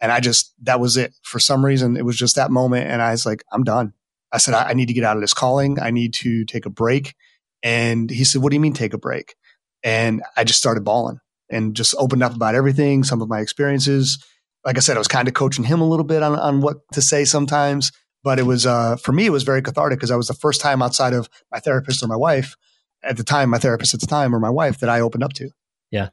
[0.00, 1.14] And I just, that was it.
[1.22, 2.88] For some reason, it was just that moment.
[2.88, 3.92] And I was like, I'm done.
[4.32, 5.78] I said, I, I need to get out of this calling.
[5.78, 7.14] I need to take a break.
[7.62, 9.34] And he said, What do you mean take a break?
[9.82, 11.18] And I just started bawling
[11.50, 14.24] and just opened up about everything, some of my experiences.
[14.64, 16.78] Like I said, I was kind of coaching him a little bit on, on what
[16.92, 17.92] to say sometimes.
[18.22, 20.60] But it was, uh, for me, it was very cathartic because I was the first
[20.60, 22.56] time outside of my therapist or my wife
[23.02, 25.32] at the time, my therapist at the time or my wife that I opened up
[25.34, 25.50] to.
[25.90, 26.10] Yeah.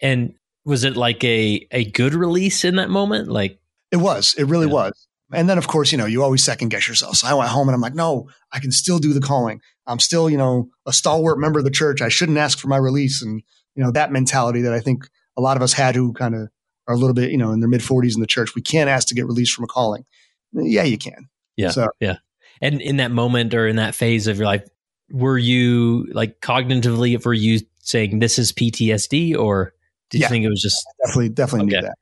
[0.00, 0.34] And
[0.64, 3.28] was it like a a good release in that moment?
[3.28, 3.58] Like
[3.90, 4.34] it was.
[4.34, 4.74] It really yeah.
[4.74, 5.06] was.
[5.32, 7.16] And then of course, you know, you always second guess yourself.
[7.16, 9.60] So I went home and I'm like, no, I can still do the calling.
[9.86, 12.00] I'm still, you know, a stalwart member of the church.
[12.00, 13.22] I shouldn't ask for my release.
[13.22, 13.42] And,
[13.74, 16.48] you know, that mentality that I think a lot of us had who kind of
[16.88, 18.54] are a little bit, you know, in their mid forties in the church.
[18.54, 20.04] We can't ask to get released from a calling.
[20.52, 21.28] Yeah, you can.
[21.60, 21.70] Yeah.
[21.70, 22.16] So, yeah.
[22.60, 24.68] And in that moment or in that phase of your life,
[25.10, 29.74] were you like cognitively, were you saying this is PTSD or
[30.10, 31.80] did yeah, you think it was just definitely definitely okay.
[31.80, 31.96] knew that?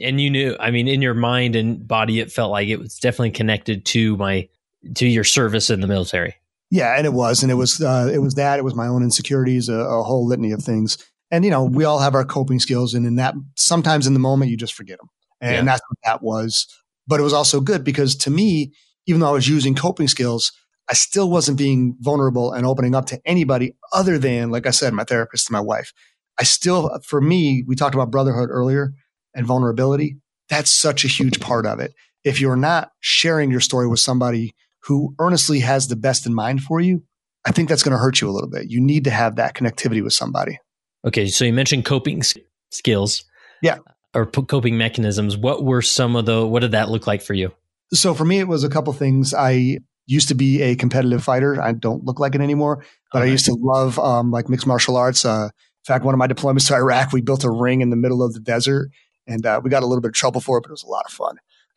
[0.00, 2.98] And you knew, I mean, in your mind and body, it felt like it was
[2.98, 4.48] definitely connected to my
[4.96, 6.34] to your service in the military.
[6.70, 9.02] Yeah, and it was, and it was uh, it was that it was my own
[9.02, 10.98] insecurities, a, a whole litany of things.
[11.30, 14.20] And you know, we all have our coping skills, and in that sometimes in the
[14.20, 15.08] moment you just forget them,
[15.40, 15.64] and yeah.
[15.64, 16.66] that's what that was.
[17.06, 18.72] But it was also good because to me,
[19.06, 20.52] even though I was using coping skills,
[20.88, 24.92] I still wasn't being vulnerable and opening up to anybody other than, like I said,
[24.92, 25.92] my therapist and my wife.
[26.38, 28.92] I still, for me, we talked about brotherhood earlier
[29.34, 30.18] and vulnerability.
[30.48, 31.94] That's such a huge part of it.
[32.24, 36.62] If you're not sharing your story with somebody who earnestly has the best in mind
[36.62, 37.02] for you,
[37.46, 38.70] I think that's going to hurt you a little bit.
[38.70, 40.58] You need to have that connectivity with somebody.
[41.06, 41.28] Okay.
[41.28, 42.22] So you mentioned coping
[42.70, 43.24] skills.
[43.62, 43.78] Yeah.
[44.14, 45.36] or coping mechanisms.
[45.36, 47.52] What were some of the, what did that look like for you?
[47.92, 49.34] So for me, it was a couple things.
[49.34, 51.60] I used to be a competitive fighter.
[51.60, 53.22] I don't look like it anymore, but.
[53.22, 55.24] I used to love um, like mixed martial arts.
[55.24, 57.96] Uh, in fact, one of my deployments to Iraq, we built a ring in the
[57.96, 58.90] middle of the desert
[59.26, 60.88] and uh, we got a little bit of trouble for it, but it was a
[60.88, 61.36] lot of fun.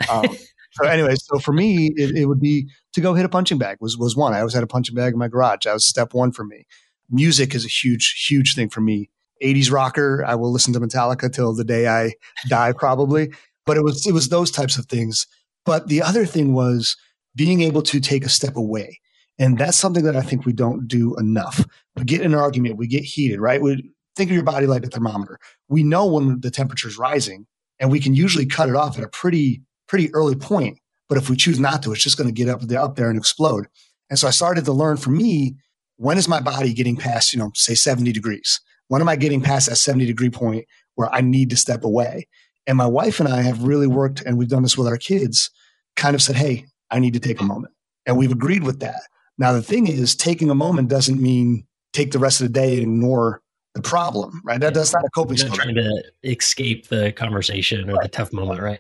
[0.10, 0.38] Um,
[0.72, 3.78] so anyway, so for me, it, it, would be to go hit a punching bag
[3.80, 4.34] was, was one.
[4.34, 5.66] I always had a punching bag in my garage.
[5.66, 6.66] That was step one for me.
[7.10, 9.10] Music is a huge, huge thing for me.
[9.43, 10.24] 80s rocker.
[10.26, 12.14] I will listen to Metallica till the day I
[12.47, 13.32] die, probably.
[13.66, 15.28] But it was, it was those types of things.
[15.68, 16.95] But the other thing was
[17.36, 19.01] being able to take a step away.
[19.38, 21.63] And that's something that I think we don't do enough.
[21.97, 23.61] We get in an argument, we get heated, right?
[23.61, 25.38] We think of your body like a thermometer.
[25.68, 27.45] We know when the temperature is rising
[27.80, 30.80] and we can usually cut it off at a pretty, pretty early point.
[31.09, 33.09] But if we choose not to, it's just going to get up there, up there
[33.09, 33.68] and explode.
[34.09, 35.57] And so I started to learn for me,
[35.97, 38.61] when is my body getting past, you know, say 70 degrees?
[38.88, 40.65] When am I getting past that 70 degree point
[40.95, 42.26] where I need to step away?
[42.68, 45.49] And my wife and I have really worked, and we've done this with our kids,
[45.95, 47.74] kind of said, Hey, I need to take a moment.
[48.05, 49.01] And we've agreed with that.
[49.38, 52.74] Now, the thing is, taking a moment doesn't mean take the rest of the day
[52.74, 53.41] and ignore
[53.76, 54.59] the problem, right?
[54.59, 55.53] That, that's not a coping skill.
[55.53, 58.03] Trying to escape the conversation or right.
[58.03, 58.80] the tough moment, right?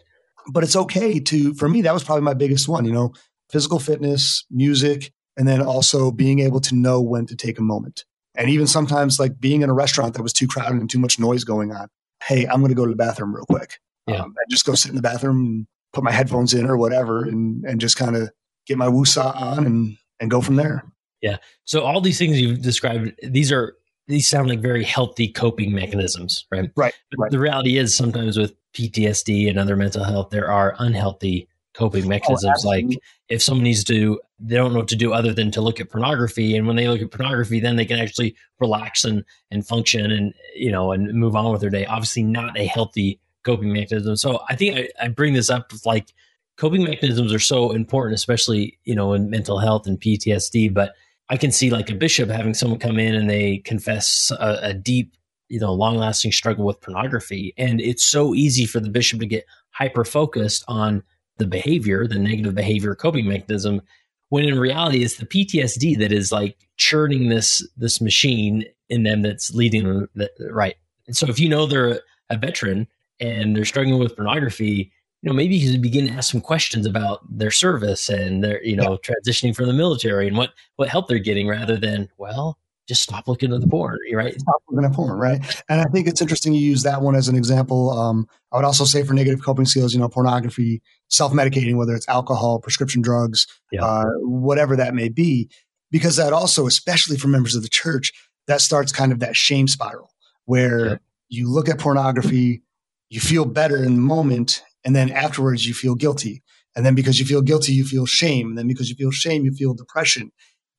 [0.51, 3.13] But it's okay to, for me, that was probably my biggest one, you know,
[3.49, 8.05] physical fitness, music, and then also being able to know when to take a moment.
[8.35, 11.19] And even sometimes like being in a restaurant that was too crowded and too much
[11.19, 11.89] noise going on.
[12.27, 13.79] Hey, I'm going to go to the bathroom real quick.
[14.07, 14.17] Yeah.
[14.17, 17.23] Um, and just go sit in the bathroom and put my headphones in or whatever
[17.23, 18.31] and, and just kind of
[18.65, 20.83] get my woosah on and, and go from there.
[21.21, 21.37] Yeah.
[21.65, 23.75] So all these things you've described, these are
[24.07, 26.71] these sound like very healthy coping mechanisms, right?
[26.75, 26.93] Right.
[27.17, 27.31] right.
[27.31, 31.47] The reality is sometimes with PTSD and other mental health, there are unhealthy
[31.77, 32.65] coping oh, mechanisms.
[32.65, 32.85] Oh, like
[33.29, 35.89] if someone needs to, they don't know what to do other than to look at
[35.89, 36.57] pornography.
[36.57, 40.33] And when they look at pornography, then they can actually relax and, and function and,
[40.55, 41.85] you know, and move on with their day.
[41.85, 44.15] Obviously not a healthy coping mechanism.
[44.15, 46.13] So I think I, I bring this up with like
[46.57, 50.93] coping mechanisms are so important, especially, you know, in mental health and PTSD, but
[51.29, 54.73] I can see like a bishop having someone come in and they confess a, a
[54.73, 55.15] deep,
[55.49, 57.53] you know, long lasting struggle with pornography.
[57.57, 61.03] And it's so easy for the bishop to get hyper focused on
[61.37, 63.81] the behavior, the negative behavior coping mechanism,
[64.29, 69.21] when in reality it's the PTSD that is like churning this this machine in them
[69.21, 70.75] that's leading them that, right.
[71.07, 72.87] And so if you know they're a veteran
[73.19, 76.85] and they're struggling with pornography, you know, maybe you can begin to ask some questions
[76.85, 79.13] about their service and their, you know, yeah.
[79.13, 82.57] transitioning from the military and what what help they're getting rather than, well,
[82.87, 84.39] just stop looking at the porn, right?
[84.39, 85.63] Stop looking at porn, right?
[85.69, 87.91] And I think it's interesting you use that one as an example.
[87.91, 91.95] Um, I would also say for negative coping skills, you know, pornography, self medicating, whether
[91.95, 93.83] it's alcohol, prescription drugs, yeah.
[93.83, 95.49] uh, whatever that may be,
[95.91, 98.11] because that also, especially for members of the church,
[98.47, 100.11] that starts kind of that shame spiral
[100.45, 100.95] where yeah.
[101.27, 102.63] you look at pornography,
[103.09, 106.41] you feel better in the moment, and then afterwards you feel guilty.
[106.75, 108.49] And then because you feel guilty, you feel shame.
[108.49, 110.31] And then because you feel shame, you feel depression.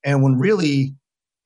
[0.05, 0.95] And when really,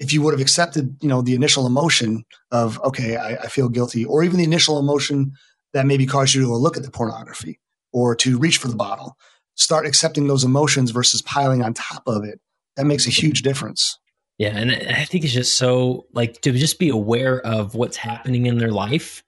[0.03, 3.69] if you would have accepted, you know, the initial emotion of, okay, I, I feel
[3.69, 5.33] guilty, or even the initial emotion
[5.73, 7.59] that maybe caused you to look at the pornography
[7.93, 9.17] or to reach for the bottle,
[9.55, 12.41] start accepting those emotions versus piling on top of it.
[12.77, 13.99] That makes a huge difference.
[14.39, 14.57] Yeah.
[14.57, 18.59] And I think it's just so like to just be aware of what's happening in
[18.59, 19.23] their life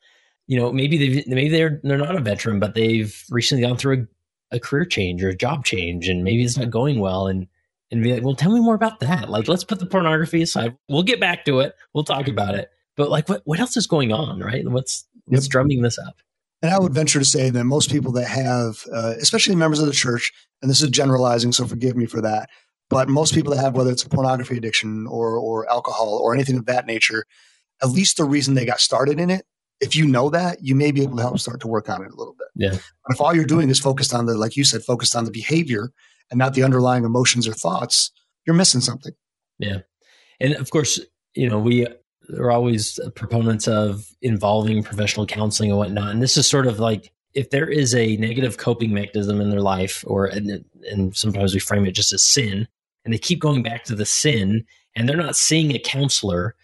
[0.47, 4.07] you know, maybe they maybe they're they're not a veteran, but they've recently gone through
[4.51, 7.47] a, a career change or a job change, and maybe it's not going well, and
[7.95, 9.31] and be like, well, tell me more about that.
[9.31, 10.77] Like, let's put the pornography aside.
[10.89, 11.75] We'll get back to it.
[11.93, 12.69] We'll talk about it.
[12.97, 14.69] But like, what what else is going on, right?
[14.69, 15.51] What's what's yep.
[15.51, 16.17] drumming this up?
[16.63, 19.87] And I would venture to say that most people that have, uh, especially members of
[19.87, 20.33] the church,
[20.63, 22.49] and this is generalizing, so forgive me for that,
[22.89, 26.57] but most people that have, whether it's a pornography addiction or or alcohol or anything
[26.57, 27.25] of that nature,
[27.83, 29.45] at least the reason they got started in it
[29.81, 32.11] if you know that, you may be able to help start to work on it
[32.11, 32.49] a little bit.
[32.55, 32.71] Yeah.
[32.71, 35.31] But if all you're doing is focused on the, like you said, focused on the
[35.31, 35.91] behavior
[36.31, 38.11] and not the underlying emotions or thoughts,
[38.47, 39.13] you're missing something.
[39.59, 39.79] Yeah.
[40.41, 41.01] And of course,
[41.35, 41.87] you know, we
[42.39, 46.11] are always proponents of involving professional counseling and whatnot.
[46.11, 49.61] And this is sort of like if there is a negative coping mechanism in their
[49.61, 52.69] life, or and, and sometimes we frame it just as sin,
[53.05, 54.65] and they keep going back to the sin,
[54.95, 56.55] and they're not seeing a counselor,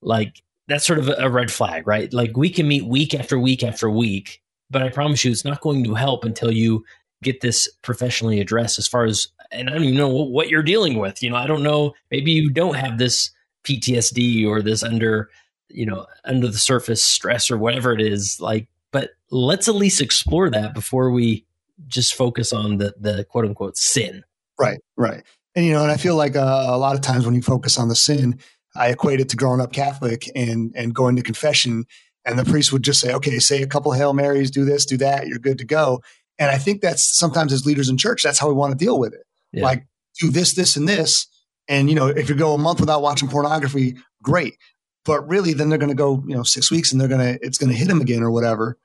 [0.00, 2.12] like that's sort of a red flag, right?
[2.12, 4.40] Like we can meet week after week after week,
[4.70, 6.84] but I promise you it's not going to help until you
[7.22, 10.98] get this professionally addressed as far as and I don't even know what you're dealing
[10.98, 11.22] with.
[11.22, 13.30] You know, I don't know, maybe you don't have this
[13.64, 15.28] PTSD or this under,
[15.68, 20.00] you know, under the surface stress or whatever it is like, but let's at least
[20.00, 21.44] explore that before we
[21.88, 24.22] just focus on the the quote unquote sin.
[24.58, 25.22] Right, right.
[25.54, 27.78] And you know, and I feel like uh, a lot of times when you focus
[27.78, 28.38] on the sin,
[28.76, 31.86] I equate it to growing up Catholic and and going to confession
[32.24, 34.96] And the priest would just say, okay, say a couple Hail Marys, do this, do
[34.98, 36.02] that, you're good to go.
[36.40, 38.98] And I think that's sometimes as leaders in church, that's how we want to deal
[38.98, 39.26] with it.
[39.52, 39.62] Yeah.
[39.62, 39.86] Like,
[40.18, 41.26] do this, this, and this.
[41.68, 44.56] And, you know, if you go a month without watching pornography, great.
[45.04, 47.46] But really, then they're going to go, you know, six weeks and they're going to,
[47.46, 48.78] it's going to hit them again or whatever.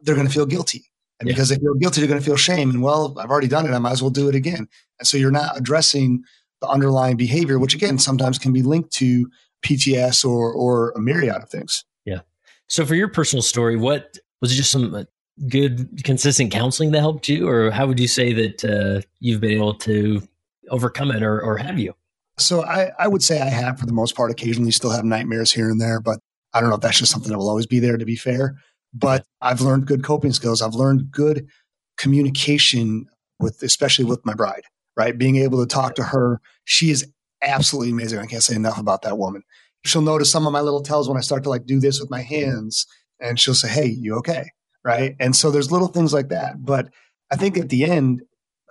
[0.00, 0.84] They're going to feel guilty.
[1.20, 1.34] And yeah.
[1.34, 2.70] because they feel guilty, they're going to feel shame.
[2.70, 3.72] And well, I've already done it.
[3.72, 4.68] I might as well do it again.
[4.98, 6.22] And so you're not addressing
[6.60, 9.28] the underlying behavior, which again, sometimes can be linked to
[9.62, 11.84] PTS or, or a myriad of things.
[12.04, 12.20] Yeah.
[12.68, 15.04] So for your personal story, what was it just some uh,
[15.48, 17.48] good, consistent counseling that helped you?
[17.48, 20.22] Or how would you say that uh, you've been able to
[20.70, 21.94] overcome it or, or have you?
[22.38, 24.30] So I, I would say I have for the most part.
[24.30, 26.18] Occasionally still have nightmares here and there, but
[26.54, 28.56] I don't know if that's just something that will always be there to be fair.
[28.94, 30.60] But I've learned good coping skills.
[30.60, 31.48] I've learned good
[31.96, 33.06] communication
[33.38, 34.64] with, especially with my bride,
[34.96, 35.16] right?
[35.16, 36.40] Being able to talk to her.
[36.64, 37.06] She is
[37.42, 38.18] absolutely amazing.
[38.18, 39.42] I can't say enough about that woman.
[39.84, 42.10] She'll notice some of my little tells when I start to like do this with
[42.10, 42.86] my hands
[43.18, 44.50] and she'll say, Hey, you okay?
[44.84, 45.14] Right.
[45.20, 46.64] And so there's little things like that.
[46.64, 46.88] But
[47.30, 48.22] I think at the end,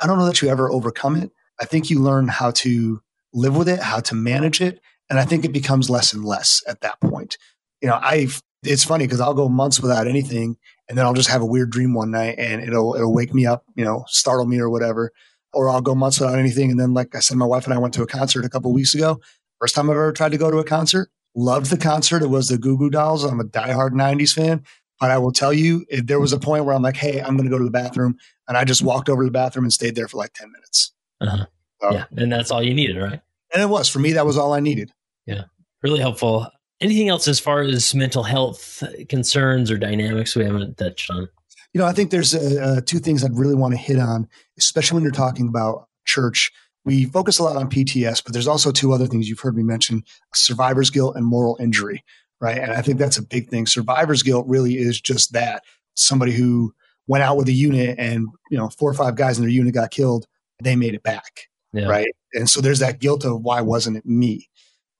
[0.01, 1.31] I don't know that you ever overcome it.
[1.59, 3.01] I think you learn how to
[3.33, 4.81] live with it, how to manage it.
[5.09, 7.37] And I think it becomes less and less at that point.
[7.81, 10.55] You know, I've it's funny because I'll go months without anything
[10.87, 13.45] and then I'll just have a weird dream one night and it'll it'll wake me
[13.45, 15.11] up, you know, startle me or whatever.
[15.53, 16.71] Or I'll go months without anything.
[16.71, 18.71] And then like I said, my wife and I went to a concert a couple
[18.73, 19.19] weeks ago.
[19.59, 21.09] First time I've ever tried to go to a concert.
[21.35, 22.21] Loved the concert.
[22.21, 23.23] It was the Goo Goo Dolls.
[23.23, 24.63] I'm a diehard 90s fan.
[25.01, 27.35] But I will tell you, if there was a point where I'm like, hey, I'm
[27.35, 28.17] going to go to the bathroom.
[28.47, 30.93] And I just walked over to the bathroom and stayed there for like 10 minutes.
[31.19, 31.45] Uh-huh.
[31.81, 32.05] So, yeah.
[32.15, 33.19] And that's all you needed, right?
[33.51, 33.89] And it was.
[33.89, 34.91] For me, that was all I needed.
[35.25, 35.45] Yeah.
[35.81, 36.47] Really helpful.
[36.79, 41.27] Anything else as far as mental health concerns or dynamics we haven't touched on?
[41.73, 44.27] You know, I think there's uh, uh, two things I'd really want to hit on,
[44.59, 46.51] especially when you're talking about church.
[46.85, 49.63] We focus a lot on PTS, but there's also two other things you've heard me
[49.63, 50.03] mention
[50.35, 52.03] survivor's guilt and moral injury,
[52.41, 52.57] right?
[52.57, 53.65] And I think that's a big thing.
[53.65, 55.63] Survivor's guilt really is just that
[55.95, 56.73] somebody who
[57.07, 59.73] went out with a unit and, you know, four or five guys in their unit
[59.73, 60.25] got killed,
[60.61, 61.87] they made it back, yeah.
[61.87, 62.07] right?
[62.33, 64.49] And so there's that guilt of why wasn't it me?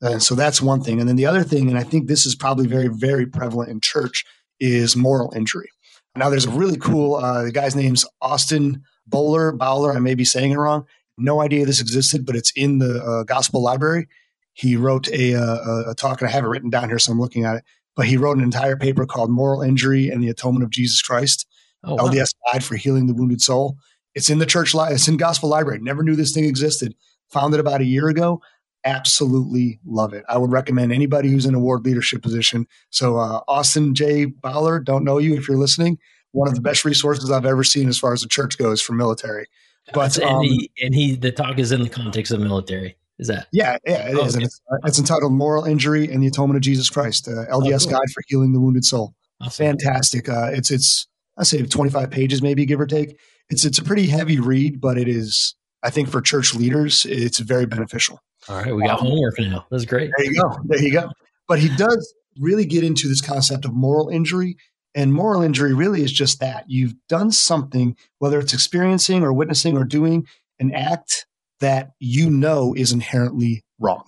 [0.01, 0.99] And so that's one thing.
[0.99, 3.81] And then the other thing, and I think this is probably very, very prevalent in
[3.81, 4.25] church,
[4.59, 5.69] is moral injury.
[6.15, 10.25] Now, there's a really cool, uh, the guy's name's Austin Bowler, Bowler, I may be
[10.25, 10.85] saying it wrong.
[11.17, 14.07] No idea this existed, but it's in the uh, Gospel Library.
[14.54, 17.20] He wrote a, uh, a talk, and I have it written down here, so I'm
[17.20, 17.64] looking at it.
[17.95, 21.47] But he wrote an entire paper called Moral Injury and the Atonement of Jesus Christ.
[21.84, 22.10] Oh, wow.
[22.10, 23.78] LDS Guide for Healing the Wounded Soul.
[24.14, 25.80] It's in the church, li- it's in Gospel Library.
[25.82, 26.95] Never knew this thing existed.
[27.30, 28.41] Found it about a year ago
[28.86, 30.24] absolutely love it.
[30.28, 32.68] I would recommend anybody who's in a ward leadership position.
[32.89, 34.26] So, uh, Austin J.
[34.26, 35.99] Bowler, don't know you if you're listening.
[36.32, 38.93] One of the best resources I've ever seen as far as the church goes for
[38.93, 39.47] military.
[39.93, 42.95] But and, um, he, and he, the talk is in the context of military.
[43.22, 43.47] Is that?
[43.53, 44.36] Yeah, yeah, it oh, is.
[44.36, 44.45] Okay.
[44.45, 47.99] It's, it's, entitled "Moral Injury and the Atonement of Jesus Christ: uh, LDS oh, cool.
[47.99, 49.67] Guide for Healing the Wounded Soul." Awesome.
[49.67, 50.28] Fantastic.
[50.28, 51.07] Uh, it's it's
[51.38, 53.15] I say 25 pages, maybe give or take.
[53.49, 55.55] It's it's a pretty heavy read, but it is.
[55.84, 58.19] I think for church leaders, it's very beneficial.
[58.49, 59.67] All right, we got um, homework now.
[59.69, 60.09] That's great.
[60.17, 60.57] There you go.
[60.65, 61.09] There you go.
[61.47, 64.57] But he does really get into this concept of moral injury.
[64.93, 66.65] And moral injury really is just that.
[66.67, 70.28] You've done something, whether it's experiencing or witnessing or doing
[70.59, 71.26] an act
[71.62, 74.03] that you know is inherently wrong.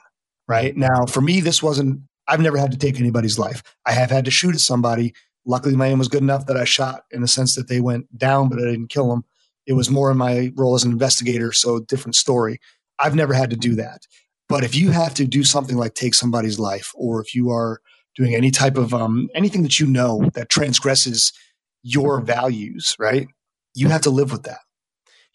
[0.48, 0.76] Right.
[0.76, 3.64] Now, for me, this wasn't, I've never had to take anybody's life.
[3.86, 5.14] I have had to shoot at somebody.
[5.46, 8.18] Luckily, my aim was good enough that I shot in the sense that they went
[8.18, 9.24] down, but I didn't kill them.
[9.66, 11.54] It was more in my role as an investigator.
[11.54, 12.60] So, different story.
[13.00, 14.06] I've never had to do that.
[14.50, 17.80] But if you have to do something like take somebody's life, or if you are
[18.16, 21.34] doing any type of um, anything that you know that transgresses
[21.82, 23.28] your values, right?
[23.74, 24.60] You have to live with that.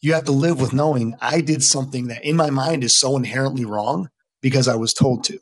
[0.01, 3.17] You have to live with knowing I did something that in my mind is so
[3.17, 5.39] inherently wrong because I was told to.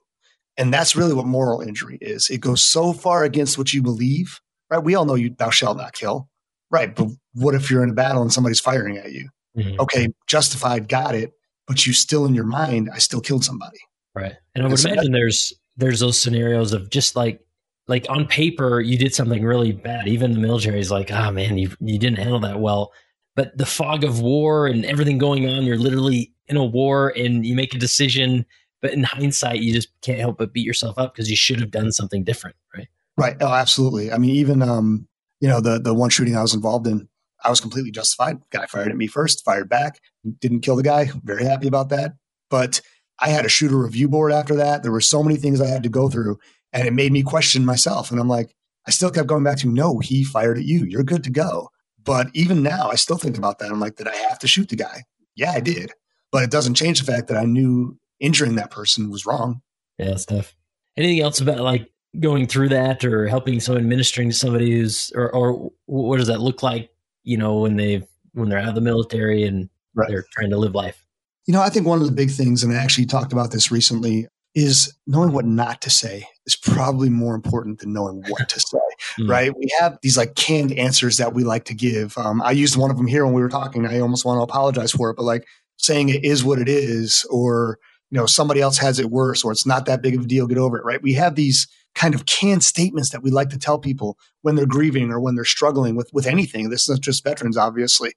[0.56, 2.30] And that's really what moral injury is.
[2.30, 4.40] It goes so far against what you believe,
[4.70, 4.82] right?
[4.82, 6.30] We all know you thou shalt not kill,
[6.70, 6.94] right?
[6.94, 9.28] But what if you're in a battle and somebody's firing at you?
[9.56, 9.80] Mm-hmm.
[9.80, 11.34] Okay, justified, got it
[11.66, 13.78] but you still in your mind, I still killed somebody.
[14.14, 14.34] Right.
[14.54, 17.40] And I would so imagine that, there's there's those scenarios of just like
[17.88, 20.08] like on paper you did something really bad.
[20.08, 22.92] Even the military is like, ah oh, man, you you didn't handle that well.
[23.36, 27.46] But the fog of war and everything going on, you're literally in a war and
[27.46, 28.44] you make a decision,
[28.82, 31.70] but in hindsight, you just can't help but beat yourself up because you should have
[31.70, 32.88] done something different, right?
[33.16, 33.36] Right.
[33.40, 34.10] Oh, absolutely.
[34.10, 35.06] I mean, even um,
[35.40, 37.08] you know, the the one shooting I was involved in,
[37.44, 38.38] I was completely justified.
[38.50, 40.00] Guy fired at me first, fired back,
[40.40, 41.10] didn't kill the guy.
[41.22, 42.14] Very happy about that.
[42.50, 42.80] But
[43.20, 44.82] I had a shooter review board after that.
[44.82, 46.38] There were so many things I had to go through,
[46.72, 48.10] and it made me question myself.
[48.10, 48.54] And I'm like,
[48.86, 50.84] I still kept going back to, no, he fired at you.
[50.84, 51.70] You're good to go.
[52.06, 53.70] But even now, I still think about that.
[53.70, 55.04] I'm like, did I have to shoot the guy?
[55.34, 55.92] Yeah, I did.
[56.32, 59.60] But it doesn't change the fact that I knew injuring that person was wrong.
[59.98, 60.54] Yeah, that's tough.
[60.96, 61.90] Anything else about like
[62.20, 66.40] going through that or helping someone ministering to somebody who's or, or what does that
[66.40, 66.90] look like
[67.24, 68.02] you know when they
[68.32, 70.08] when they're out of the military and right.
[70.08, 71.04] they're trying to live life
[71.46, 73.70] you know i think one of the big things and i actually talked about this
[73.70, 78.60] recently is knowing what not to say is probably more important than knowing what to
[78.60, 78.78] say
[79.18, 79.28] mm.
[79.28, 82.76] right we have these like canned answers that we like to give um, i used
[82.76, 85.16] one of them here when we were talking i almost want to apologize for it
[85.16, 85.46] but like
[85.78, 87.78] saying it is what it is or
[88.10, 90.46] you know somebody else has it worse or it's not that big of a deal
[90.46, 91.66] get over it right we have these
[91.96, 95.34] kind of canned statements that we like to tell people when they're grieving or when
[95.34, 96.68] they're struggling with with anything.
[96.68, 98.12] This is just veterans, obviously.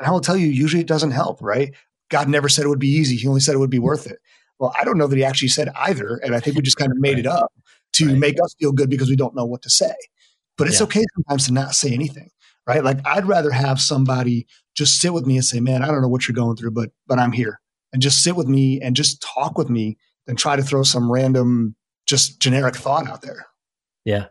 [0.00, 1.74] And I will tell you, usually it doesn't help, right?
[2.08, 3.16] God never said it would be easy.
[3.16, 4.18] He only said it would be worth it.
[4.58, 6.16] Well, I don't know that he actually said either.
[6.22, 7.52] And I think we just kind of made it up
[7.94, 8.18] to right.
[8.18, 9.94] make us feel good because we don't know what to say.
[10.56, 10.84] But it's yeah.
[10.84, 12.30] okay sometimes to not say anything,
[12.66, 12.82] right?
[12.82, 16.08] Like I'd rather have somebody just sit with me and say, man, I don't know
[16.08, 17.60] what you're going through, but, but I'm here
[17.92, 19.96] and just sit with me and just talk with me
[20.26, 21.74] than try to throw some random
[22.06, 23.46] just generic thought out there.
[24.04, 24.26] Yeah.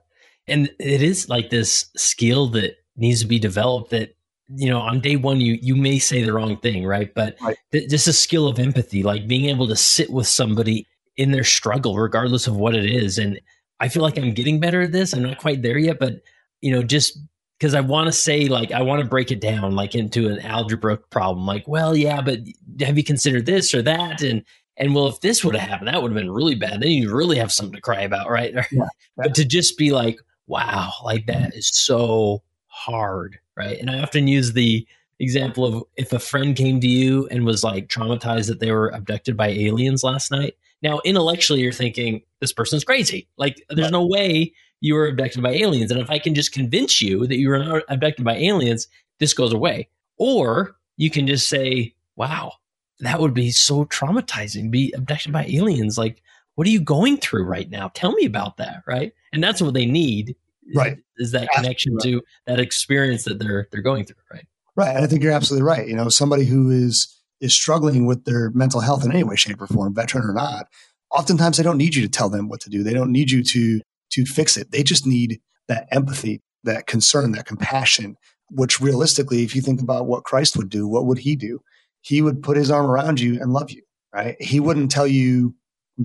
[0.48, 4.16] And it is like this skill that needs to be developed that
[4.50, 7.58] you know on day one you you may say the wrong thing right but right.
[7.72, 10.88] Th- just a skill of empathy like being able to sit with somebody
[11.18, 13.40] in their struggle regardless of what it is and
[13.80, 16.22] i feel like i'm getting better at this i'm not quite there yet but
[16.62, 17.20] you know just
[17.60, 20.40] because i want to say like i want to break it down like into an
[20.40, 22.40] algebra problem like well yeah but
[22.80, 24.44] have you considered this or that and
[24.78, 26.82] and well, if this would have happened, that would have been really bad.
[26.82, 28.54] Then you really have something to cry about, right?
[28.72, 33.80] Yeah, but to just be like, wow, like that is so hard, right?
[33.80, 34.88] And I often use the
[35.20, 38.90] example of if a friend came to you and was like traumatized that they were
[38.90, 40.56] abducted by aliens last night.
[40.84, 43.28] Now, intellectually, you're thinking this person's crazy.
[43.38, 45.90] Like, there's no way you were abducted by aliens.
[45.90, 48.88] And if I can just convince you that you were not abducted by aliens,
[49.20, 49.90] this goes away.
[50.18, 52.54] Or you can just say, wow,
[53.00, 54.70] that would be so traumatizing.
[54.70, 55.98] Be abducted by aliens.
[55.98, 56.22] Like,
[56.56, 57.90] what are you going through right now?
[57.96, 58.84] Tell me about that.
[58.86, 59.14] Right.
[59.34, 60.36] And that's what they need.
[60.76, 60.98] Right.
[61.18, 62.04] Is, that connection right.
[62.04, 64.18] to that experience that they're they're going through.
[64.32, 64.46] Right.
[64.76, 64.96] Right.
[64.96, 65.88] And I think you're absolutely right.
[65.88, 69.62] You know, somebody who is is struggling with their mental health in any way, shape,
[69.62, 70.68] or form, veteran or not,
[71.12, 72.84] oftentimes they don't need you to tell them what to do.
[72.84, 74.72] They don't need you to to fix it.
[74.72, 78.16] They just need that empathy, that concern, that compassion,
[78.50, 81.60] which realistically, if you think about what Christ would do, what would he do?
[82.08, 83.82] he would put his arm around you and love you,
[84.14, 84.36] right?
[84.40, 85.56] He wouldn't tell you,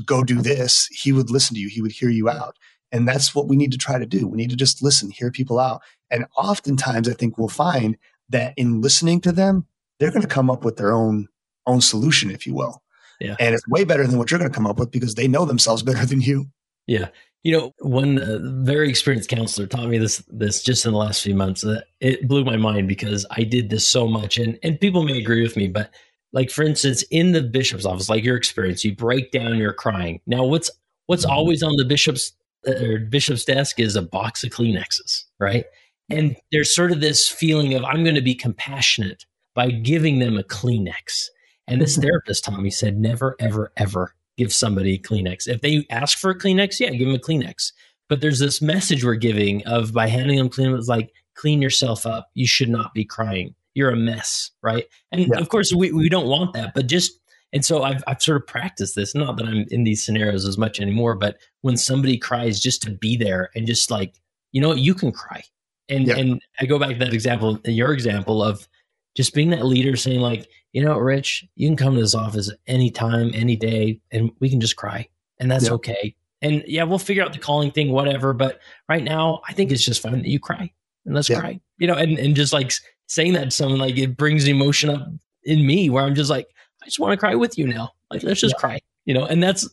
[0.05, 0.89] go do this.
[0.91, 1.69] He would listen to you.
[1.69, 2.57] He would hear you out.
[2.93, 4.27] And that's what we need to try to do.
[4.27, 5.83] We need to just listen, hear people out.
[6.11, 7.97] And oftentimes I think we'll find
[8.29, 9.67] that in listening to them,
[9.99, 11.29] they're going to come up with their own,
[11.67, 12.83] own solution, if you will.
[13.21, 13.37] Yeah.
[13.41, 15.45] And it's way better than what you're going to come up with because they know
[15.45, 16.47] themselves better than you.
[16.87, 17.09] Yeah.
[17.45, 21.23] You know, one uh, very experienced counselor taught me this this just in the last
[21.23, 21.65] few months.
[21.65, 25.19] Uh, it blew my mind because I did this so much, and and people may
[25.19, 25.91] agree with me, but
[26.33, 30.21] like for instance, in the bishop's office, like your experience, you break down your crying.
[30.25, 30.71] Now, what's
[31.07, 31.35] what's mm-hmm.
[31.35, 32.33] always on the bishop's
[32.67, 35.65] or bishop's desk is a box of Kleenexes, right?
[36.11, 40.37] And there's sort of this feeling of I'm going to be compassionate by giving them
[40.37, 41.27] a Kleenex.
[41.67, 42.03] And this mm-hmm.
[42.03, 45.47] therapist, Tommy, said, never, ever, ever give somebody a Kleenex.
[45.47, 47.73] If they ask for a Kleenex, yeah, give them a Kleenex.
[48.09, 52.29] But there's this message we're giving of by handing them Kleenex, like clean yourself up.
[52.35, 53.55] You should not be crying.
[53.75, 54.85] You're a mess, right?
[55.13, 55.39] And yeah.
[55.39, 57.13] of course, we, we don't want that, but just
[57.53, 59.15] and so I've I've sort of practiced this.
[59.15, 62.91] Not that I'm in these scenarios as much anymore, but when somebody cries, just to
[62.91, 64.21] be there and just like
[64.53, 65.43] you know, you can cry.
[65.89, 66.17] And yeah.
[66.17, 68.69] and I go back to that example, your example of
[69.17, 72.51] just being that leader, saying like, you know, Rich, you can come to this office
[72.67, 75.09] anytime, any day, and we can just cry.
[75.39, 75.73] And that's yeah.
[75.73, 76.15] okay.
[76.41, 78.33] And yeah, we'll figure out the calling thing, whatever.
[78.33, 80.71] But right now, I think it's just fine that you cry
[81.05, 81.41] and let's yeah.
[81.41, 81.61] cry.
[81.79, 82.73] You know, and, and just like
[83.07, 85.09] saying that to someone, like it brings emotion up
[85.45, 86.49] in me where I'm just like,
[86.83, 87.91] I just want to cry with you now.
[88.11, 88.61] Like, let's just yeah.
[88.61, 89.69] cry, you know, and that's,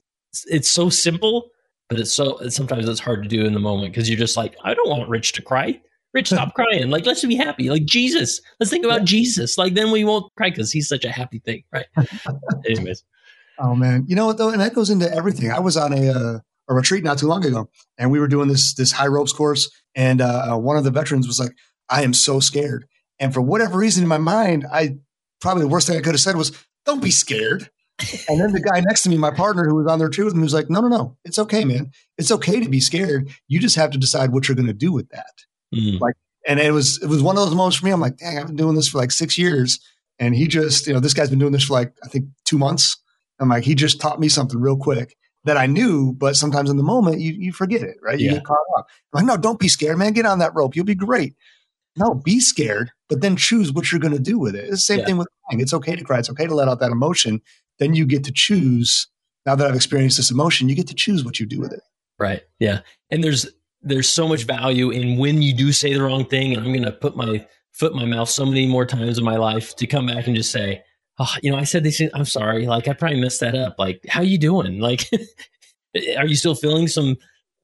[0.47, 1.49] it's so simple,
[1.89, 4.55] but it's so, sometimes it's hard to do in the moment because you're just like,
[4.63, 5.81] I don't want Rich to cry.
[6.13, 6.89] Rich, stop crying.
[6.89, 7.69] Like, let's be happy.
[7.69, 8.41] Like Jesus.
[8.59, 9.57] Let's think about Jesus.
[9.57, 11.85] Like, then we won't cry because he's such a happy thing, right?
[12.65, 13.03] Anyways.
[13.59, 15.51] Oh man, you know what though, and that goes into everything.
[15.51, 18.47] I was on a uh, a retreat not too long ago, and we were doing
[18.47, 21.51] this this high ropes course, and uh, one of the veterans was like,
[21.89, 22.87] "I am so scared,"
[23.19, 24.97] and for whatever reason in my mind, I
[25.41, 26.53] probably the worst thing I could have said was,
[26.89, 27.69] "Don't be scared."
[28.29, 30.35] and then the guy next to me, my partner who was on there too with
[30.35, 31.91] me, was like, "No, no, no, it's okay, man.
[32.17, 33.29] It's okay to be scared.
[33.47, 35.33] You just have to decide what you're going to do with that."
[35.75, 35.99] Mm.
[35.99, 36.15] Like,
[36.47, 37.91] and it was it was one of those moments for me.
[37.91, 39.79] I'm like, dang, I've been doing this for like six years,
[40.17, 42.57] and he just, you know, this guy's been doing this for like I think two
[42.57, 42.97] months.
[43.39, 46.77] I'm like, he just taught me something real quick that I knew, but sometimes in
[46.77, 48.19] the moment you you forget it, right?
[48.19, 48.33] You yeah.
[48.35, 48.87] get caught up.
[49.13, 50.13] I'm like, no, don't be scared, man.
[50.13, 50.75] Get on that rope.
[50.75, 51.35] You'll be great.
[51.95, 54.65] No, be scared, but then choose what you're going to do with it.
[54.65, 55.05] It's the same yeah.
[55.05, 55.61] thing with crying.
[55.61, 56.19] It's okay to cry.
[56.19, 57.41] It's okay to let out that emotion.
[57.79, 59.07] Then you get to choose.
[59.45, 61.81] Now that I've experienced this emotion, you get to choose what you do with it.
[62.19, 62.41] Right.
[62.59, 62.81] Yeah.
[63.09, 63.47] And there's
[63.81, 66.83] there's so much value in when you do say the wrong thing, and I'm going
[66.83, 69.87] to put my foot in my mouth so many more times in my life to
[69.87, 70.83] come back and just say,
[71.17, 72.11] oh, you know, I said these things.
[72.13, 72.65] I'm sorry.
[72.67, 73.75] Like I probably messed that up.
[73.79, 74.79] Like, how you doing?
[74.89, 75.09] Like,
[76.17, 77.17] are you still feeling some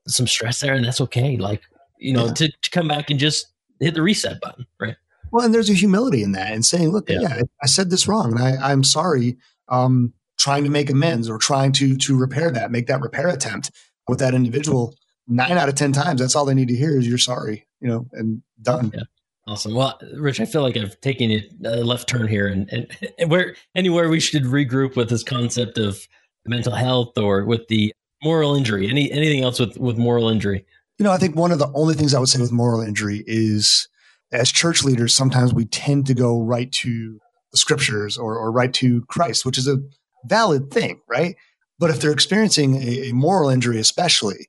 [0.07, 0.73] some stress there?
[0.73, 1.37] And that's okay.
[1.37, 1.61] Like,
[1.99, 2.33] you know, yeah.
[2.33, 3.47] to, to come back and just
[3.79, 4.95] hit the reset button, right?
[5.31, 8.07] Well, and there's a humility in that and saying, look, yeah, yeah I said this
[8.07, 9.37] wrong and I, I'm sorry.
[9.67, 13.71] Um, trying to make amends or trying to to repair that, make that repair attempt
[14.07, 14.93] with that individual.
[15.27, 17.87] Nine out of ten times, that's all they need to hear is you're sorry, you
[17.87, 18.91] know, and done.
[18.93, 19.03] Yeah.
[19.47, 19.73] Awesome.
[19.73, 21.31] Well, Rich, I feel like I've taken
[21.63, 22.87] a left turn here, and, and,
[23.19, 26.07] and where anywhere we should regroup with this concept of
[26.45, 27.93] mental health or with the
[28.23, 28.89] moral injury.
[28.89, 30.65] Any anything else with with moral injury?
[30.97, 33.23] You know, I think one of the only things I would say with moral injury
[33.27, 33.87] is
[34.31, 37.19] as church leaders, sometimes we tend to go right to
[37.51, 39.77] the scriptures or, or right to Christ, which is a
[40.25, 41.35] valid thing, right?
[41.79, 44.47] But if they're experiencing a, a moral injury, especially,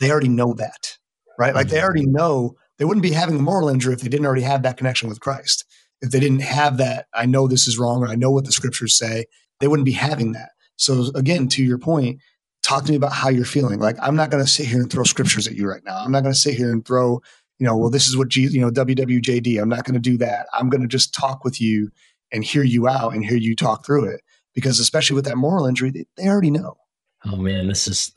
[0.00, 0.98] they already know that,
[1.38, 1.54] right?
[1.54, 1.84] Like they mm-hmm.
[1.84, 4.76] already know they wouldn't be having a moral injury if they didn't already have that
[4.76, 5.64] connection with Christ.
[6.02, 8.52] If they didn't have that, I know this is wrong or I know what the
[8.52, 9.24] scriptures say,
[9.60, 10.50] they wouldn't be having that.
[10.76, 12.20] So again, to your point,
[12.66, 13.78] talk to me about how you're feeling.
[13.78, 15.98] Like I'm not going to sit here and throw scriptures at you right now.
[15.98, 17.22] I'm not going to sit here and throw
[17.58, 19.60] you know, well, this is what G, you know, WWJD.
[19.60, 20.46] I'm not going to do that.
[20.52, 21.90] I'm going to just talk with you
[22.32, 24.20] and hear you out and hear you talk through it.
[24.54, 26.76] Because especially with that moral injury, they, they already know.
[27.24, 28.12] Oh man, this is.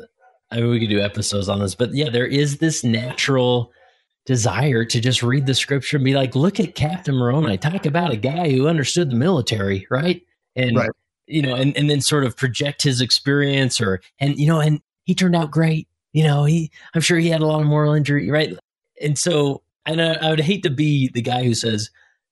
[0.51, 3.71] I mean, we could do episodes on this, but yeah, there is this natural
[4.25, 7.57] desire to just read the scripture and be like, look at Captain Moroni.
[7.57, 10.21] Talk about a guy who understood the military, right?
[10.55, 10.89] And right.
[11.29, 14.81] You know, and, and then sort of project his experience or and you know, and
[15.03, 15.87] he turned out great.
[16.11, 18.53] You know, he I'm sure he had a lot of moral injury, right?
[19.01, 21.89] And so, and I, I would hate to be the guy who says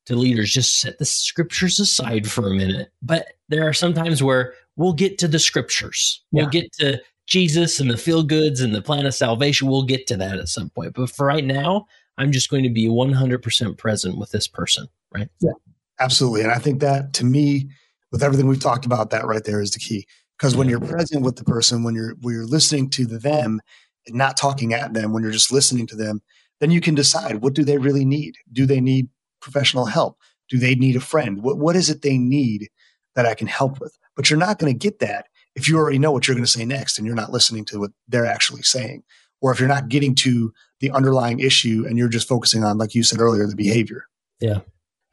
[0.07, 2.91] to leaders, just set the scriptures aside for a minute.
[3.01, 6.23] But there are some times where we'll get to the scriptures.
[6.31, 9.67] We'll get to Jesus and the feel goods and the plan of salvation.
[9.67, 10.93] We'll get to that at some point.
[10.93, 11.87] But for right now,
[12.17, 15.27] I'm just going to be 100% present with this person, right?
[15.41, 15.51] Yeah,
[15.99, 16.41] absolutely.
[16.41, 17.69] And I think that to me,
[18.11, 20.05] with everything we've talked about, that right there is the key.
[20.37, 23.59] Because when you're present with the person, when you're when you're listening to them
[24.05, 26.21] and not talking at them, when you're just listening to them,
[26.59, 28.35] then you can decide what do they really need?
[28.51, 29.09] Do they need
[29.41, 30.17] professional help?
[30.49, 31.41] Do they need a friend?
[31.41, 32.69] What, what is it they need
[33.15, 33.97] that I can help with?
[34.15, 36.51] But you're not going to get that if you already know what you're going to
[36.51, 39.03] say next and you're not listening to what they're actually saying.
[39.41, 42.95] Or if you're not getting to the underlying issue and you're just focusing on, like
[42.95, 44.05] you said earlier, the behavior.
[44.39, 44.59] Yeah.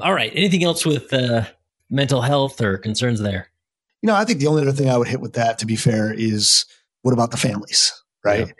[0.00, 0.32] All right.
[0.34, 1.44] Anything else with uh,
[1.90, 3.48] mental health or concerns there?
[4.02, 5.76] You know, I think the only other thing I would hit with that, to be
[5.76, 6.66] fair, is
[7.02, 7.92] what about the families,
[8.24, 8.46] right?
[8.46, 8.52] Yeah.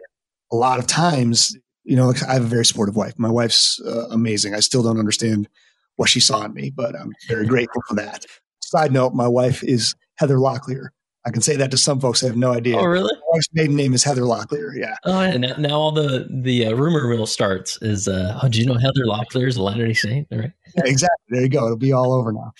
[0.53, 3.19] A lot of times you know, I have a very supportive wife.
[3.19, 4.55] My wife's uh, amazing.
[4.55, 5.49] I still don't understand
[5.97, 8.25] what she saw in me, but I'm very grateful for that.
[8.61, 10.89] Side note, my wife is Heather Locklear.
[11.27, 12.23] I can say that to some folks.
[12.23, 12.77] I have no idea.
[12.77, 13.13] Oh, really?
[13.15, 14.77] My wife's maiden name is Heather Locklear.
[14.77, 14.97] Yeah.
[15.05, 18.67] Oh, and now all the the uh, rumor mill starts is, uh, oh, do you
[18.67, 20.29] know Heather Locklear is a Latter-day Saint?
[20.33, 20.53] All right.
[20.77, 21.25] Yeah, exactly.
[21.29, 21.65] There you go.
[21.65, 22.53] It'll be all over now.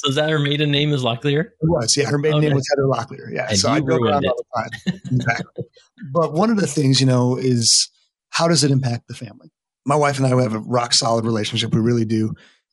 [0.00, 1.40] So is that her maiden name is Locklear?
[1.40, 1.94] It was.
[1.94, 3.30] Yeah, her maiden name was Heather Locklear.
[3.30, 3.48] Yeah.
[3.50, 4.28] And so I go around it.
[4.28, 5.00] all the time.
[5.12, 5.64] exactly.
[6.10, 7.90] But one of the things, you know, is
[8.30, 9.50] how does it impact the family?
[9.84, 11.74] My wife and I have a rock solid relationship.
[11.74, 12.32] We really do.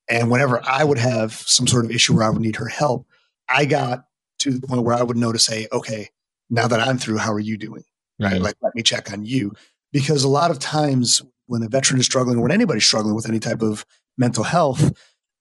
[0.09, 3.05] And whenever I would have some sort of issue where I would need her help,
[3.49, 4.05] I got
[4.39, 6.07] to the point where I would know to say, okay,
[6.49, 7.83] now that I'm through, how are you doing?
[8.21, 8.35] Right.
[8.35, 8.43] Mm-hmm.
[8.43, 9.51] Like, let me check on you.
[9.91, 13.27] Because a lot of times when a veteran is struggling, or when anybody's struggling with
[13.27, 13.85] any type of
[14.17, 14.93] mental health,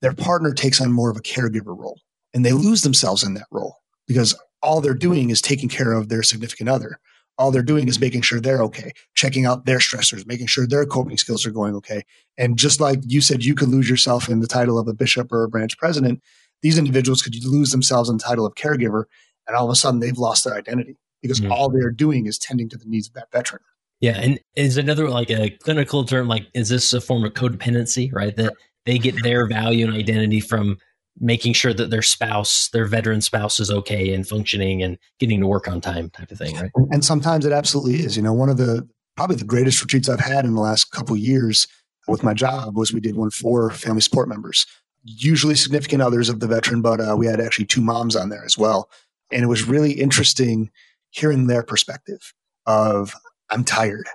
[0.07, 2.01] their partner takes on more of a caregiver role
[2.33, 3.75] and they lose themselves in that role
[4.07, 7.01] because all they're doing is taking care of their significant other
[7.39, 10.87] all they're doing is making sure they're okay, checking out their stressors, making sure their
[10.87, 12.03] coping skills are going okay.
[12.39, 15.31] And just like you said, you could lose yourself in the title of a bishop
[15.33, 16.23] or a branch president.
[16.63, 19.05] These individuals could lose themselves in the title of caregiver,
[19.47, 21.53] and all of a sudden they've lost their identity because mm-hmm.
[21.53, 23.61] all they're doing is tending to the needs of that veteran.
[24.01, 28.13] Yeah, and is another like a clinical term like is this a form of codependency,
[28.13, 28.35] right?
[28.37, 28.55] That
[28.87, 30.79] they get their value and identity from
[31.19, 35.47] making sure that their spouse, their veteran spouse is okay and functioning and getting to
[35.47, 36.71] work on time type of thing, right?
[36.91, 38.17] And sometimes it absolutely is.
[38.17, 38.87] You know, one of the
[39.17, 41.67] probably the greatest retreats I've had in the last couple years
[42.07, 44.67] with my job was we did one for family support members,
[45.05, 48.45] usually significant others of the veteran, but uh, we had actually two moms on there
[48.45, 48.91] as well.
[49.33, 50.71] And it was really interesting
[51.11, 52.35] hearing their perspective
[52.67, 53.15] of
[53.51, 54.07] I'm tired.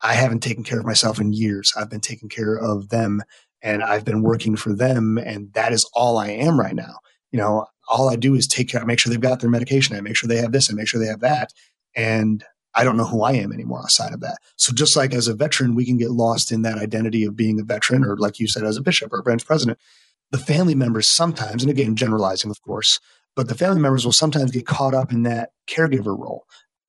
[0.00, 1.72] I haven't taken care of myself in years.
[1.76, 3.22] I've been taking care of them
[3.66, 7.00] and I've been working for them and that is all I am right now.
[7.32, 9.96] You know, all I do is take care, make sure they've got their medication.
[9.96, 10.70] I make sure they have this.
[10.70, 11.52] I make sure they have that.
[11.96, 12.44] And
[12.76, 14.38] I don't know who I am anymore outside of that.
[14.54, 17.58] So just like as a veteran, we can get lost in that identity of being
[17.58, 19.80] a veteran or like you said, as a bishop or a branch president.
[20.30, 23.00] The family members sometimes, and again, generalizing, of course,
[23.34, 26.44] but the family members will sometimes get caught up in that caregiver role.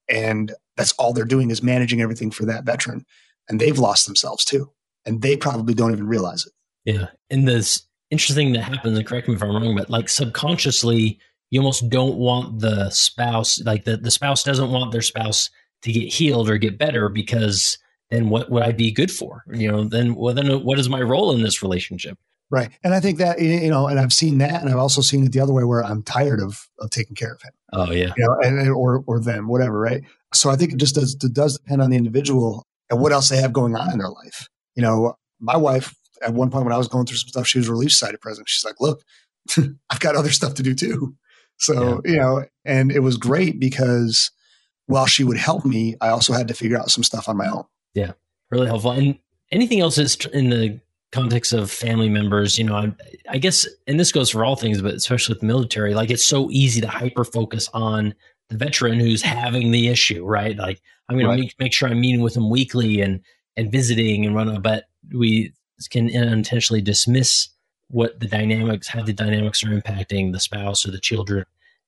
[0.07, 3.03] And that's all they're doing is managing everything for that veteran.
[3.49, 4.71] And they've lost themselves too.
[5.07, 6.53] And they probably don't even realize it.
[6.87, 7.07] Yeah.
[7.29, 11.19] And this interesting that happens, and correct me if I'm wrong, but like subconsciously,
[11.49, 15.49] you almost don't want the spouse, like the, the spouse doesn't want their spouse
[15.81, 17.77] to get healed or get better because
[18.09, 19.43] then what would I be good for?
[19.51, 22.17] You know, then well, then what is my role in this relationship?
[22.49, 22.69] Right.
[22.85, 25.33] And I think that, you know, and I've seen that and I've also seen it
[25.33, 27.51] the other way where I'm tired of, of taking care of him.
[27.73, 28.13] Oh yeah.
[28.15, 29.77] You know, and, or, or them, whatever.
[29.77, 30.03] Right.
[30.33, 33.27] So I think it just does, it does depend on the individual and what else
[33.27, 34.47] they have going on in their life.
[34.75, 37.57] You know, my wife at one point when I was going through some stuff, she
[37.57, 38.49] was relief society president.
[38.49, 39.03] She's like, look,
[39.89, 41.15] I've got other stuff to do too.
[41.57, 42.11] So, yeah.
[42.11, 44.31] you know, and it was great because
[44.85, 47.47] while she would help me, I also had to figure out some stuff on my
[47.47, 47.63] own.
[47.93, 48.13] Yeah.
[48.51, 48.91] Really helpful.
[48.91, 49.17] And
[49.51, 50.79] anything else that's in the
[51.11, 52.93] context of family members, you know, I,
[53.29, 56.23] I, guess, and this goes for all things, but especially with the military, like it's
[56.23, 58.13] so easy to hyper focus on
[58.49, 60.55] the veteran who's having the issue, right?
[60.55, 61.35] Like I'm going right.
[61.35, 63.21] to make, make sure I'm meeting with them weekly and
[63.57, 65.51] and visiting and run, but we
[65.89, 67.49] can unintentionally dismiss
[67.89, 71.45] what the dynamics, how the dynamics are impacting the spouse or the children.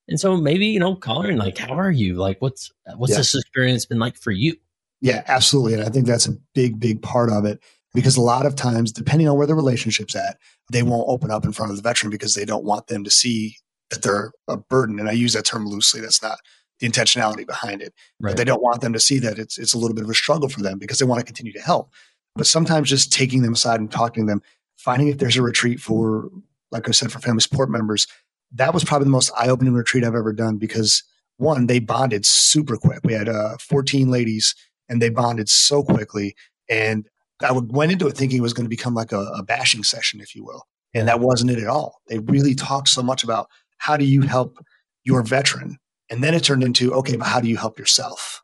[0.08, 2.14] And so maybe you know, calling like, how are you?
[2.14, 3.18] Like, what's what's yeah.
[3.18, 4.56] this experience been like for you?
[5.00, 5.74] Yeah, absolutely.
[5.74, 7.60] And I think that's a big, big part of it
[7.94, 10.38] because a lot of times, depending on where the relationship's at,
[10.70, 13.10] they won't open up in front of the veteran because they don't want them to
[13.10, 13.56] see
[13.90, 14.98] that they're a burden.
[14.98, 16.00] And I use that term loosely.
[16.00, 16.38] That's not
[16.78, 17.94] the intentionality behind it.
[18.20, 18.30] Right.
[18.30, 20.14] But they don't want them to see that it's it's a little bit of a
[20.14, 21.90] struggle for them because they want to continue to help.
[22.36, 24.42] But sometimes just taking them aside and talking to them,
[24.76, 26.30] finding if there's a retreat for,
[26.70, 28.06] like I said, for family support members,
[28.52, 31.02] that was probably the most eye-opening retreat I've ever done because
[31.36, 33.00] one, they bonded super quick.
[33.04, 34.54] We had uh, 14 ladies
[34.88, 36.34] and they bonded so quickly.
[36.68, 37.08] And
[37.42, 40.20] I went into it thinking it was going to become like a, a bashing session,
[40.20, 40.66] if you will.
[40.92, 42.00] And that wasn't it at all.
[42.08, 43.48] They really talked so much about
[43.78, 44.58] how do you help
[45.04, 45.78] your veteran?
[46.10, 48.42] And then it turned into, okay, but how do you help yourself?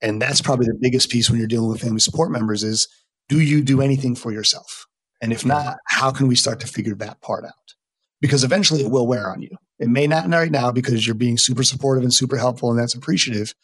[0.00, 2.88] And that's probably the biggest piece when you're dealing with family support members is
[3.28, 4.86] do you do anything for yourself?
[5.20, 7.52] And if not, how can we start to figure that part out?
[8.20, 9.50] Because eventually it will wear on you.
[9.78, 12.94] It may not right now because you're being super supportive and super helpful and that's
[12.94, 13.54] appreciative.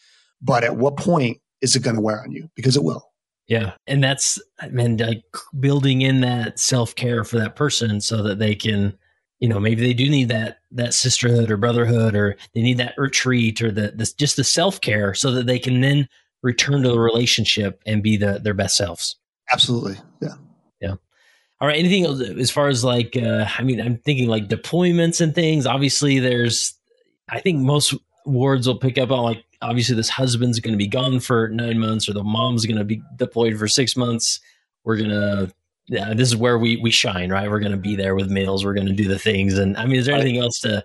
[0.40, 2.48] But at what point is it going to wear on you?
[2.54, 3.10] Because it will.
[3.46, 3.72] Yeah.
[3.86, 5.24] And that's, I mean, like
[5.58, 8.96] building in that self care for that person so that they can,
[9.38, 12.94] you know, maybe they do need that, that sisterhood or brotherhood, or they need that
[12.96, 16.08] retreat or the, this, just the self care so that they can then
[16.42, 19.16] return to the relationship and be the, their best selves.
[19.52, 19.96] Absolutely.
[20.20, 20.34] Yeah.
[20.80, 20.94] Yeah.
[21.60, 21.78] All right.
[21.78, 25.66] Anything else as far as like, uh, I mean, I'm thinking like deployments and things.
[25.66, 26.74] Obviously, there's,
[27.28, 27.94] I think most
[28.24, 31.78] wards will pick up on like obviously this husband's going to be gone for nine
[31.78, 34.40] months or the mom's going to be deployed for six months
[34.84, 35.52] we're going to
[35.88, 38.64] yeah this is where we we shine right we're going to be there with males.
[38.64, 40.84] we're going to do the things and i mean is there anything else to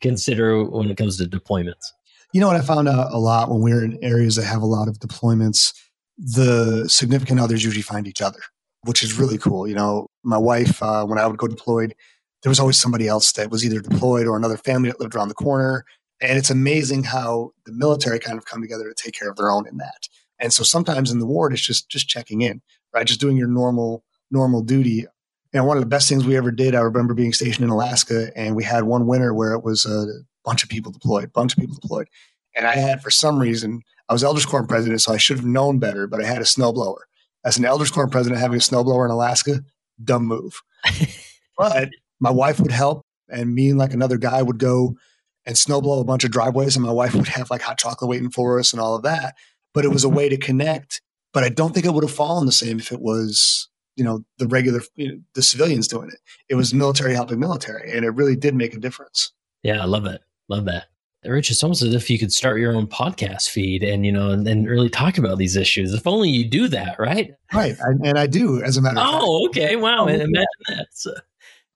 [0.00, 1.92] consider when it comes to deployments
[2.32, 4.66] you know what i found out a lot when we're in areas that have a
[4.66, 5.72] lot of deployments
[6.18, 8.40] the significant others usually find each other
[8.82, 11.94] which is really cool you know my wife uh, when i would go deployed
[12.42, 15.28] there was always somebody else that was either deployed or another family that lived around
[15.28, 15.84] the corner
[16.20, 19.50] and it's amazing how the military kind of come together to take care of their
[19.50, 20.08] own in that.
[20.38, 22.62] And so sometimes in the ward, it's just just checking in,
[22.94, 23.06] right?
[23.06, 25.06] Just doing your normal normal duty.
[25.52, 28.30] And one of the best things we ever did, I remember being stationed in Alaska,
[28.36, 30.06] and we had one winter where it was a
[30.44, 32.08] bunch of people deployed, bunch of people deployed.
[32.54, 35.46] And I had, for some reason, I was Elders Quorum president, so I should have
[35.46, 37.00] known better, but I had a snowblower.
[37.44, 39.62] As an Elders Quorum president, having a snowblower in Alaska,
[40.02, 40.62] dumb move.
[41.58, 44.96] but my wife would help, and me and like another guy would go
[45.44, 48.30] and snowblow a bunch of driveways and my wife would have like hot chocolate waiting
[48.30, 49.34] for us and all of that.
[49.74, 51.02] But it was a way to connect
[51.36, 54.24] but i don't think it would have fallen the same if it was you know
[54.38, 56.18] the regular you know, the civilians doing it.
[56.48, 59.32] It was military helping military and it really did make a difference.
[59.62, 60.22] Yeah i love it.
[60.48, 60.86] Love that
[61.28, 64.30] Rich, it's almost as if you could start your own podcast feed and you know
[64.30, 65.94] and, and really talk about these issues.
[65.94, 67.34] If only you do that, right?
[67.52, 69.24] Right, I, and I do, as a matter of oh, fact.
[69.24, 70.04] Oh, okay, wow!
[70.04, 70.86] Oh, imagine that.
[70.92, 71.12] So,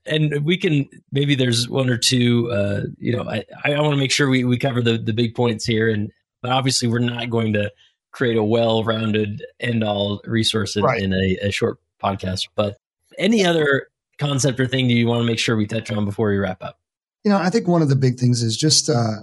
[0.06, 3.98] and we can maybe there's one or two uh, you know i, I want to
[3.98, 6.10] make sure we, we cover the, the big points here and
[6.42, 7.70] but obviously we're not going to
[8.12, 11.00] create a well-rounded end-all resource in, right.
[11.00, 12.76] in a, a, short podcast but
[13.18, 16.30] any other concept or thing do you want to make sure we touch on before
[16.30, 16.78] we wrap up
[17.24, 19.16] you know i think one of the big things is just uh,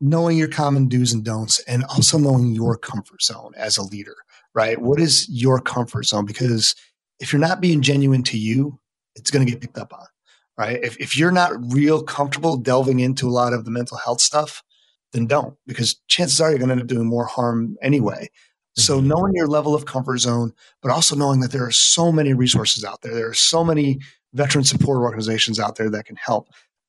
[0.00, 4.16] knowing your common do's and don'ts and also knowing your comfort zone as a leader
[4.54, 6.74] right what is your comfort zone because
[7.18, 8.78] if you're not being genuine to you
[9.14, 10.06] it's going to get picked up on
[10.56, 10.82] right?
[10.82, 14.62] If, if you're not real comfortable delving into a lot of the mental health stuff,
[15.12, 18.28] then don't, because chances are you're going to end up doing more harm anyway.
[18.74, 19.08] So mm-hmm.
[19.08, 20.52] knowing your level of comfort zone,
[20.82, 23.14] but also knowing that there are so many resources out there.
[23.14, 24.00] There are so many
[24.34, 26.48] veteran support organizations out there that can help.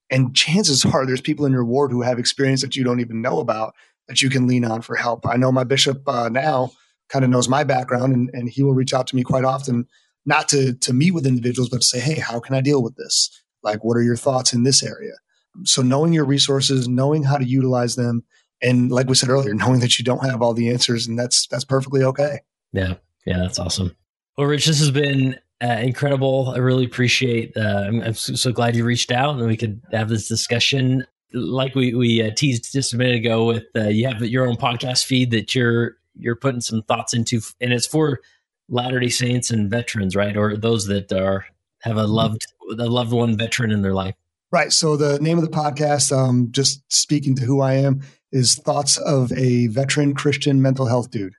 [0.09, 3.21] And chances are there's people in your ward who have experience that you don't even
[3.21, 3.75] know about
[4.07, 5.27] that you can lean on for help.
[5.27, 6.71] I know my bishop uh, now
[7.09, 9.87] kind of knows my background and, and he will reach out to me quite often,
[10.25, 12.95] not to, to meet with individuals, but to say, Hey, how can I deal with
[12.95, 13.29] this?
[13.63, 15.13] Like, what are your thoughts in this area?
[15.63, 18.23] So knowing your resources, knowing how to utilize them,
[18.61, 21.47] and like we said earlier, knowing that you don't have all the answers, and that's
[21.47, 22.39] that's perfectly okay.
[22.71, 23.95] Yeah, yeah, that's awesome.
[24.37, 26.51] Well, Rich, this has been uh, incredible.
[26.55, 27.55] I really appreciate.
[27.55, 31.05] Uh, I'm, I'm so, so, glad you reached out and we could have this discussion.
[31.33, 34.55] Like we we uh, teased just a minute ago, with uh, you have your own
[34.55, 38.19] podcast feed that you're you're putting some thoughts into, and it's for
[38.69, 41.45] Latter Day Saints and veterans, right, or those that are
[41.79, 44.15] have a loved a loved one veteran in their life.
[44.51, 44.71] Right.
[44.71, 48.01] So the name of the podcast, um, just speaking to who I am,
[48.31, 51.33] is Thoughts of a Veteran Christian Mental Health Dude.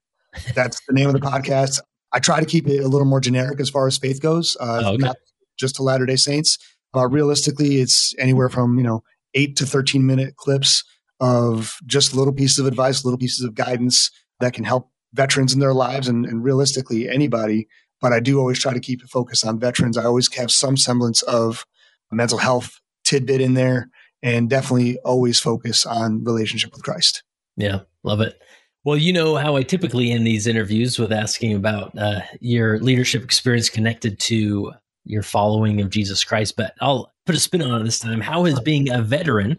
[0.55, 1.81] That's the name of the podcast.
[2.13, 4.83] I try to keep it a little more generic as far as faith goes, uh,
[4.85, 4.97] oh, okay.
[4.99, 5.17] not
[5.59, 6.59] just to Latter day Saints.
[6.97, 9.03] Uh, realistically, it's anywhere from, you know,
[9.35, 10.85] eight to 13 minute clips
[11.21, 14.11] of just little pieces of advice, little pieces of guidance
[14.41, 17.69] that can help veterans in their lives and, and realistically anybody.
[18.01, 19.99] But I do always try to keep it focused on veterans.
[19.99, 21.67] I always have some semblance of
[22.13, 23.91] a mental health tidbit in there
[24.23, 27.23] and definitely always focus on relationship with Christ.
[27.57, 28.41] Yeah, love it.
[28.89, 33.23] Well, you know how I typically end these interviews with asking about uh, your leadership
[33.23, 34.73] experience connected to
[35.05, 38.23] your following of Jesus Christ, but I'll put a spin on it this time.
[38.23, 39.59] How has being a veteran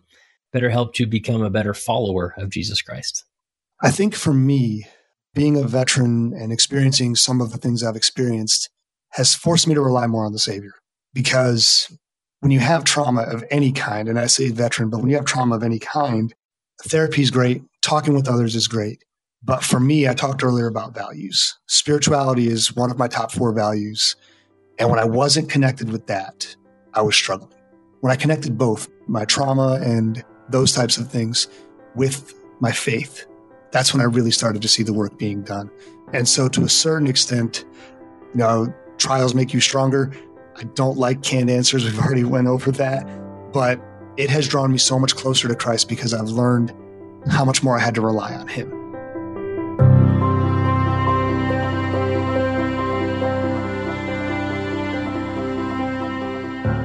[0.52, 3.24] better helped you become a better follower of Jesus Christ?
[3.84, 4.88] I think for me,
[5.36, 8.72] being a veteran and experiencing some of the things I've experienced
[9.10, 10.74] has forced me to rely more on the Savior
[11.14, 11.96] because
[12.40, 15.26] when you have trauma of any kind, and I say veteran, but when you have
[15.26, 16.34] trauma of any kind,
[16.86, 17.62] therapy is great.
[17.84, 19.04] Talking with others is great.
[19.44, 21.58] But for me, I talked earlier about values.
[21.68, 24.16] Spirituality is one of my top four values.
[24.78, 26.56] And when I wasn't connected with that,
[26.94, 27.54] I was struggling.
[28.02, 31.48] When I connected both my trauma and those types of things
[31.96, 33.26] with my faith,
[33.72, 35.70] that's when I really started to see the work being done.
[36.14, 37.66] And so to a certain extent,
[38.34, 40.12] you know, trials make you stronger.
[40.58, 41.84] I don't like canned answers.
[41.86, 43.08] We've already went over that,
[43.54, 43.80] but
[44.18, 46.74] it has drawn me so much closer to Christ because I've learned
[47.30, 48.79] how much more I had to rely on him.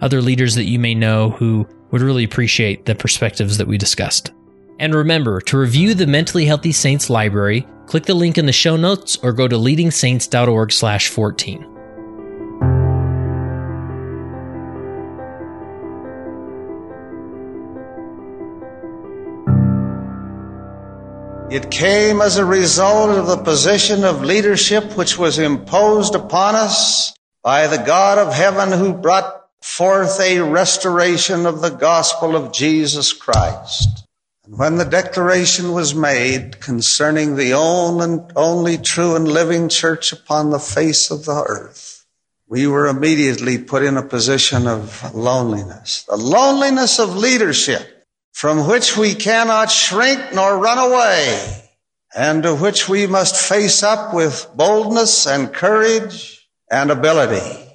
[0.00, 4.32] other leaders that you may know who would really appreciate the perspectives that we discussed.
[4.78, 8.76] And remember, to review the Mentally Healthy Saints library, click the link in the show
[8.76, 11.72] notes or go to leadingsaints.org slash 14.
[21.48, 27.14] It came as a result of the position of leadership which was imposed upon us
[27.42, 33.12] by the God of heaven who brought forth a restoration of the gospel of Jesus
[33.12, 34.06] Christ.
[34.44, 40.60] And when the declaration was made concerning the only true and living church upon the
[40.60, 42.06] face of the earth,
[42.48, 48.96] we were immediately put in a position of loneliness, the loneliness of leadership from which
[48.96, 51.62] we cannot shrink nor run away
[52.14, 57.65] and to which we must face up with boldness and courage and ability.